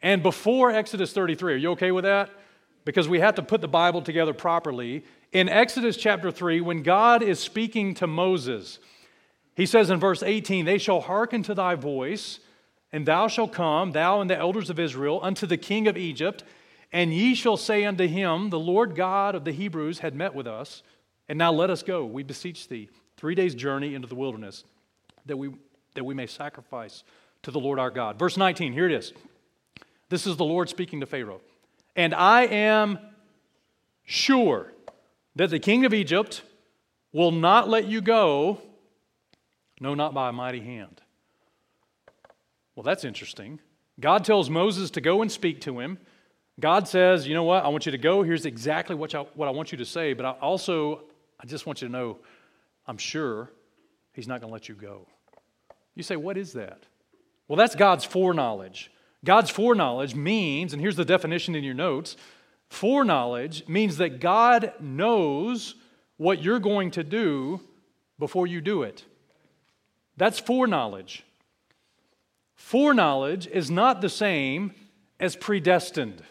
and 0.00 0.22
before 0.22 0.70
Exodus 0.70 1.12
33. 1.12 1.54
Are 1.54 1.56
you 1.56 1.70
okay 1.72 1.90
with 1.90 2.04
that? 2.04 2.30
Because 2.84 3.08
we 3.08 3.18
have 3.18 3.34
to 3.34 3.42
put 3.42 3.62
the 3.62 3.68
Bible 3.68 4.00
together 4.00 4.32
properly. 4.32 5.04
In 5.32 5.48
Exodus 5.48 5.96
chapter 5.96 6.30
3, 6.30 6.60
when 6.60 6.82
God 6.82 7.22
is 7.22 7.40
speaking 7.40 7.94
to 7.94 8.06
Moses, 8.06 8.78
he 9.58 9.66
says 9.66 9.90
in 9.90 9.98
verse 9.98 10.22
18, 10.22 10.64
They 10.64 10.78
shall 10.78 11.00
hearken 11.00 11.42
to 11.42 11.52
thy 11.52 11.74
voice, 11.74 12.38
and 12.92 13.04
thou 13.04 13.26
shalt 13.26 13.52
come, 13.52 13.90
thou 13.90 14.20
and 14.20 14.30
the 14.30 14.38
elders 14.38 14.70
of 14.70 14.78
Israel, 14.78 15.18
unto 15.20 15.48
the 15.48 15.56
king 15.56 15.88
of 15.88 15.96
Egypt, 15.96 16.44
and 16.92 17.12
ye 17.12 17.34
shall 17.34 17.56
say 17.56 17.84
unto 17.84 18.06
him, 18.06 18.50
The 18.50 18.58
Lord 18.58 18.94
God 18.94 19.34
of 19.34 19.44
the 19.44 19.50
Hebrews 19.50 19.98
had 19.98 20.14
met 20.14 20.32
with 20.32 20.46
us, 20.46 20.84
and 21.28 21.36
now 21.36 21.52
let 21.52 21.70
us 21.70 21.82
go, 21.82 22.04
we 22.04 22.22
beseech 22.22 22.68
thee, 22.68 22.88
three 23.16 23.34
days' 23.34 23.56
journey 23.56 23.96
into 23.96 24.06
the 24.06 24.14
wilderness, 24.14 24.62
that 25.26 25.36
we, 25.36 25.50
that 25.94 26.04
we 26.04 26.14
may 26.14 26.28
sacrifice 26.28 27.02
to 27.42 27.50
the 27.50 27.58
Lord 27.58 27.80
our 27.80 27.90
God. 27.90 28.16
Verse 28.16 28.36
19, 28.36 28.72
here 28.72 28.86
it 28.86 28.92
is. 28.92 29.12
This 30.08 30.24
is 30.24 30.36
the 30.36 30.44
Lord 30.44 30.68
speaking 30.68 31.00
to 31.00 31.06
Pharaoh. 31.06 31.40
And 31.96 32.14
I 32.14 32.42
am 32.42 33.00
sure 34.04 34.72
that 35.34 35.50
the 35.50 35.58
king 35.58 35.84
of 35.84 35.92
Egypt 35.92 36.42
will 37.12 37.32
not 37.32 37.68
let 37.68 37.86
you 37.86 38.00
go 38.00 38.62
no, 39.80 39.94
not 39.94 40.14
by 40.14 40.28
a 40.28 40.32
mighty 40.32 40.60
hand. 40.60 41.00
Well, 42.74 42.84
that's 42.84 43.04
interesting. 43.04 43.60
God 44.00 44.24
tells 44.24 44.48
Moses 44.48 44.90
to 44.92 45.00
go 45.00 45.22
and 45.22 45.30
speak 45.30 45.60
to 45.62 45.80
him. 45.80 45.98
God 46.60 46.88
says, 46.88 47.26
you 47.26 47.34
know 47.34 47.44
what? 47.44 47.64
I 47.64 47.68
want 47.68 47.86
you 47.86 47.92
to 47.92 47.98
go. 47.98 48.22
Here's 48.22 48.46
exactly 48.46 48.96
what 48.96 49.14
I, 49.14 49.20
what 49.34 49.48
I 49.48 49.50
want 49.50 49.72
you 49.72 49.78
to 49.78 49.84
say. 49.84 50.12
But 50.12 50.26
I 50.26 50.30
also, 50.30 51.02
I 51.40 51.46
just 51.46 51.66
want 51.66 51.82
you 51.82 51.88
to 51.88 51.92
know, 51.92 52.18
I'm 52.86 52.98
sure 52.98 53.50
he's 54.12 54.28
not 54.28 54.40
going 54.40 54.50
to 54.50 54.52
let 54.52 54.68
you 54.68 54.74
go. 54.74 55.06
You 55.94 56.02
say, 56.02 56.16
what 56.16 56.36
is 56.36 56.52
that? 56.52 56.84
Well, 57.48 57.56
that's 57.56 57.74
God's 57.74 58.04
foreknowledge. 58.04 58.90
God's 59.24 59.50
foreknowledge 59.50 60.14
means, 60.14 60.72
and 60.72 60.80
here's 60.80 60.96
the 60.96 61.04
definition 61.04 61.54
in 61.54 61.64
your 61.64 61.74
notes 61.74 62.16
foreknowledge 62.68 63.66
means 63.66 63.96
that 63.96 64.20
God 64.20 64.72
knows 64.78 65.74
what 66.18 66.42
you're 66.42 66.60
going 66.60 66.90
to 66.92 67.02
do 67.02 67.60
before 68.18 68.46
you 68.46 68.60
do 68.60 68.82
it. 68.82 69.04
That's 70.18 70.38
foreknowledge. 70.38 71.24
Foreknowledge 72.56 73.46
is 73.46 73.70
not 73.70 74.00
the 74.00 74.08
same 74.08 74.72
as 75.20 75.36
predestined. 75.36 76.22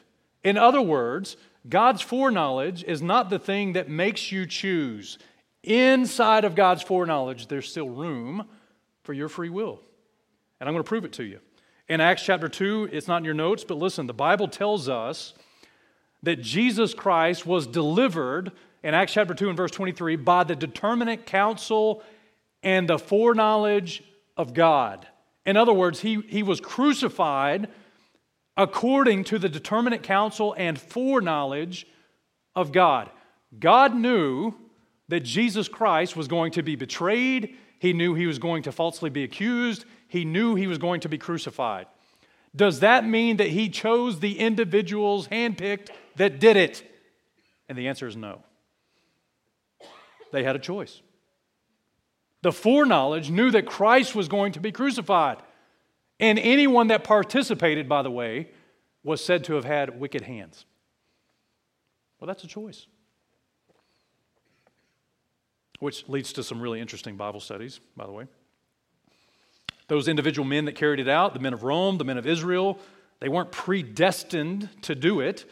In 0.44 0.58
other 0.58 0.82
words, 0.82 1.38
God's 1.68 2.02
foreknowledge 2.02 2.84
is 2.84 3.02
not 3.02 3.30
the 3.30 3.40
thing 3.40 3.74
that 3.74 3.90
makes 3.90 4.32
you 4.32 4.46
choose. 4.46 5.18
inside 5.64 6.46
of 6.46 6.56
God's 6.56 6.82
foreknowledge, 6.82 7.48
there's 7.48 7.70
still 7.70 7.90
room 7.90 8.48
for 9.04 9.12
your 9.14 9.28
free 9.28 9.50
will. 9.50 9.82
And 10.60 10.70
I'm 10.70 10.74
going 10.74 10.84
to 10.84 10.88
prove 10.88 11.04
it 11.04 11.14
to 11.14 11.24
you. 11.24 11.40
In 11.90 12.00
Acts 12.00 12.24
chapter 12.24 12.48
2, 12.48 12.90
it's 12.92 13.08
not 13.08 13.18
in 13.18 13.26
your 13.26 13.34
notes, 13.34 13.66
but 13.66 13.78
listen, 13.78 14.08
the 14.08 14.14
Bible 14.14 14.48
tells 14.48 14.88
us 14.88 15.34
that 16.24 16.42
Jesus 16.42 16.94
Christ 16.94 17.46
was 17.46 17.68
delivered 17.68 18.52
in 18.84 18.94
Acts 18.94 19.14
chapter 19.14 19.34
2 19.34 19.50
and 19.50 19.58
verse 19.58 19.72
23 19.72 20.16
by 20.18 20.44
the 20.44 20.56
determinate 20.56 21.26
counsel 21.26 22.04
and 22.64 22.88
the 22.88 23.00
foreknowledge 23.00 24.04
of 24.36 24.54
God. 24.54 25.08
In 25.46 25.58
other 25.58 25.74
words, 25.74 26.02
he, 26.02 26.22
he 26.28 26.44
was 26.44 26.60
crucified 26.60 27.70
according 28.56 29.24
to 29.26 29.40
the 29.40 29.50
determinate 29.50 30.04
counsel 30.04 30.54
and 30.58 30.80
foreknowledge 30.80 31.88
of 32.56 32.72
God. 32.72 33.10
God 33.58 33.96
knew 33.96 34.54
that 35.08 35.22
Jesus 35.22 35.68
Christ 35.68 36.16
was 36.16 36.28
going 36.28 36.52
to 36.54 36.64
be 36.64 36.76
betrayed, 36.76 37.56
he 37.80 37.94
knew 37.94 38.16
he 38.16 38.26
was 38.26 38.40
going 38.40 38.64
to 38.64 38.72
falsely 38.72 39.10
be 39.10 39.24
accused, 39.24 39.86
he 40.08 40.26
knew 40.26 40.56
he 40.56 40.68
was 40.68 40.78
going 40.78 41.02
to 41.02 41.10
be 41.10 41.18
crucified. 41.18 41.86
Does 42.56 42.80
that 42.80 43.06
mean 43.06 43.38
that 43.38 43.50
he 43.50 43.70
chose 43.70 44.20
the 44.20 44.40
individuals 44.40 45.28
handpicked 45.28 45.90
that 46.16 46.40
did 46.40 46.58
it? 46.58 46.84
And 47.70 47.78
the 47.78 47.88
answer 47.88 48.08
is 48.08 48.16
no. 48.16 48.44
They 50.32 50.44
had 50.44 50.56
a 50.56 50.60
choice. 50.60 51.02
The 52.42 52.52
foreknowledge 52.52 53.30
knew 53.30 53.52
that 53.52 53.66
Christ 53.66 54.16
was 54.16 54.28
going 54.28 54.52
to 54.54 54.60
be 54.60 54.72
crucified. 54.72 55.38
And 56.20 56.40
anyone 56.40 56.88
that 56.88 57.04
participated, 57.04 57.88
by 57.88 58.02
the 58.02 58.12
way, 58.12 58.50
was 59.04 59.24
said 59.24 59.44
to 59.46 59.54
have 59.54 59.66
had 59.66 60.00
wicked 60.00 60.24
hands. 60.24 60.66
Well, 62.20 62.28
that's 62.28 62.44
a 62.44 62.48
choice. 62.48 62.88
Which 65.80 66.08
leads 66.10 66.34
to 66.34 66.44
some 66.44 66.60
really 66.60 66.80
interesting 66.80 67.16
Bible 67.18 67.40
studies, 67.40 67.80
by 67.96 68.06
the 68.06 68.12
way. 68.12 68.26
Those 69.88 70.08
individual 70.08 70.46
men 70.46 70.66
that 70.66 70.74
carried 70.74 71.00
it 71.00 71.08
out, 71.08 71.34
the 71.34 71.40
men 71.40 71.54
of 71.54 71.64
Rome, 71.64 71.98
the 71.98 72.04
men 72.04 72.18
of 72.18 72.26
Israel, 72.26 72.80
they 73.20 73.30
weren't 73.30 73.52
predestined 73.52 74.70
to 74.84 74.96
do 74.96 75.20
it. 75.20 75.50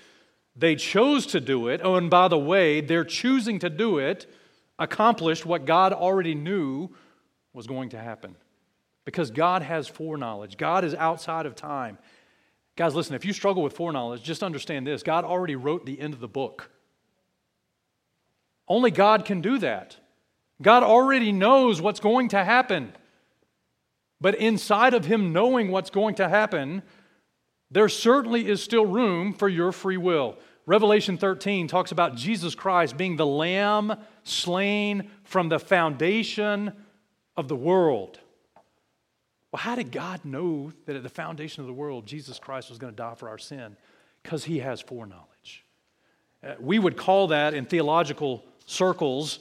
They 0.56 0.76
chose 0.76 1.26
to 1.28 1.40
do 1.40 1.68
it. 1.68 1.82
Oh, 1.84 1.96
and 1.96 2.10
by 2.10 2.28
the 2.28 2.38
way, 2.38 2.82
their 2.82 3.04
choosing 3.04 3.60
to 3.60 3.70
do 3.70 3.98
it 3.98 4.28
accomplished 4.78 5.46
what 5.46 5.66
God 5.66 5.94
already 5.94 6.36
knew 6.36 6.90
was 7.54 7.68
going 7.68 7.90
to 7.90 8.00
happen. 8.00 8.36
Because 9.06 9.32
God 9.32 9.62
has 9.62 9.88
foreknowledge, 9.88 10.58
God 10.58 10.84
is 10.84 10.96
outside 10.96 11.46
of 11.46 11.56
time. 11.56 11.98
Guys, 12.76 12.94
listen, 12.96 13.16
if 13.16 13.24
you 13.24 13.32
struggle 13.32 13.64
with 13.64 13.74
foreknowledge, 13.74 14.24
just 14.24 14.44
understand 14.44 14.86
this 14.86 15.04
God 15.04 15.24
already 15.24 15.56
wrote 15.56 15.86
the 15.86 16.00
end 16.00 16.14
of 16.14 16.20
the 16.20 16.28
book. 16.28 16.70
Only 18.68 18.92
God 18.92 19.26
can 19.26 19.42
do 19.42 19.58
that. 19.60 19.98
God 20.62 20.84
already 20.84 21.32
knows 21.32 21.82
what's 21.82 22.00
going 22.00 22.30
to 22.30 22.44
happen. 22.44 22.94
But 24.20 24.36
inside 24.36 24.94
of 24.94 25.06
Him 25.06 25.34
knowing 25.34 25.72
what's 25.72 25.90
going 25.90 26.16
to 26.16 26.28
happen, 26.28 26.82
there 27.70 27.90
certainly 27.90 28.48
is 28.48 28.64
still 28.64 28.86
room 28.86 29.34
for 29.34 29.48
your 29.48 29.72
free 29.72 29.98
will. 29.98 30.38
Revelation 30.66 31.18
13 31.18 31.68
talks 31.68 31.92
about 31.92 32.16
Jesus 32.16 32.56
Christ 32.56 32.98
being 32.98 33.18
the 33.18 33.26
lamb 33.26 33.96
slain 34.24 35.12
from 35.24 35.50
the 35.50 35.60
foundation 35.60 36.74
of 37.38 37.48
the 37.48 37.56
world. 37.56 38.20
Well, 39.52 39.62
how 39.62 39.76
did 39.76 39.92
God 39.92 40.26
know 40.26 40.72
that 40.86 40.96
at 40.96 41.04
the 41.04 41.10
foundation 41.10 41.62
of 41.62 41.68
the 41.68 41.74
world, 41.74 42.06
Jesus 42.06 42.40
Christ 42.40 42.70
was 42.70 42.80
going 42.80 42.94
to 42.94 42.98
die 42.98 43.16
for 43.16 43.30
our 43.30 43.38
sin? 43.38 43.78
Because 44.24 44.44
he 44.44 44.60
has 44.60 44.82
foreknowledge. 44.82 45.64
Uh, 46.44 46.56
we 46.60 46.80
would 46.80 46.98
call 46.98 47.28
that 47.28 47.54
in 47.54 47.66
theological 47.66 48.44
circles 48.66 49.40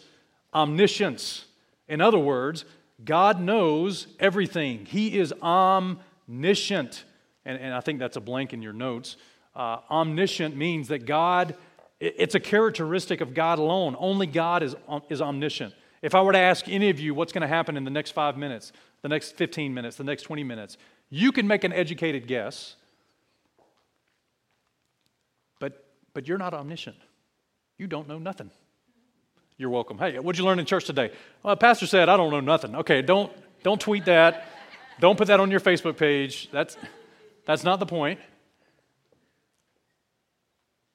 omniscience. 0.52 1.46
In 1.88 2.00
other 2.00 2.18
words, 2.18 2.64
God 3.04 3.40
knows 3.40 4.06
everything, 4.20 4.86
He 4.86 5.18
is 5.18 5.32
omniscient. 5.42 7.04
And, 7.44 7.58
and 7.58 7.74
I 7.74 7.80
think 7.80 7.98
that's 7.98 8.16
a 8.16 8.20
blank 8.20 8.52
in 8.52 8.62
your 8.62 8.72
notes. 8.72 9.16
Uh, 9.54 9.78
omniscient 9.90 10.56
means 10.56 10.88
that 10.88 11.06
God, 11.06 11.54
it's 12.00 12.34
a 12.34 12.40
characteristic 12.40 13.20
of 13.20 13.34
God 13.34 13.58
alone. 13.58 13.96
Only 13.98 14.26
God 14.26 14.62
is, 14.62 14.74
is 15.08 15.22
omniscient. 15.22 15.74
If 16.02 16.14
I 16.14 16.22
were 16.22 16.32
to 16.32 16.38
ask 16.38 16.68
any 16.68 16.90
of 16.90 17.00
you 17.00 17.14
what's 17.14 17.32
going 17.32 17.42
to 17.42 17.48
happen 17.48 17.76
in 17.76 17.84
the 17.84 17.90
next 17.90 18.10
five 18.10 18.36
minutes, 18.36 18.72
the 19.02 19.08
next 19.08 19.36
15 19.36 19.72
minutes, 19.72 19.96
the 19.96 20.04
next 20.04 20.22
20 20.22 20.42
minutes. 20.44 20.76
You 21.10 21.30
can 21.30 21.46
make 21.46 21.62
an 21.62 21.72
educated 21.72 22.26
guess, 22.26 22.74
but, 25.60 25.86
but 26.14 26.26
you're 26.26 26.38
not 26.38 26.54
omniscient. 26.54 26.96
You 27.78 27.86
don't 27.86 28.08
know 28.08 28.18
nothing. 28.18 28.50
You're 29.56 29.70
welcome. 29.70 29.98
Hey, 29.98 30.18
what'd 30.18 30.38
you 30.38 30.44
learn 30.44 30.58
in 30.58 30.66
church 30.66 30.84
today? 30.84 31.12
Well, 31.42 31.54
pastor 31.54 31.86
said, 31.86 32.08
I 32.08 32.16
don't 32.16 32.30
know 32.30 32.40
nothing. 32.40 32.74
Okay, 32.76 33.02
don't, 33.02 33.30
don't 33.62 33.80
tweet 33.80 34.06
that. 34.06 34.48
don't 35.00 35.16
put 35.16 35.28
that 35.28 35.38
on 35.38 35.50
your 35.50 35.60
Facebook 35.60 35.96
page. 35.96 36.50
That's, 36.50 36.76
that's 37.46 37.62
not 37.62 37.78
the 37.78 37.86
point. 37.86 38.18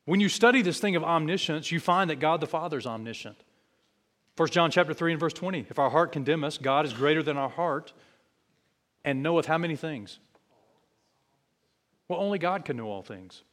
When 0.09 0.19
you 0.19 0.27
study 0.27 0.63
this 0.63 0.79
thing 0.79 0.95
of 0.95 1.03
omniscience, 1.03 1.71
you 1.71 1.79
find 1.79 2.09
that 2.09 2.15
God 2.15 2.41
the 2.41 2.47
Father 2.47 2.79
is 2.79 2.87
omniscient. 2.87 3.37
1 4.37 4.49
John 4.49 4.71
chapter 4.71 4.91
3 4.91 5.11
and 5.11 5.19
verse 5.19 5.33
20. 5.33 5.67
If 5.69 5.77
our 5.77 5.91
heart 5.91 6.11
condemn 6.11 6.43
us, 6.43 6.57
God 6.57 6.83
is 6.83 6.93
greater 6.93 7.21
than 7.21 7.37
our 7.37 7.47
heart 7.47 7.93
and 9.05 9.21
knoweth 9.21 9.45
how 9.45 9.59
many 9.59 9.75
things? 9.75 10.17
Well, 12.07 12.19
only 12.19 12.39
God 12.39 12.65
can 12.65 12.75
know 12.75 12.87
all 12.87 13.03
things. 13.03 13.43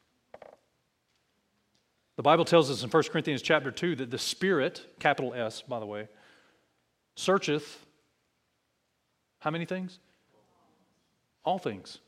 The 2.17 2.23
Bible 2.23 2.47
tells 2.47 2.71
us 2.71 2.83
in 2.83 2.89
1 2.89 3.03
Corinthians 3.13 3.43
chapter 3.43 3.71
2 3.71 3.97
that 3.97 4.11
the 4.11 4.17
Spirit, 4.17 4.81
capital 4.99 5.35
S, 5.35 5.61
by 5.61 5.79
the 5.79 5.85
way, 5.85 6.09
searcheth 7.17 7.85
how 9.41 9.51
many 9.51 9.67
things? 9.67 9.99
All 11.45 11.59
things. 11.59 11.99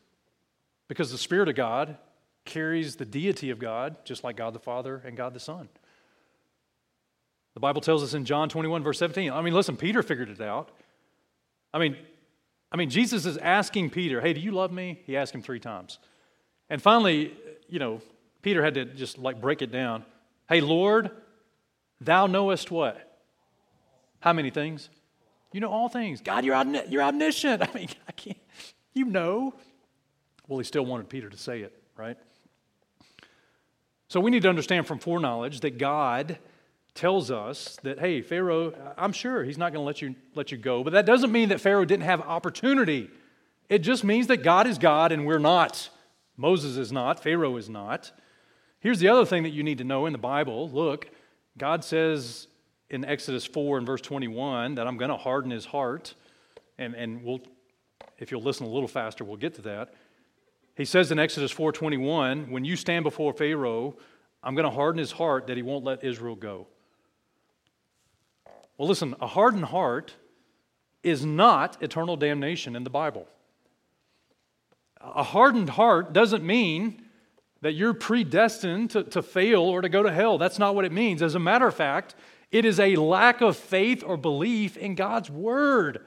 Because 0.89 1.13
the 1.13 1.19
Spirit 1.19 1.51
of 1.51 1.55
God 1.55 1.99
carries 2.49 2.97
the 2.97 3.05
deity 3.05 3.51
of 3.51 3.61
God, 3.61 3.97
just 4.05 4.25
like 4.25 4.37
God 4.37 4.55
the 4.55 4.59
Father 4.59 5.01
and 5.05 5.17
God 5.17 5.35
the 5.35 5.41
Son. 5.41 5.69
The 7.55 7.61
Bible 7.61 7.81
tells 7.81 8.03
us 8.03 8.15
in 8.15 8.25
John 8.25 8.49
21, 8.49 8.83
verse 8.83 8.99
17. 8.99 9.31
I 9.31 9.43
mean, 9.43 9.55
listen, 9.55 9.77
Peter 9.77 10.03
figured 10.03 10.31
it 10.31 10.41
out. 10.41 10.71
I 11.73 11.79
mean, 11.79 11.97
I 12.73 12.77
mean, 12.77 12.91
Jesus 12.91 13.27
is 13.27 13.37
asking 13.37 13.91
Peter, 13.91 14.21
hey, 14.21 14.33
do 14.33 14.41
you 14.41 14.53
love 14.53 14.73
me? 14.73 15.01
He 15.05 15.17
asked 15.17 15.35
him 15.35 15.43
three 15.43 15.61
times. 15.61 15.99
And 16.71 16.83
finally, 16.83 17.35
you 17.69 17.79
know, 17.79 18.01
Peter 18.43 18.63
had 18.63 18.75
to 18.75 18.85
just 18.85 19.19
like 19.19 19.41
break 19.41 19.63
it 19.63 19.71
down. 19.71 20.05
Hey, 20.49 20.61
Lord, 20.61 21.11
thou 22.01 22.27
knowest 22.27 22.71
what? 22.71 23.19
How 24.21 24.33
many 24.33 24.51
things? 24.51 24.89
You 25.53 25.61
know 25.61 25.71
all 25.71 25.89
things. 25.89 26.21
God, 26.21 26.45
you're, 26.45 26.55
omni- 26.55 26.85
you're 26.89 27.03
omniscient. 27.03 27.63
I 27.69 27.71
mean, 27.75 27.89
I 28.07 28.13
can't, 28.13 28.39
you 28.95 29.05
know. 29.05 29.55
Well, 30.47 30.59
he 30.59 30.65
still 30.65 30.85
wanted 30.87 31.09
Peter 31.09 31.29
to 31.29 31.37
say 31.37 31.61
it, 31.61 31.79
right? 31.97 32.17
So 34.09 34.21
we 34.21 34.31
need 34.31 34.43
to 34.43 34.49
understand 34.49 34.87
from 34.87 34.99
foreknowledge 34.99 35.61
that 35.61 35.79
God 35.79 36.39
tells 36.95 37.31
us 37.31 37.79
that, 37.83 38.01
hey, 38.01 38.23
Pharaoh, 38.23 38.73
I'm 38.97 39.13
sure 39.13 39.45
he's 39.45 39.59
not 39.59 39.73
going 39.73 39.83
to 39.83 39.87
let 39.87 40.03
you, 40.03 40.17
let 40.35 40.51
you 40.51 40.59
go. 40.59 40.83
But 40.83 40.95
that 40.95 41.07
doesn't 41.07 41.31
mean 41.31 41.51
that 41.51 41.61
Pharaoh 41.61 41.85
didn't 41.85 42.05
have 42.05 42.21
opportunity. 42.23 43.11
It 43.69 43.81
just 43.81 44.03
means 44.03 44.27
that 44.29 44.39
God 44.39 44.67
is 44.67 44.79
God 44.79 45.13
and 45.13 45.27
we're 45.27 45.39
not. 45.39 45.91
Moses 46.37 46.77
is 46.77 46.91
not, 46.91 47.23
Pharaoh 47.23 47.57
is 47.57 47.69
not. 47.69 48.11
Here's 48.81 48.99
the 48.99 49.09
other 49.09 49.27
thing 49.27 49.43
that 49.43 49.51
you 49.51 49.63
need 49.63 49.79
to 49.79 49.85
know 49.85 50.07
in 50.07 50.13
the 50.13 50.19
Bible. 50.19 50.71
Look, 50.71 51.11
God 51.59 51.85
says 51.85 52.47
in 52.91 53.05
Exodus 53.05 53.45
4 53.45 53.79
and 53.79 53.87
verse 53.87 54.01
21 54.01 54.77
that 54.77 54.87
I'm 54.87 54.97
going 54.97 55.11
to 55.11 55.17
harden 55.17 55.51
his 55.51 55.67
heart. 55.67 56.15
And, 56.79 56.95
and 56.95 57.23
we'll, 57.23 57.41
if 58.19 58.31
you'll 58.31 58.43
listen 58.43 58.67
a 58.67 58.71
little 58.71 58.89
faster, 58.89 59.25
we'll 59.25 59.37
get 59.37 59.55
to 59.57 59.63
that. 59.63 59.93
He 60.79 60.85
says 60.85 61.11
in 61.11 61.18
Exodus 61.18 61.53
4:21, 61.53 62.51
when 62.51 62.64
you 62.64 62.76
stand 62.76 63.03
before 63.03 63.33
Pharaoh, 63.33 63.97
I'm 64.45 64.55
going 64.55 64.64
to 64.64 64.74
harden 64.74 65.01
his 65.01 65.11
heart 65.11 65.49
that 65.49 65.57
he 65.57 65.62
won't 65.62 65.85
let 65.85 66.05
Israel 66.05 66.37
go. 66.37 66.68
Well, 68.79 68.87
listen, 68.87 69.16
a 69.20 69.26
hardened 69.26 69.64
heart 69.64 70.14
is 71.03 71.24
not 71.24 71.83
eternal 71.83 72.16
damnation 72.16 72.76
in 72.76 72.85
the 72.85 72.91
Bible. 72.91 73.26
A 75.01 75.24
hardened 75.24 75.70
heart 75.70 76.12
doesn't 76.12 76.45
mean 76.45 77.03
that 77.61 77.72
you're 77.72 77.95
predestined 77.95 78.91
to, 78.91 79.03
to 79.03 79.20
fail 79.20 79.62
or 79.62 79.81
to 79.81 79.89
go 79.89 80.05
to 80.05 80.12
hell. 80.12 80.39
That's 80.39 80.61
not 80.61 80.76
what 80.76 80.85
it 80.85 80.93
means. 80.93 81.22
As 81.22 81.35
a 81.35 81.41
matter 81.41 81.66
of 81.66 81.74
fact, 81.74 82.14
it 82.53 82.64
is 82.64 82.79
a 82.79 82.95
lack 82.95 83.41
of 83.41 83.57
faith 83.57 84.05
or 84.07 84.16
belief 84.16 84.76
in 84.76 84.95
God's 84.95 85.29
word. 85.29 86.07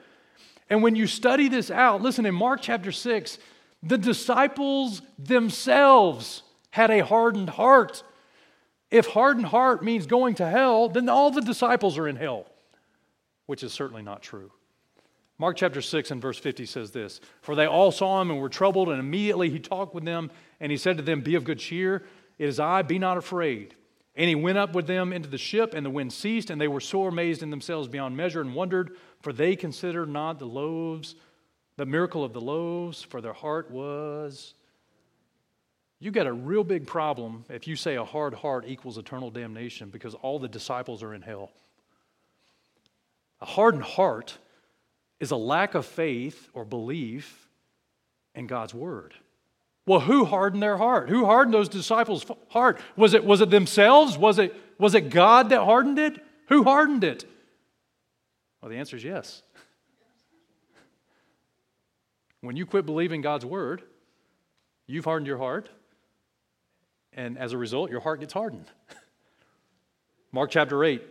And 0.69 0.81
when 0.81 0.95
you 0.95 1.07
study 1.07 1.49
this 1.49 1.69
out, 1.69 2.01
listen, 2.01 2.25
in 2.25 2.33
Mark 2.33 2.61
chapter 2.61 2.93
6, 2.93 3.37
the 3.83 3.97
disciples 3.97 5.01
themselves 5.17 6.43
had 6.71 6.91
a 6.91 7.05
hardened 7.05 7.49
heart. 7.49 8.03
If 8.89 9.07
hardened 9.07 9.47
heart 9.47 9.83
means 9.83 10.05
going 10.05 10.35
to 10.35 10.47
hell, 10.47 10.89
then 10.89 11.09
all 11.09 11.31
the 11.31 11.41
disciples 11.41 11.97
are 11.97 12.07
in 12.07 12.15
hell 12.15 12.47
which 13.51 13.63
is 13.63 13.73
certainly 13.73 14.01
not 14.01 14.21
true. 14.21 14.49
Mark 15.37 15.57
chapter 15.57 15.81
6 15.81 16.11
and 16.11 16.21
verse 16.21 16.37
50 16.37 16.65
says 16.65 16.91
this 16.91 17.19
For 17.41 17.53
they 17.53 17.65
all 17.65 17.91
saw 17.91 18.21
him 18.21 18.31
and 18.31 18.39
were 18.39 18.47
troubled, 18.47 18.87
and 18.87 18.97
immediately 18.97 19.49
he 19.49 19.59
talked 19.59 19.93
with 19.93 20.05
them, 20.05 20.31
and 20.61 20.71
he 20.71 20.77
said 20.77 20.95
to 20.95 21.03
them, 21.03 21.19
Be 21.19 21.35
of 21.35 21.43
good 21.43 21.59
cheer, 21.59 22.05
it 22.39 22.47
is 22.47 22.61
I, 22.61 22.81
be 22.81 22.97
not 22.97 23.17
afraid. 23.17 23.75
And 24.15 24.29
he 24.29 24.35
went 24.35 24.57
up 24.57 24.73
with 24.73 24.87
them 24.87 25.11
into 25.11 25.27
the 25.27 25.37
ship, 25.37 25.73
and 25.73 25.85
the 25.85 25.89
wind 25.89 26.13
ceased, 26.13 26.49
and 26.49 26.61
they 26.61 26.69
were 26.69 26.79
sore 26.79 27.09
amazed 27.09 27.43
in 27.43 27.49
themselves 27.49 27.89
beyond 27.89 28.15
measure 28.15 28.39
and 28.39 28.55
wondered, 28.55 28.95
for 29.19 29.33
they 29.33 29.57
considered 29.57 30.07
not 30.07 30.39
the 30.39 30.45
loaves, 30.45 31.15
the 31.77 31.85
miracle 31.85 32.23
of 32.23 32.33
the 32.33 32.41
loaves, 32.41 33.01
for 33.01 33.21
their 33.21 33.33
heart 33.33 33.71
was. 33.71 34.53
You 35.99 36.11
got 36.11 36.27
a 36.27 36.33
real 36.33 36.63
big 36.63 36.87
problem 36.87 37.45
if 37.49 37.67
you 37.67 37.75
say 37.75 37.95
a 37.95 38.03
hard 38.03 38.33
heart 38.33 38.65
equals 38.67 38.97
eternal 38.97 39.29
damnation 39.29 39.89
because 39.89 40.15
all 40.15 40.39
the 40.39 40.47
disciples 40.47 41.03
are 41.03 41.13
in 41.13 41.21
hell. 41.21 41.51
A 43.39 43.45
hardened 43.45 43.83
heart 43.83 44.37
is 45.19 45.31
a 45.31 45.35
lack 45.35 45.75
of 45.75 45.85
faith 45.85 46.49
or 46.53 46.65
belief 46.65 47.47
in 48.33 48.47
God's 48.47 48.73
word. 48.73 49.13
Well, 49.85 49.99
who 49.99 50.25
hardened 50.25 50.61
their 50.61 50.77
heart? 50.77 51.09
Who 51.09 51.25
hardened 51.25 51.53
those 51.53 51.69
disciples' 51.69 52.25
heart? 52.49 52.79
Was 52.95 53.13
it, 53.13 53.23
was 53.23 53.41
it 53.41 53.49
themselves? 53.49 54.17
Was 54.17 54.39
it, 54.39 54.55
was 54.79 54.95
it 54.95 55.09
God 55.09 55.49
that 55.49 55.63
hardened 55.63 55.99
it? 55.99 56.23
Who 56.49 56.63
hardened 56.63 57.03
it? 57.03 57.25
Well, 58.61 58.69
the 58.69 58.77
answer 58.77 58.95
is 58.95 59.03
yes. 59.03 59.41
When 62.41 62.55
you 62.55 62.65
quit 62.65 62.85
believing 62.85 63.21
God's 63.21 63.45
word, 63.45 63.83
you've 64.87 65.05
hardened 65.05 65.27
your 65.27 65.37
heart, 65.37 65.69
and 67.13 67.37
as 67.37 67.53
a 67.53 67.57
result, 67.57 67.91
your 67.91 67.99
heart 67.99 68.19
gets 68.19 68.33
hardened. 68.33 68.65
Mark 70.31 70.49
chapter 70.49 70.83
8, 70.83 71.03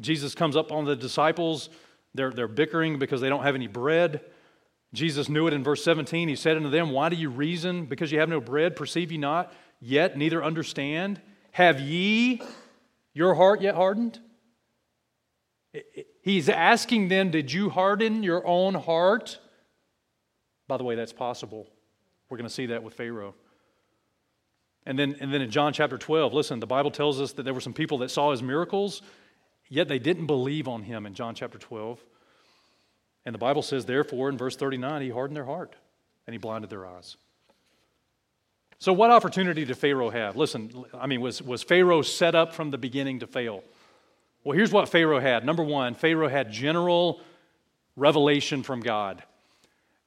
Jesus 0.00 0.34
comes 0.34 0.56
up 0.56 0.70
on 0.70 0.84
the 0.84 0.94
disciples. 0.94 1.70
They're, 2.14 2.30
they're 2.30 2.48
bickering 2.48 2.98
because 2.98 3.20
they 3.20 3.28
don't 3.28 3.42
have 3.42 3.54
any 3.54 3.68
bread. 3.68 4.20
Jesus 4.92 5.28
knew 5.28 5.46
it 5.46 5.54
in 5.54 5.64
verse 5.64 5.82
17. 5.82 6.28
He 6.28 6.36
said 6.36 6.56
unto 6.56 6.70
them, 6.70 6.90
Why 6.90 7.08
do 7.08 7.16
you 7.16 7.30
reason? 7.30 7.86
Because 7.86 8.12
you 8.12 8.20
have 8.20 8.28
no 8.28 8.40
bread, 8.40 8.76
perceive 8.76 9.12
ye 9.12 9.18
not, 9.18 9.52
yet 9.80 10.16
neither 10.16 10.44
understand? 10.44 11.20
Have 11.52 11.80
ye 11.80 12.42
your 13.14 13.34
heart 13.34 13.62
yet 13.62 13.74
hardened? 13.74 14.18
He's 16.22 16.48
asking 16.48 17.08
them, 17.08 17.30
Did 17.30 17.52
you 17.52 17.70
harden 17.70 18.22
your 18.22 18.46
own 18.46 18.74
heart? 18.74 19.38
By 20.68 20.76
the 20.76 20.84
way, 20.84 20.94
that's 20.94 21.12
possible. 21.12 21.66
We're 22.28 22.36
going 22.38 22.48
to 22.48 22.54
see 22.54 22.66
that 22.66 22.82
with 22.82 22.94
Pharaoh. 22.94 23.34
And 24.84 24.98
then, 24.98 25.16
and 25.20 25.32
then 25.32 25.42
in 25.42 25.50
John 25.50 25.72
chapter 25.72 25.98
12, 25.98 26.32
listen, 26.32 26.60
the 26.60 26.66
Bible 26.66 26.90
tells 26.90 27.20
us 27.20 27.32
that 27.32 27.42
there 27.42 27.54
were 27.54 27.60
some 27.60 27.72
people 27.72 27.98
that 27.98 28.10
saw 28.10 28.30
his 28.30 28.42
miracles, 28.42 29.02
yet 29.68 29.88
they 29.88 29.98
didn't 29.98 30.26
believe 30.26 30.68
on 30.68 30.82
him 30.82 31.06
in 31.06 31.14
John 31.14 31.34
chapter 31.34 31.58
12. 31.58 32.02
And 33.24 33.34
the 33.34 33.38
Bible 33.38 33.62
says, 33.62 33.84
therefore, 33.84 34.28
in 34.28 34.38
verse 34.38 34.54
39, 34.54 35.02
he 35.02 35.10
hardened 35.10 35.36
their 35.36 35.44
heart 35.44 35.74
and 36.26 36.34
he 36.34 36.38
blinded 36.38 36.70
their 36.70 36.86
eyes. 36.86 37.16
So, 38.78 38.92
what 38.92 39.10
opportunity 39.10 39.64
did 39.64 39.76
Pharaoh 39.76 40.10
have? 40.10 40.36
Listen, 40.36 40.84
I 40.94 41.06
mean, 41.06 41.20
was, 41.20 41.40
was 41.40 41.62
Pharaoh 41.62 42.02
set 42.02 42.34
up 42.34 42.52
from 42.52 42.70
the 42.70 42.78
beginning 42.78 43.20
to 43.20 43.26
fail? 43.26 43.64
Well, 44.44 44.56
here's 44.56 44.70
what 44.70 44.88
Pharaoh 44.88 45.18
had. 45.18 45.44
Number 45.44 45.62
one, 45.62 45.94
Pharaoh 45.94 46.28
had 46.28 46.52
general 46.52 47.20
revelation 47.96 48.62
from 48.62 48.80
God. 48.80 49.22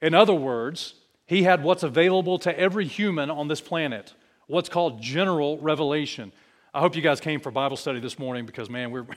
In 0.02 0.14
other 0.14 0.34
words, 0.34 0.94
he 1.26 1.42
had 1.42 1.62
what's 1.62 1.82
available 1.82 2.38
to 2.40 2.58
every 2.58 2.86
human 2.86 3.30
on 3.30 3.48
this 3.48 3.60
planet, 3.60 4.14
what's 4.46 4.68
called 4.68 5.00
general 5.00 5.58
revelation. 5.58 6.32
I 6.72 6.80
hope 6.80 6.96
you 6.96 7.02
guys 7.02 7.20
came 7.20 7.40
for 7.40 7.50
Bible 7.50 7.76
study 7.76 8.00
this 8.00 8.18
morning 8.18 8.46
because, 8.46 8.70
man, 8.70 8.90
we're. 8.90 9.06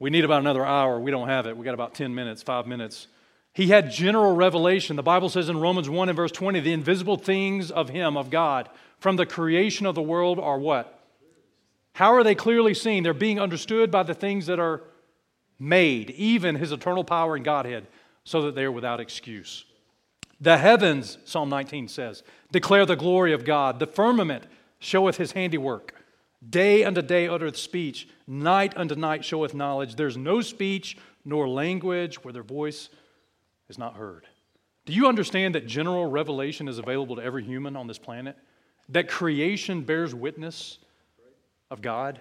We 0.00 0.08
need 0.08 0.24
about 0.24 0.40
another 0.40 0.64
hour. 0.64 0.98
We 0.98 1.10
don't 1.10 1.28
have 1.28 1.46
it. 1.46 1.56
We 1.56 1.64
got 1.64 1.74
about 1.74 1.94
10 1.94 2.14
minutes, 2.14 2.42
five 2.42 2.66
minutes. 2.66 3.06
He 3.52 3.66
had 3.66 3.90
general 3.90 4.34
revelation. 4.34 4.96
The 4.96 5.02
Bible 5.02 5.28
says 5.28 5.50
in 5.50 5.60
Romans 5.60 5.90
1 5.90 6.08
and 6.08 6.16
verse 6.16 6.32
20, 6.32 6.60
the 6.60 6.72
invisible 6.72 7.18
things 7.18 7.70
of 7.70 7.90
Him, 7.90 8.16
of 8.16 8.30
God, 8.30 8.70
from 8.98 9.16
the 9.16 9.26
creation 9.26 9.84
of 9.84 9.94
the 9.94 10.02
world 10.02 10.40
are 10.40 10.58
what? 10.58 11.04
How 11.92 12.14
are 12.14 12.24
they 12.24 12.34
clearly 12.34 12.72
seen? 12.72 13.02
They're 13.02 13.12
being 13.12 13.38
understood 13.38 13.90
by 13.90 14.02
the 14.02 14.14
things 14.14 14.46
that 14.46 14.58
are 14.58 14.80
made, 15.58 16.10
even 16.10 16.54
His 16.54 16.72
eternal 16.72 17.04
power 17.04 17.36
and 17.36 17.44
Godhead, 17.44 17.86
so 18.30 18.42
that 18.42 18.54
they 18.54 18.62
are 18.62 18.70
without 18.70 19.00
excuse. 19.00 19.64
The 20.40 20.56
heavens, 20.56 21.18
Psalm 21.24 21.48
19 21.48 21.88
says, 21.88 22.22
declare 22.52 22.86
the 22.86 22.94
glory 22.94 23.32
of 23.32 23.44
God. 23.44 23.80
The 23.80 23.88
firmament 23.88 24.44
showeth 24.78 25.16
His 25.16 25.32
handiwork. 25.32 25.96
Day 26.48 26.84
unto 26.84 27.02
day 27.02 27.26
uttereth 27.26 27.56
speech, 27.56 28.08
night 28.28 28.76
unto 28.76 28.94
night 28.94 29.24
showeth 29.24 29.52
knowledge. 29.52 29.96
There's 29.96 30.16
no 30.16 30.42
speech 30.42 30.96
nor 31.24 31.48
language 31.48 32.22
where 32.22 32.32
their 32.32 32.44
voice 32.44 32.88
is 33.68 33.78
not 33.78 33.96
heard. 33.96 34.28
Do 34.86 34.92
you 34.92 35.08
understand 35.08 35.56
that 35.56 35.66
general 35.66 36.06
revelation 36.06 36.68
is 36.68 36.78
available 36.78 37.16
to 37.16 37.22
every 37.22 37.42
human 37.42 37.74
on 37.74 37.88
this 37.88 37.98
planet? 37.98 38.36
That 38.90 39.08
creation 39.08 39.82
bears 39.82 40.14
witness 40.14 40.78
of 41.68 41.82
God? 41.82 42.20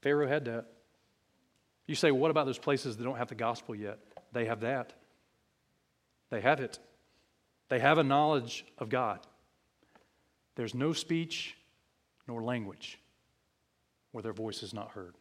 Pharaoh 0.00 0.26
had 0.26 0.46
that. 0.46 0.64
You 1.86 1.94
say, 1.94 2.10
what 2.10 2.30
about 2.30 2.46
those 2.46 2.58
places 2.58 2.96
that 2.96 3.04
don't 3.04 3.18
have 3.18 3.28
the 3.28 3.34
gospel 3.34 3.74
yet? 3.74 3.98
They 4.32 4.44
have 4.46 4.60
that. 4.60 4.92
They 6.30 6.40
have 6.40 6.60
it. 6.60 6.78
They 7.68 7.78
have 7.78 7.98
a 7.98 8.04
knowledge 8.04 8.64
of 8.78 8.88
God. 8.88 9.20
There's 10.54 10.74
no 10.74 10.92
speech 10.92 11.56
nor 12.26 12.42
language 12.42 12.98
where 14.12 14.22
their 14.22 14.32
voice 14.32 14.62
is 14.62 14.74
not 14.74 14.90
heard. 14.90 15.14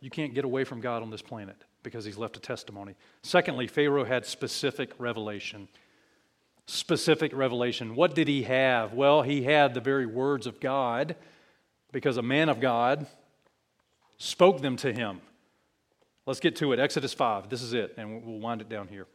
You 0.00 0.10
can't 0.10 0.34
get 0.34 0.44
away 0.44 0.64
from 0.64 0.80
God 0.80 1.02
on 1.02 1.10
this 1.10 1.22
planet 1.22 1.56
because 1.82 2.04
he's 2.04 2.18
left 2.18 2.36
a 2.36 2.40
testimony. 2.40 2.94
Secondly, 3.22 3.66
Pharaoh 3.66 4.04
had 4.04 4.26
specific 4.26 4.92
revelation. 4.98 5.68
Specific 6.66 7.32
revelation. 7.34 7.94
What 7.94 8.14
did 8.14 8.28
he 8.28 8.42
have? 8.42 8.92
Well, 8.92 9.22
he 9.22 9.44
had 9.44 9.72
the 9.72 9.80
very 9.80 10.06
words 10.06 10.46
of 10.46 10.60
God 10.60 11.16
because 11.92 12.16
a 12.16 12.22
man 12.22 12.48
of 12.48 12.60
God 12.60 13.06
spoke 14.18 14.60
them 14.60 14.76
to 14.78 14.92
him. 14.92 15.20
Let's 16.26 16.40
get 16.40 16.56
to 16.56 16.72
it. 16.72 16.80
Exodus 16.80 17.14
5. 17.14 17.48
This 17.48 17.62
is 17.62 17.72
it, 17.72 17.94
and 17.96 18.24
we'll 18.24 18.40
wind 18.40 18.60
it 18.60 18.68
down 18.68 18.88
here. 18.88 19.06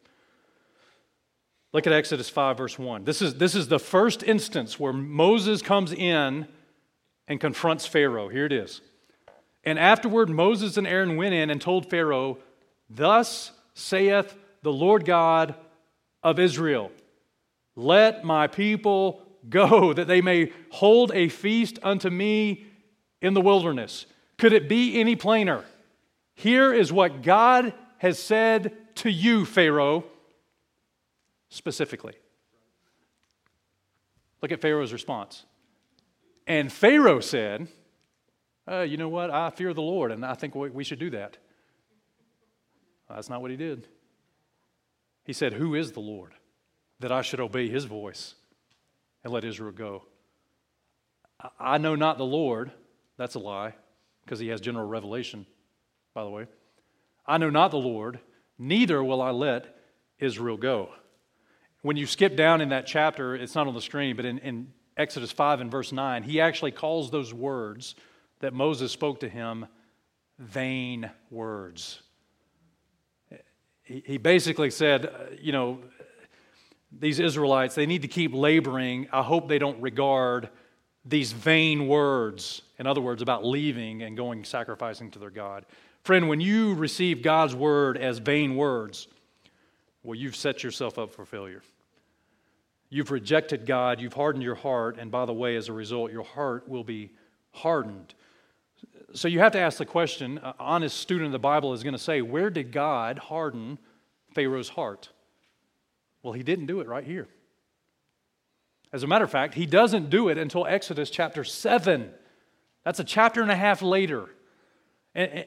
Look 1.73 1.85
at 1.85 1.93
Exodus 1.93 2.29
5, 2.29 2.57
verse 2.57 2.79
1. 2.79 3.03
This 3.03 3.21
is, 3.21 3.35
this 3.35 3.53
is 3.53 3.67
the 3.67 3.79
first 3.79 4.23
instance 4.23 4.79
where 4.79 4.93
Moses 4.93 5.61
comes 5.61 5.93
in 5.93 6.47
and 7.27 7.39
confronts 7.39 7.85
Pharaoh. 7.85 8.29
Here 8.29 8.45
it 8.45 8.51
is. 8.51 8.81
And 9.63 9.77
afterward, 9.77 10.29
Moses 10.29 10.77
and 10.77 10.87
Aaron 10.87 11.17
went 11.17 11.33
in 11.33 11.49
and 11.49 11.61
told 11.61 11.89
Pharaoh, 11.89 12.39
Thus 12.89 13.51
saith 13.73 14.35
the 14.63 14.73
Lord 14.73 15.05
God 15.05 15.55
of 16.23 16.39
Israel, 16.39 16.91
Let 17.75 18.23
my 18.23 18.47
people 18.47 19.21
go, 19.49 19.93
that 19.93 20.07
they 20.07 20.21
may 20.21 20.51
hold 20.71 21.11
a 21.13 21.29
feast 21.29 21.79
unto 21.83 22.09
me 22.09 22.65
in 23.21 23.33
the 23.33 23.41
wilderness. 23.41 24.05
Could 24.37 24.53
it 24.53 24.67
be 24.67 24.99
any 24.99 25.15
plainer? 25.15 25.63
Here 26.41 26.73
is 26.73 26.91
what 26.91 27.21
God 27.21 27.71
has 27.99 28.17
said 28.17 28.75
to 28.95 29.11
you, 29.11 29.45
Pharaoh 29.45 30.05
specifically. 31.49 32.15
Look 34.41 34.51
at 34.51 34.59
Pharaoh's 34.59 34.91
response. 34.91 35.45
And 36.47 36.73
Pharaoh 36.73 37.19
said, 37.19 37.67
uh, 38.67 38.79
You 38.79 38.97
know 38.97 39.07
what? 39.07 39.29
I 39.29 39.51
fear 39.51 39.71
the 39.71 39.83
Lord, 39.83 40.11
and 40.11 40.25
I 40.25 40.33
think 40.33 40.55
we 40.55 40.83
should 40.83 40.97
do 40.97 41.11
that. 41.11 41.37
That's 43.07 43.29
not 43.29 43.43
what 43.43 43.51
he 43.51 43.57
did. 43.57 43.87
He 45.23 45.33
said, 45.33 45.53
Who 45.53 45.75
is 45.75 45.91
the 45.91 45.99
Lord 45.99 46.33
that 47.01 47.11
I 47.11 47.21
should 47.21 47.39
obey 47.39 47.69
his 47.69 47.85
voice 47.85 48.33
and 49.23 49.31
let 49.31 49.43
Israel 49.43 49.73
go? 49.73 50.05
I 51.59 51.77
know 51.77 51.93
not 51.93 52.17
the 52.17 52.25
Lord. 52.25 52.71
That's 53.17 53.35
a 53.35 53.39
lie, 53.39 53.75
because 54.25 54.39
he 54.39 54.47
has 54.47 54.59
general 54.59 54.87
revelation, 54.87 55.45
by 56.13 56.23
the 56.23 56.29
way. 56.29 56.47
I 57.25 57.37
know 57.37 57.49
not 57.49 57.71
the 57.71 57.77
Lord, 57.77 58.19
neither 58.57 59.03
will 59.03 59.21
I 59.21 59.31
let 59.31 59.75
Israel 60.19 60.57
go. 60.57 60.89
When 61.81 61.97
you 61.97 62.05
skip 62.05 62.35
down 62.35 62.61
in 62.61 62.69
that 62.69 62.85
chapter, 62.85 63.35
it's 63.35 63.55
not 63.55 63.67
on 63.67 63.73
the 63.73 63.81
screen, 63.81 64.15
but 64.15 64.25
in, 64.25 64.37
in 64.39 64.67
Exodus 64.97 65.31
5 65.31 65.61
and 65.61 65.71
verse 65.71 65.91
9, 65.91 66.23
he 66.23 66.39
actually 66.39 66.71
calls 66.71 67.09
those 67.09 67.33
words 67.33 67.95
that 68.39 68.53
Moses 68.53 68.91
spoke 68.91 69.19
to 69.21 69.29
him 69.29 69.65
vain 70.37 71.09
words. 71.29 72.01
He, 73.83 74.03
he 74.05 74.17
basically 74.17 74.69
said, 74.69 75.05
uh, 75.05 75.09
you 75.39 75.51
know, 75.51 75.79
these 76.91 77.19
Israelites, 77.19 77.73
they 77.73 77.85
need 77.85 78.01
to 78.01 78.07
keep 78.07 78.33
laboring. 78.33 79.07
I 79.11 79.23
hope 79.23 79.47
they 79.47 79.59
don't 79.59 79.81
regard 79.81 80.49
these 81.05 81.31
vain 81.31 81.87
words, 81.87 82.61
in 82.77 82.85
other 82.85 83.01
words, 83.01 83.21
about 83.21 83.45
leaving 83.45 84.03
and 84.03 84.15
going 84.15 84.43
sacrificing 84.43 85.09
to 85.11 85.19
their 85.19 85.29
God. 85.29 85.65
Friend, 86.03 86.27
when 86.27 86.39
you 86.41 86.73
receive 86.73 87.21
God's 87.21 87.55
word 87.55 87.97
as 87.97 88.17
vain 88.17 88.55
words, 88.55 89.07
well, 90.03 90.15
you've 90.15 90.35
set 90.35 90.63
yourself 90.63 90.97
up 90.97 91.11
for 91.11 91.25
failure. 91.25 91.61
You've 92.89 93.11
rejected 93.11 93.65
God, 93.65 94.01
you've 94.01 94.13
hardened 94.13 94.43
your 94.43 94.55
heart, 94.55 94.97
and 94.97 95.11
by 95.11 95.25
the 95.25 95.33
way, 95.33 95.55
as 95.55 95.69
a 95.69 95.73
result, 95.73 96.11
your 96.11 96.23
heart 96.23 96.67
will 96.67 96.83
be 96.83 97.11
hardened. 97.51 98.13
So 99.13 99.27
you 99.27 99.39
have 99.39 99.51
to 99.53 99.59
ask 99.59 99.77
the 99.77 99.85
question 99.85 100.39
an 100.39 100.53
honest 100.59 100.97
student 100.97 101.27
of 101.27 101.31
the 101.31 101.39
Bible 101.39 101.73
is 101.73 101.83
going 101.83 101.93
to 101.93 101.99
say, 101.99 102.21
where 102.21 102.49
did 102.49 102.71
God 102.71 103.19
harden 103.19 103.77
Pharaoh's 104.33 104.69
heart? 104.69 105.09
Well, 106.23 106.33
he 106.33 106.43
didn't 106.43 106.65
do 106.65 106.81
it 106.81 106.87
right 106.87 107.03
here. 107.03 107.27
As 108.91 109.03
a 109.03 109.07
matter 109.07 109.23
of 109.23 109.31
fact, 109.31 109.53
he 109.53 109.65
doesn't 109.65 110.09
do 110.09 110.29
it 110.29 110.37
until 110.37 110.65
Exodus 110.65 111.09
chapter 111.09 111.43
7. 111.43 112.11
That's 112.83 112.99
a 112.99 113.03
chapter 113.03 113.41
and 113.41 113.51
a 113.51 113.55
half 113.55 113.81
later. 113.81 114.29
And, 115.15 115.45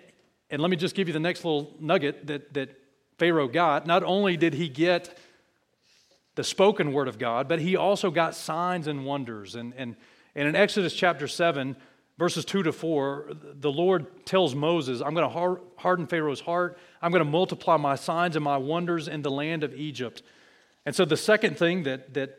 and 0.55 0.63
let 0.63 0.71
me 0.71 0.77
just 0.77 0.95
give 0.95 1.09
you 1.09 1.13
the 1.13 1.19
next 1.19 1.45
little 1.45 1.75
nugget 1.81 2.29
that, 2.29 2.55
that 2.55 2.79
Pharaoh 3.19 3.49
got. 3.49 3.89
Not 3.89 4.05
only 4.05 4.37
did 4.37 4.55
he 4.55 4.69
get 4.69 5.19
the 6.37 6.45
spoken 6.45 6.93
word 6.93 7.09
of 7.09 7.19
God, 7.19 7.49
but 7.49 7.59
he 7.59 7.75
also 7.75 8.09
got 8.13 8.37
signs 8.37 8.87
and 8.87 9.05
wonders. 9.05 9.57
And, 9.57 9.75
and, 9.77 9.97
and 10.37 10.47
in 10.47 10.55
Exodus 10.55 10.95
chapter 10.95 11.27
7, 11.27 11.75
verses 12.19 12.45
2 12.45 12.63
to 12.63 12.73
4, 12.73 13.33
the 13.55 13.73
Lord 13.73 14.25
tells 14.27 14.55
Moses, 14.55 15.03
I'm 15.05 15.13
going 15.13 15.29
to 15.29 15.61
harden 15.77 16.07
Pharaoh's 16.07 16.41
heart. 16.41 16.79
I'm 17.03 17.11
going 17.11 17.25
to 17.25 17.29
multiply 17.29 17.77
my 17.77 17.97
signs 17.97 18.37
and 18.37 18.45
my 18.45 18.57
wonders 18.57 19.09
in 19.09 19.23
the 19.23 19.33
land 19.33 19.65
of 19.65 19.75
Egypt. 19.75 20.23
And 20.87 20.95
so 20.95 21.05
the 21.05 21.17
second 21.17 21.59
thing 21.59 21.83
that, 21.83 22.15
that, 22.15 22.39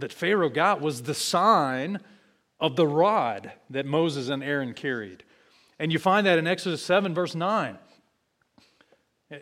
that 0.00 0.12
Pharaoh 0.12 0.50
got 0.50 0.80
was 0.80 1.04
the 1.04 1.14
sign 1.14 2.00
of 2.58 2.74
the 2.74 2.88
rod 2.88 3.52
that 3.70 3.86
Moses 3.86 4.30
and 4.30 4.42
Aaron 4.42 4.74
carried. 4.74 5.22
And 5.80 5.90
you 5.90 5.98
find 5.98 6.26
that 6.26 6.38
in 6.38 6.46
Exodus 6.46 6.82
7, 6.82 7.14
verse 7.14 7.34
9. 7.34 7.78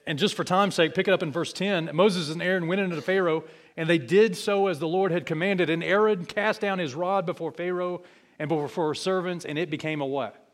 And 0.07 0.19
just 0.21 0.37
for 0.37 0.45
time's 0.45 0.77
sake, 0.77 0.95
pick 0.95 1.09
it 1.09 1.11
up 1.13 1.25
in 1.25 1.33
verse 1.33 1.53
10. 1.53 1.91
Moses 1.93 2.31
and 2.31 2.41
Aaron 2.41 2.69
went 2.69 2.81
into 2.81 3.03
Pharaoh, 3.03 3.43
and 3.77 3.91
they 3.91 3.99
did 3.99 4.37
so 4.37 4.69
as 4.69 4.79
the 4.79 4.87
Lord 4.87 5.11
had 5.11 5.27
commanded. 5.27 5.69
And 5.69 5.83
Aaron 5.83 6.25
cast 6.25 6.61
down 6.61 6.79
his 6.79 6.95
rod 6.95 7.27
before 7.27 7.51
Pharaoh 7.51 8.03
and 8.39 8.49
before 8.49 8.95
his 8.95 9.03
servants, 9.03 9.45
and 9.45 9.59
it 9.59 9.69
became 9.69 10.01
a 10.01 10.07
what? 10.07 10.47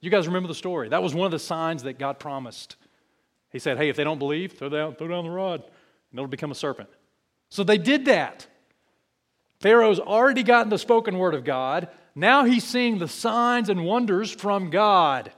You 0.00 0.10
guys 0.10 0.26
remember 0.26 0.48
the 0.48 0.54
story. 0.54 0.90
That 0.90 1.02
was 1.02 1.14
one 1.14 1.24
of 1.24 1.32
the 1.32 1.38
signs 1.38 1.84
that 1.84 1.98
God 1.98 2.18
promised. 2.18 2.76
He 3.50 3.58
said, 3.58 3.78
Hey, 3.78 3.88
if 3.88 3.96
they 3.96 4.04
don't 4.04 4.18
believe, 4.18 4.52
throw 4.52 4.68
down, 4.68 4.96
throw 4.96 5.08
down 5.08 5.24
the 5.24 5.30
rod, 5.30 5.62
and 5.62 6.18
it'll 6.18 6.26
become 6.26 6.50
a 6.50 6.54
serpent. 6.54 6.90
So 7.48 7.64
they 7.64 7.78
did 7.78 8.04
that. 8.04 8.46
Pharaoh's 9.60 10.00
already 10.00 10.42
gotten 10.42 10.68
the 10.68 10.78
spoken 10.78 11.16
word 11.16 11.34
of 11.34 11.44
God. 11.44 11.88
Now 12.14 12.44
he's 12.44 12.64
seeing 12.64 12.98
the 12.98 13.08
signs 13.08 13.68
and 13.68 13.84
wonders 13.84 14.30
from 14.30 14.70
God. 14.70 15.32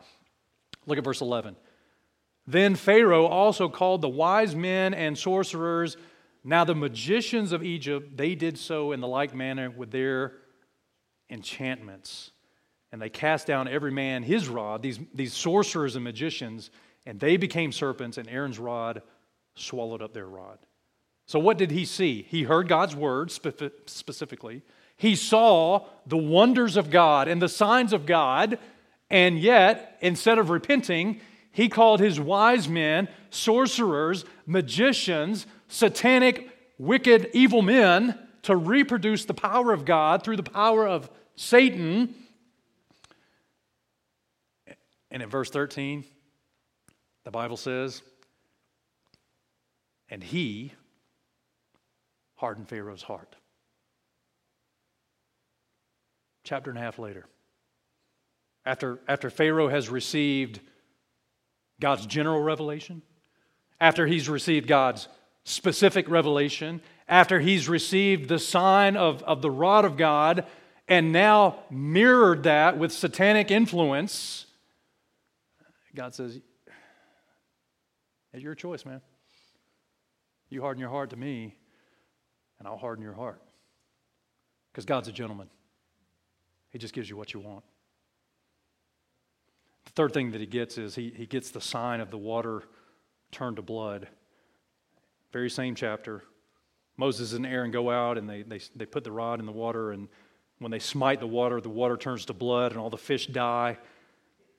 Look 0.86 0.98
at 0.98 1.04
verse 1.04 1.20
11. 1.20 1.56
Then 2.46 2.74
Pharaoh 2.74 3.26
also 3.26 3.68
called 3.68 4.02
the 4.02 4.08
wise 4.08 4.54
men 4.54 4.92
and 4.92 5.16
sorcerers. 5.16 5.96
Now 6.42 6.64
the 6.64 6.74
magicians 6.74 7.52
of 7.52 7.62
Egypt, 7.62 8.16
they 8.16 8.34
did 8.34 8.58
so 8.58 8.92
in 8.92 9.00
the 9.00 9.08
like 9.08 9.34
manner 9.34 9.70
with 9.70 9.90
their 9.90 10.34
enchantments. 11.30 12.32
And 12.92 13.00
they 13.00 13.08
cast 13.08 13.46
down 13.46 13.66
every 13.66 13.90
man 13.90 14.22
his 14.22 14.48
rod, 14.48 14.82
these, 14.82 15.00
these 15.14 15.32
sorcerers 15.32 15.96
and 15.96 16.04
magicians, 16.04 16.70
and 17.06 17.18
they 17.18 17.36
became 17.36 17.72
serpents, 17.72 18.18
and 18.18 18.28
Aaron's 18.28 18.58
rod 18.58 19.02
swallowed 19.56 20.02
up 20.02 20.12
their 20.12 20.26
rod. 20.26 20.58
So, 21.26 21.38
what 21.38 21.58
did 21.58 21.70
he 21.70 21.84
see? 21.86 22.22
He 22.22 22.42
heard 22.42 22.68
God's 22.68 22.94
word 22.94 23.30
specifically. 23.30 24.62
He 24.96 25.16
saw 25.16 25.86
the 26.06 26.16
wonders 26.16 26.76
of 26.76 26.90
God 26.90 27.28
and 27.28 27.40
the 27.40 27.48
signs 27.48 27.92
of 27.92 28.06
God, 28.06 28.58
and 29.10 29.38
yet, 29.38 29.98
instead 30.00 30.38
of 30.38 30.50
repenting, 30.50 31.20
he 31.50 31.68
called 31.68 32.00
his 32.00 32.18
wise 32.18 32.68
men 32.68 33.08
sorcerers, 33.30 34.24
magicians, 34.46 35.46
satanic, 35.68 36.50
wicked, 36.78 37.30
evil 37.32 37.62
men 37.62 38.18
to 38.42 38.56
reproduce 38.56 39.24
the 39.24 39.34
power 39.34 39.72
of 39.72 39.84
God 39.84 40.22
through 40.22 40.36
the 40.36 40.42
power 40.42 40.86
of 40.86 41.10
Satan. 41.36 42.14
And 45.10 45.22
in 45.22 45.28
verse 45.28 45.50
13, 45.50 46.04
the 47.24 47.30
Bible 47.30 47.56
says, 47.56 48.02
and 50.10 50.22
he 50.22 50.72
hardened 52.36 52.68
Pharaoh's 52.68 53.02
heart. 53.02 53.36
Chapter 56.44 56.70
and 56.70 56.78
a 56.78 56.82
half 56.82 56.98
later. 56.98 57.26
After, 58.66 59.00
after 59.08 59.30
Pharaoh 59.30 59.68
has 59.68 59.88
received 59.88 60.60
God's 61.80 62.06
general 62.06 62.42
revelation, 62.42 63.02
after 63.80 64.06
he's 64.06 64.28
received 64.28 64.68
God's 64.68 65.08
specific 65.44 66.08
revelation, 66.08 66.80
after 67.08 67.40
he's 67.40 67.68
received 67.68 68.28
the 68.28 68.38
sign 68.38 68.96
of, 68.96 69.22
of 69.24 69.42
the 69.42 69.50
rod 69.50 69.84
of 69.84 69.96
God, 69.96 70.46
and 70.88 71.12
now 71.12 71.60
mirrored 71.70 72.44
that 72.44 72.78
with 72.78 72.92
satanic 72.92 73.50
influence, 73.50 74.46
God 75.94 76.14
says, 76.14 76.40
It's 78.32 78.42
your 78.42 78.54
choice, 78.54 78.84
man. 78.84 79.00
You 80.50 80.62
harden 80.62 80.80
your 80.80 80.90
heart 80.90 81.10
to 81.10 81.16
me, 81.16 81.56
and 82.58 82.68
I'll 82.68 82.76
harden 82.76 83.02
your 83.02 83.14
heart. 83.14 83.40
Because 84.72 84.84
God's 84.84 85.08
a 85.08 85.12
gentleman, 85.12 85.48
He 86.74 86.78
just 86.80 86.92
gives 86.92 87.08
you 87.08 87.16
what 87.16 87.32
you 87.32 87.38
want. 87.38 87.62
The 89.84 89.92
third 89.92 90.12
thing 90.12 90.32
that 90.32 90.40
he 90.40 90.46
gets 90.46 90.76
is 90.76 90.96
he, 90.96 91.14
he 91.16 91.24
gets 91.24 91.50
the 91.50 91.60
sign 91.60 92.00
of 92.00 92.10
the 92.10 92.18
water 92.18 92.64
turned 93.30 93.56
to 93.56 93.62
blood. 93.62 94.08
Very 95.32 95.48
same 95.48 95.76
chapter. 95.76 96.24
Moses 96.96 97.32
and 97.32 97.46
Aaron 97.46 97.70
go 97.70 97.92
out 97.92 98.18
and 98.18 98.28
they, 98.28 98.42
they, 98.42 98.60
they 98.74 98.86
put 98.86 99.04
the 99.04 99.12
rod 99.12 99.38
in 99.38 99.46
the 99.46 99.52
water, 99.52 99.92
and 99.92 100.08
when 100.58 100.72
they 100.72 100.80
smite 100.80 101.20
the 101.20 101.28
water, 101.28 101.60
the 101.60 101.68
water 101.68 101.96
turns 101.96 102.24
to 102.24 102.32
blood 102.32 102.72
and 102.72 102.80
all 102.80 102.90
the 102.90 102.98
fish 102.98 103.28
die. 103.28 103.78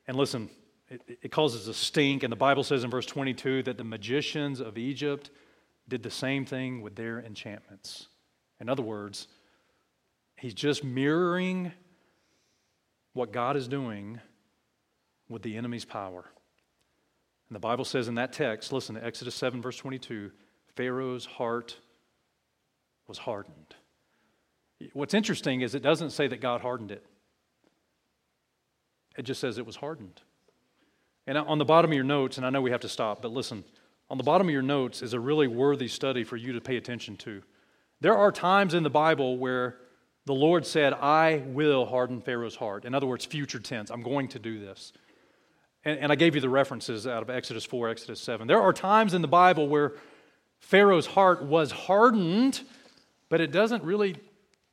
And 0.07 0.15
listen, 0.15 0.49
it, 0.87 1.19
it 1.21 1.31
causes 1.33 1.67
a 1.67 1.73
stink. 1.73 2.23
And 2.23 2.31
the 2.31 2.37
Bible 2.37 2.63
says 2.63 2.85
in 2.85 2.89
verse 2.89 3.05
22 3.05 3.63
that 3.63 3.77
the 3.77 3.83
magicians 3.83 4.61
of 4.61 4.77
Egypt 4.77 5.31
did 5.89 6.01
the 6.01 6.09
same 6.09 6.45
thing 6.45 6.81
with 6.81 6.95
their 6.95 7.19
enchantments. 7.19 8.07
In 8.61 8.69
other 8.69 8.83
words, 8.83 9.27
he's 10.37 10.53
just 10.53 10.81
mirroring 10.81 11.73
what 13.15 13.31
God 13.31 13.55
is 13.55 13.67
doing 13.67 14.19
with 15.29 15.41
the 15.41 15.55
enemy's 15.55 15.85
power. 15.85 16.25
And 17.49 17.55
the 17.55 17.59
Bible 17.59 17.85
says 17.85 18.07
in 18.07 18.15
that 18.15 18.33
text, 18.33 18.73
listen 18.73 18.95
to 18.95 19.03
Exodus 19.03 19.33
7, 19.33 19.61
verse 19.61 19.77
22 19.77 20.31
Pharaoh's 20.75 21.25
heart 21.25 21.77
was 23.07 23.17
hardened. 23.17 23.75
What's 24.91 25.13
interesting 25.13 25.61
is 25.61 25.73
it 25.73 25.81
doesn't 25.81 26.09
say 26.09 26.27
that 26.27 26.41
God 26.41 26.59
hardened 26.59 26.91
it, 26.91 27.05
it 29.17 29.23
just 29.23 29.39
says 29.39 29.57
it 29.57 29.65
was 29.65 29.77
hardened. 29.77 30.21
And 31.25 31.37
on 31.37 31.57
the 31.57 31.65
bottom 31.65 31.89
of 31.89 31.95
your 31.95 32.03
notes, 32.03 32.37
and 32.37 32.45
I 32.45 32.51
know 32.51 32.61
we 32.61 32.69
have 32.69 32.81
to 32.81 32.89
stop, 32.89 33.21
but 33.21 33.31
listen, 33.31 33.63
on 34.09 34.17
the 34.17 34.23
bottom 34.23 34.47
of 34.47 34.53
your 34.53 34.61
notes 34.61 35.01
is 35.01 35.13
a 35.13 35.19
really 35.19 35.47
worthy 35.47 35.87
study 35.87 36.23
for 36.23 36.37
you 36.37 36.53
to 36.53 36.61
pay 36.61 36.75
attention 36.75 37.15
to. 37.17 37.41
There 38.01 38.15
are 38.15 38.31
times 38.31 38.73
in 38.75 38.83
the 38.83 38.89
Bible 38.91 39.37
where 39.37 39.77
the 40.25 40.33
Lord 40.33 40.65
said, 40.65 40.93
I 40.93 41.43
will 41.45 41.85
harden 41.85 42.21
Pharaoh's 42.21 42.55
heart. 42.55 42.85
In 42.85 42.95
other 42.95 43.05
words, 43.05 43.25
future 43.25 43.59
tense, 43.59 43.91
I'm 43.91 44.01
going 44.01 44.27
to 44.29 44.39
do 44.39 44.59
this. 44.59 44.91
And, 45.83 45.99
and 45.99 46.11
I 46.11 46.15
gave 46.15 46.35
you 46.35 46.41
the 46.41 46.49
references 46.49 47.05
out 47.05 47.21
of 47.21 47.29
Exodus 47.29 47.63
4, 47.63 47.89
Exodus 47.89 48.19
7. 48.21 48.47
There 48.47 48.61
are 48.61 48.73
times 48.73 49.13
in 49.13 49.21
the 49.21 49.27
Bible 49.27 49.67
where 49.67 49.93
Pharaoh's 50.59 51.05
heart 51.05 51.43
was 51.43 51.71
hardened, 51.71 52.61
but 53.29 53.39
it 53.39 53.51
doesn't 53.51 53.83
really 53.83 54.15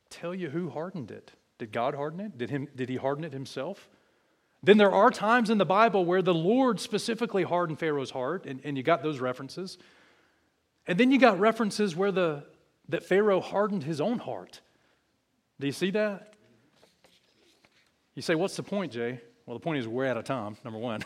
tell 0.09 0.33
you 0.33 0.49
who 0.49 0.69
hardened 0.69 1.11
it. 1.11 1.31
Did 1.59 1.71
God 1.71 1.93
harden 1.93 2.19
it? 2.19 2.37
Did, 2.37 2.49
him, 2.49 2.67
did 2.75 2.89
he 2.89 2.95
harden 2.95 3.23
it 3.23 3.31
himself? 3.31 3.87
Then 4.63 4.77
there 4.77 4.91
are 4.91 5.11
times 5.11 5.49
in 5.49 5.59
the 5.59 5.65
Bible 5.65 6.03
where 6.03 6.21
the 6.21 6.33
Lord 6.33 6.79
specifically 6.79 7.43
hardened 7.43 7.79
Pharaoh's 7.79 8.11
heart, 8.11 8.45
and, 8.47 8.59
and 8.63 8.75
you 8.75 8.81
got 8.81 9.03
those 9.03 9.19
references. 9.19 9.77
And 10.87 10.99
then 10.99 11.11
you 11.11 11.19
got 11.19 11.39
references 11.39 11.95
where 11.95 12.11
the, 12.11 12.43
that 12.89 13.03
Pharaoh 13.03 13.39
hardened 13.39 13.83
his 13.83 14.01
own 14.01 14.19
heart. 14.19 14.61
Do 15.63 15.67
you 15.67 15.71
see 15.71 15.91
that? 15.91 16.33
You 18.15 18.21
say, 18.21 18.35
What's 18.35 18.57
the 18.57 18.63
point, 18.63 18.91
Jay? 18.91 19.21
Well, 19.45 19.57
the 19.57 19.63
point 19.63 19.79
is, 19.79 19.87
we're 19.87 20.05
out 20.05 20.17
of 20.17 20.25
time, 20.25 20.57
number 20.65 20.77
one. 20.77 21.01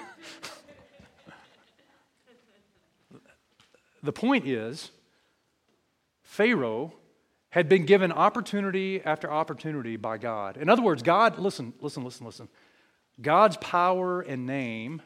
the 4.01 4.11
point 4.11 4.47
is, 4.47 4.89
Pharaoh 6.23 6.91
had 7.51 7.69
been 7.69 7.85
given 7.85 8.11
opportunity 8.11 8.99
after 8.99 9.31
opportunity 9.31 9.95
by 9.95 10.17
God. 10.17 10.57
In 10.57 10.69
other 10.69 10.81
words, 10.81 11.03
God, 11.03 11.37
listen, 11.37 11.73
listen, 11.79 12.03
listen, 12.03 12.25
listen. 12.25 12.49
God's 13.21 13.57
power 13.57 14.21
and 14.21 14.47
name 14.47 15.03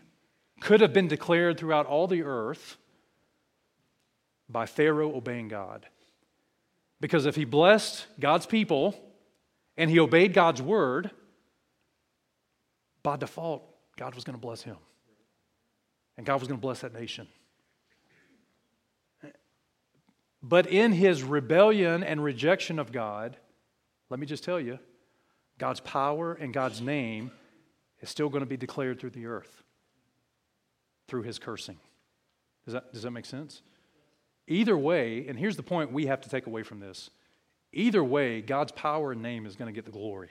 could 0.62 0.80
have 0.80 0.93
been 0.93 1.10
declared 1.10 1.58
throughout 1.58 1.88
all 1.88 2.08
the 2.08 2.24
earth 2.24 2.78
by 4.47 4.66
Pharaoh 4.66 5.14
obeying 5.14 5.49
God. 5.49 5.88
Because 7.02 7.26
if 7.26 7.36
he 7.36 7.43
blessed 7.43 8.06
God's 8.18 8.45
people 8.45 9.11
and 9.78 9.89
he 9.89 9.99
obeyed 9.99 10.34
God's 10.34 10.61
word, 10.61 11.11
by 13.03 13.17
default, 13.17 13.63
God 13.97 14.15
was 14.15 14.24
going 14.24 14.36
to 14.36 14.41
bless 14.41 14.61
him. 14.61 14.78
And 16.17 16.26
God 16.26 16.39
was 16.39 16.47
going 16.47 16.59
to 16.59 16.61
bless 16.61 16.82
that 16.82 16.93
nation. 16.93 17.28
But 20.43 20.67
in 20.67 20.91
his 20.91 21.24
rebellion 21.24 22.03
and 22.03 22.24
rejection 22.24 22.80
of 22.80 22.91
God, 22.91 23.38
let 24.09 24.19
me 24.19 24.26
just 24.26 24.43
tell 24.43 24.59
you, 24.59 24.80
God's 25.57 25.80
power 25.80 26.34
and 26.34 26.53
God's 26.53 26.82
name 26.82 27.32
is 28.01 28.09
still 28.09 28.30
going 28.30 28.41
to 28.41 28.47
be 28.47 28.57
declared 28.57 28.99
through 28.99 29.11
the 29.11 29.28
earth 29.28 29.61
through 31.07 31.24
his 31.24 31.38
cursing. 31.38 31.78
Does 32.65 32.74
that, 32.74 32.93
does 32.93 33.03
that 33.03 33.11
make 33.11 33.26
sense? 33.26 33.61
Either 34.47 34.78
way, 34.78 35.28
and 35.28 35.38
here's 35.38 35.57
the 35.57 35.63
point 35.63 35.91
we 35.91 36.05
have 36.07 36.22
to 36.22 36.30
take 36.30 36.47
away 36.47 36.63
from 36.63 36.80
this 36.80 37.09
either 37.74 38.03
way, 38.03 38.41
God's 38.41 38.72
power 38.72 39.11
and 39.11 39.22
name 39.22 39.45
is 39.45 39.55
going 39.55 39.67
to 39.67 39.76
get 39.76 39.86
the 39.86 39.91
glory. 39.91 40.30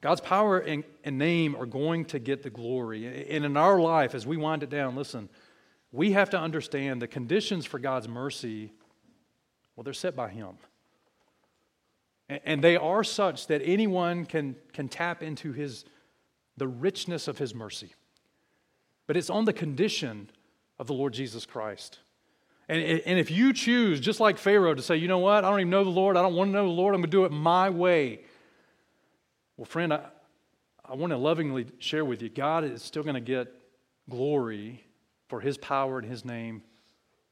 God's 0.00 0.20
power 0.20 0.58
and, 0.58 0.84
and 1.04 1.18
name 1.18 1.56
are 1.56 1.66
going 1.66 2.04
to 2.06 2.18
get 2.18 2.42
the 2.42 2.50
glory. 2.50 3.26
And 3.28 3.44
in 3.44 3.56
our 3.56 3.80
life, 3.80 4.14
as 4.14 4.26
we 4.26 4.36
wind 4.36 4.62
it 4.62 4.70
down, 4.70 4.94
listen, 4.94 5.28
we 5.90 6.12
have 6.12 6.30
to 6.30 6.38
understand 6.38 7.00
the 7.00 7.08
conditions 7.08 7.64
for 7.64 7.78
God's 7.78 8.08
mercy, 8.08 8.72
well, 9.74 9.84
they're 9.84 9.92
set 9.92 10.14
by 10.14 10.28
Him. 10.28 10.58
And 12.28 12.62
they 12.62 12.76
are 12.76 13.04
such 13.04 13.46
that 13.46 13.62
anyone 13.64 14.26
can, 14.26 14.56
can 14.72 14.88
tap 14.88 15.22
into 15.22 15.52
his, 15.52 15.84
the 16.56 16.66
richness 16.66 17.28
of 17.28 17.38
his 17.38 17.54
mercy. 17.54 17.94
But 19.06 19.16
it's 19.16 19.30
on 19.30 19.44
the 19.44 19.52
condition 19.52 20.30
of 20.78 20.88
the 20.88 20.92
Lord 20.92 21.12
Jesus 21.12 21.46
Christ. 21.46 22.00
And, 22.68 22.82
and 22.82 23.18
if 23.18 23.30
you 23.30 23.52
choose, 23.52 24.00
just 24.00 24.18
like 24.18 24.38
Pharaoh, 24.38 24.74
to 24.74 24.82
say, 24.82 24.96
you 24.96 25.06
know 25.06 25.18
what, 25.18 25.44
I 25.44 25.50
don't 25.50 25.60
even 25.60 25.70
know 25.70 25.84
the 25.84 25.90
Lord, 25.90 26.16
I 26.16 26.22
don't 26.22 26.34
want 26.34 26.48
to 26.48 26.52
know 26.52 26.64
the 26.64 26.72
Lord, 26.72 26.94
I'm 26.94 27.00
going 27.00 27.10
to 27.10 27.16
do 27.16 27.24
it 27.24 27.32
my 27.32 27.70
way. 27.70 28.22
Well, 29.56 29.66
friend, 29.66 29.92
I, 29.92 30.06
I 30.84 30.94
want 30.94 31.12
to 31.12 31.16
lovingly 31.16 31.66
share 31.78 32.04
with 32.04 32.22
you 32.22 32.28
God 32.28 32.64
is 32.64 32.82
still 32.82 33.04
going 33.04 33.14
to 33.14 33.20
get 33.20 33.52
glory 34.10 34.84
for 35.28 35.40
his 35.40 35.56
power 35.58 35.98
and 35.98 36.08
his 36.08 36.24
name 36.24 36.62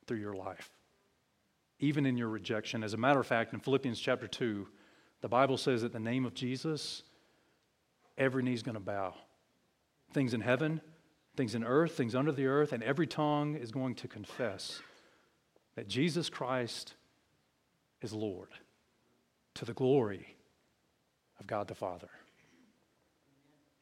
through 0.07 0.19
your 0.19 0.35
life, 0.35 0.71
even 1.81 2.07
in 2.07 2.17
your 2.17 2.29
rejection. 2.29 2.85
As 2.85 2.95
a 2.95 2.97
matter 2.97 3.19
of 3.19 3.27
fact, 3.27 3.53
in 3.53 3.61
Philippians 3.61 3.99
chapter 3.99 4.29
2, 4.29 4.69
the 5.21 5.29
Bible 5.29 5.57
says 5.57 5.83
that 5.83 5.93
the 5.93 6.01
name 6.01 6.27
of 6.27 6.35
Jesus, 6.35 7.03
every 8.17 8.43
knee's 8.43 8.63
going 8.63 8.75
to 8.75 8.81
bow. 8.81 9.15
Things 10.13 10.33
in 10.33 10.43
heaven, 10.43 10.81
things 11.37 11.57
in 11.57 11.65
earth, 11.65 11.97
things 11.97 12.15
under 12.15 12.31
the 12.31 12.47
earth, 12.47 12.73
and 12.73 12.85
every 12.85 13.07
tongue 13.07 13.57
is 13.57 13.73
going 13.73 13.97
to 13.97 14.07
confess 14.07 14.81
that 15.77 15.89
Jesus 15.89 16.29
Christ 16.29 16.95
is 18.01 18.13
Lord 18.13 18.49
to 19.55 19.65
the 19.65 19.73
glory 19.73 20.37
of 21.41 21.47
God 21.47 21.69
the 21.69 21.75
Father. 21.75 22.11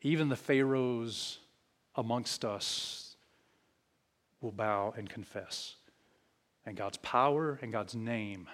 Even 0.01 0.28
the 0.28 0.36
Pharaohs 0.36 1.38
amongst 1.95 2.45
us 2.45 3.16
will 4.40 4.53
bow 4.53 4.93
and 4.97 5.09
confess, 5.09 5.76
and 6.66 6.76
God's 6.76 6.99
power 6.99 7.59
and 7.62 7.72
God's 7.72 7.95
name 7.95 8.49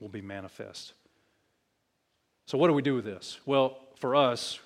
will 0.00 0.08
be 0.08 0.22
manifest. 0.22 0.94
So, 2.46 2.56
what 2.56 2.68
do 2.68 2.74
we 2.74 2.82
do 2.82 2.94
with 2.94 3.04
this? 3.04 3.40
Well, 3.44 3.78
for 3.96 4.16
us, 4.16 4.58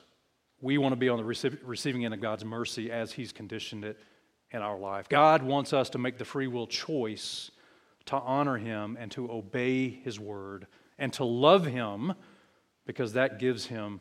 we 0.61 0.79
want 0.79 0.93
to 0.93 0.97
be 0.97 1.09
on 1.09 1.19
the 1.19 1.59
receiving 1.65 2.05
end 2.05 2.15
of 2.15 2.21
God's 2.21 2.45
mercy 2.45 2.93
as 2.93 3.13
He's 3.13 3.33
conditioned 3.33 3.85
it 3.85 3.99
in 4.53 4.63
our 4.63 4.79
life. 4.79 5.09
God 5.09 5.43
wants 5.43 5.73
us 5.73 5.91
to 5.91 5.99
make 5.99 6.19
the 6.19 6.25
free 6.25 6.47
will 6.47 6.67
choice 6.67 7.51
to 8.07 8.17
honor 8.17 8.57
Him 8.57 8.97
and 9.01 9.11
to 9.13 9.31
obey 9.31 9.89
His 9.89 10.19
word 10.19 10.67
and 10.99 11.13
to 11.15 11.25
love 11.25 11.65
Him 11.67 12.15
because 12.87 13.15
that 13.15 13.39
gives 13.39 13.67
Him 13.67 14.01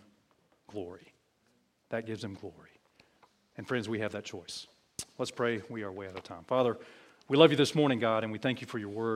glory. 0.68 1.14
That 1.90 2.06
gives 2.06 2.24
Him 2.24 2.36
glory. 2.36 2.56
And, 3.58 3.68
friends, 3.68 3.90
we 3.90 4.00
have 4.00 4.14
that 4.14 4.24
choice. 4.24 4.68
Let's 5.18 5.32
pray. 5.32 5.62
We 5.70 5.84
are 5.84 5.92
way 5.92 6.08
out 6.08 6.16
of 6.16 6.24
time. 6.24 6.44
Father, 6.48 6.78
we 7.28 7.38
love 7.38 7.52
you 7.52 7.58
this 7.58 7.76
morning, 7.76 8.00
God, 8.00 8.24
and 8.24 8.32
we 8.32 8.40
thank 8.40 8.62
you 8.62 8.68
for 8.68 8.80
your 8.80 8.90
word. 8.90 9.10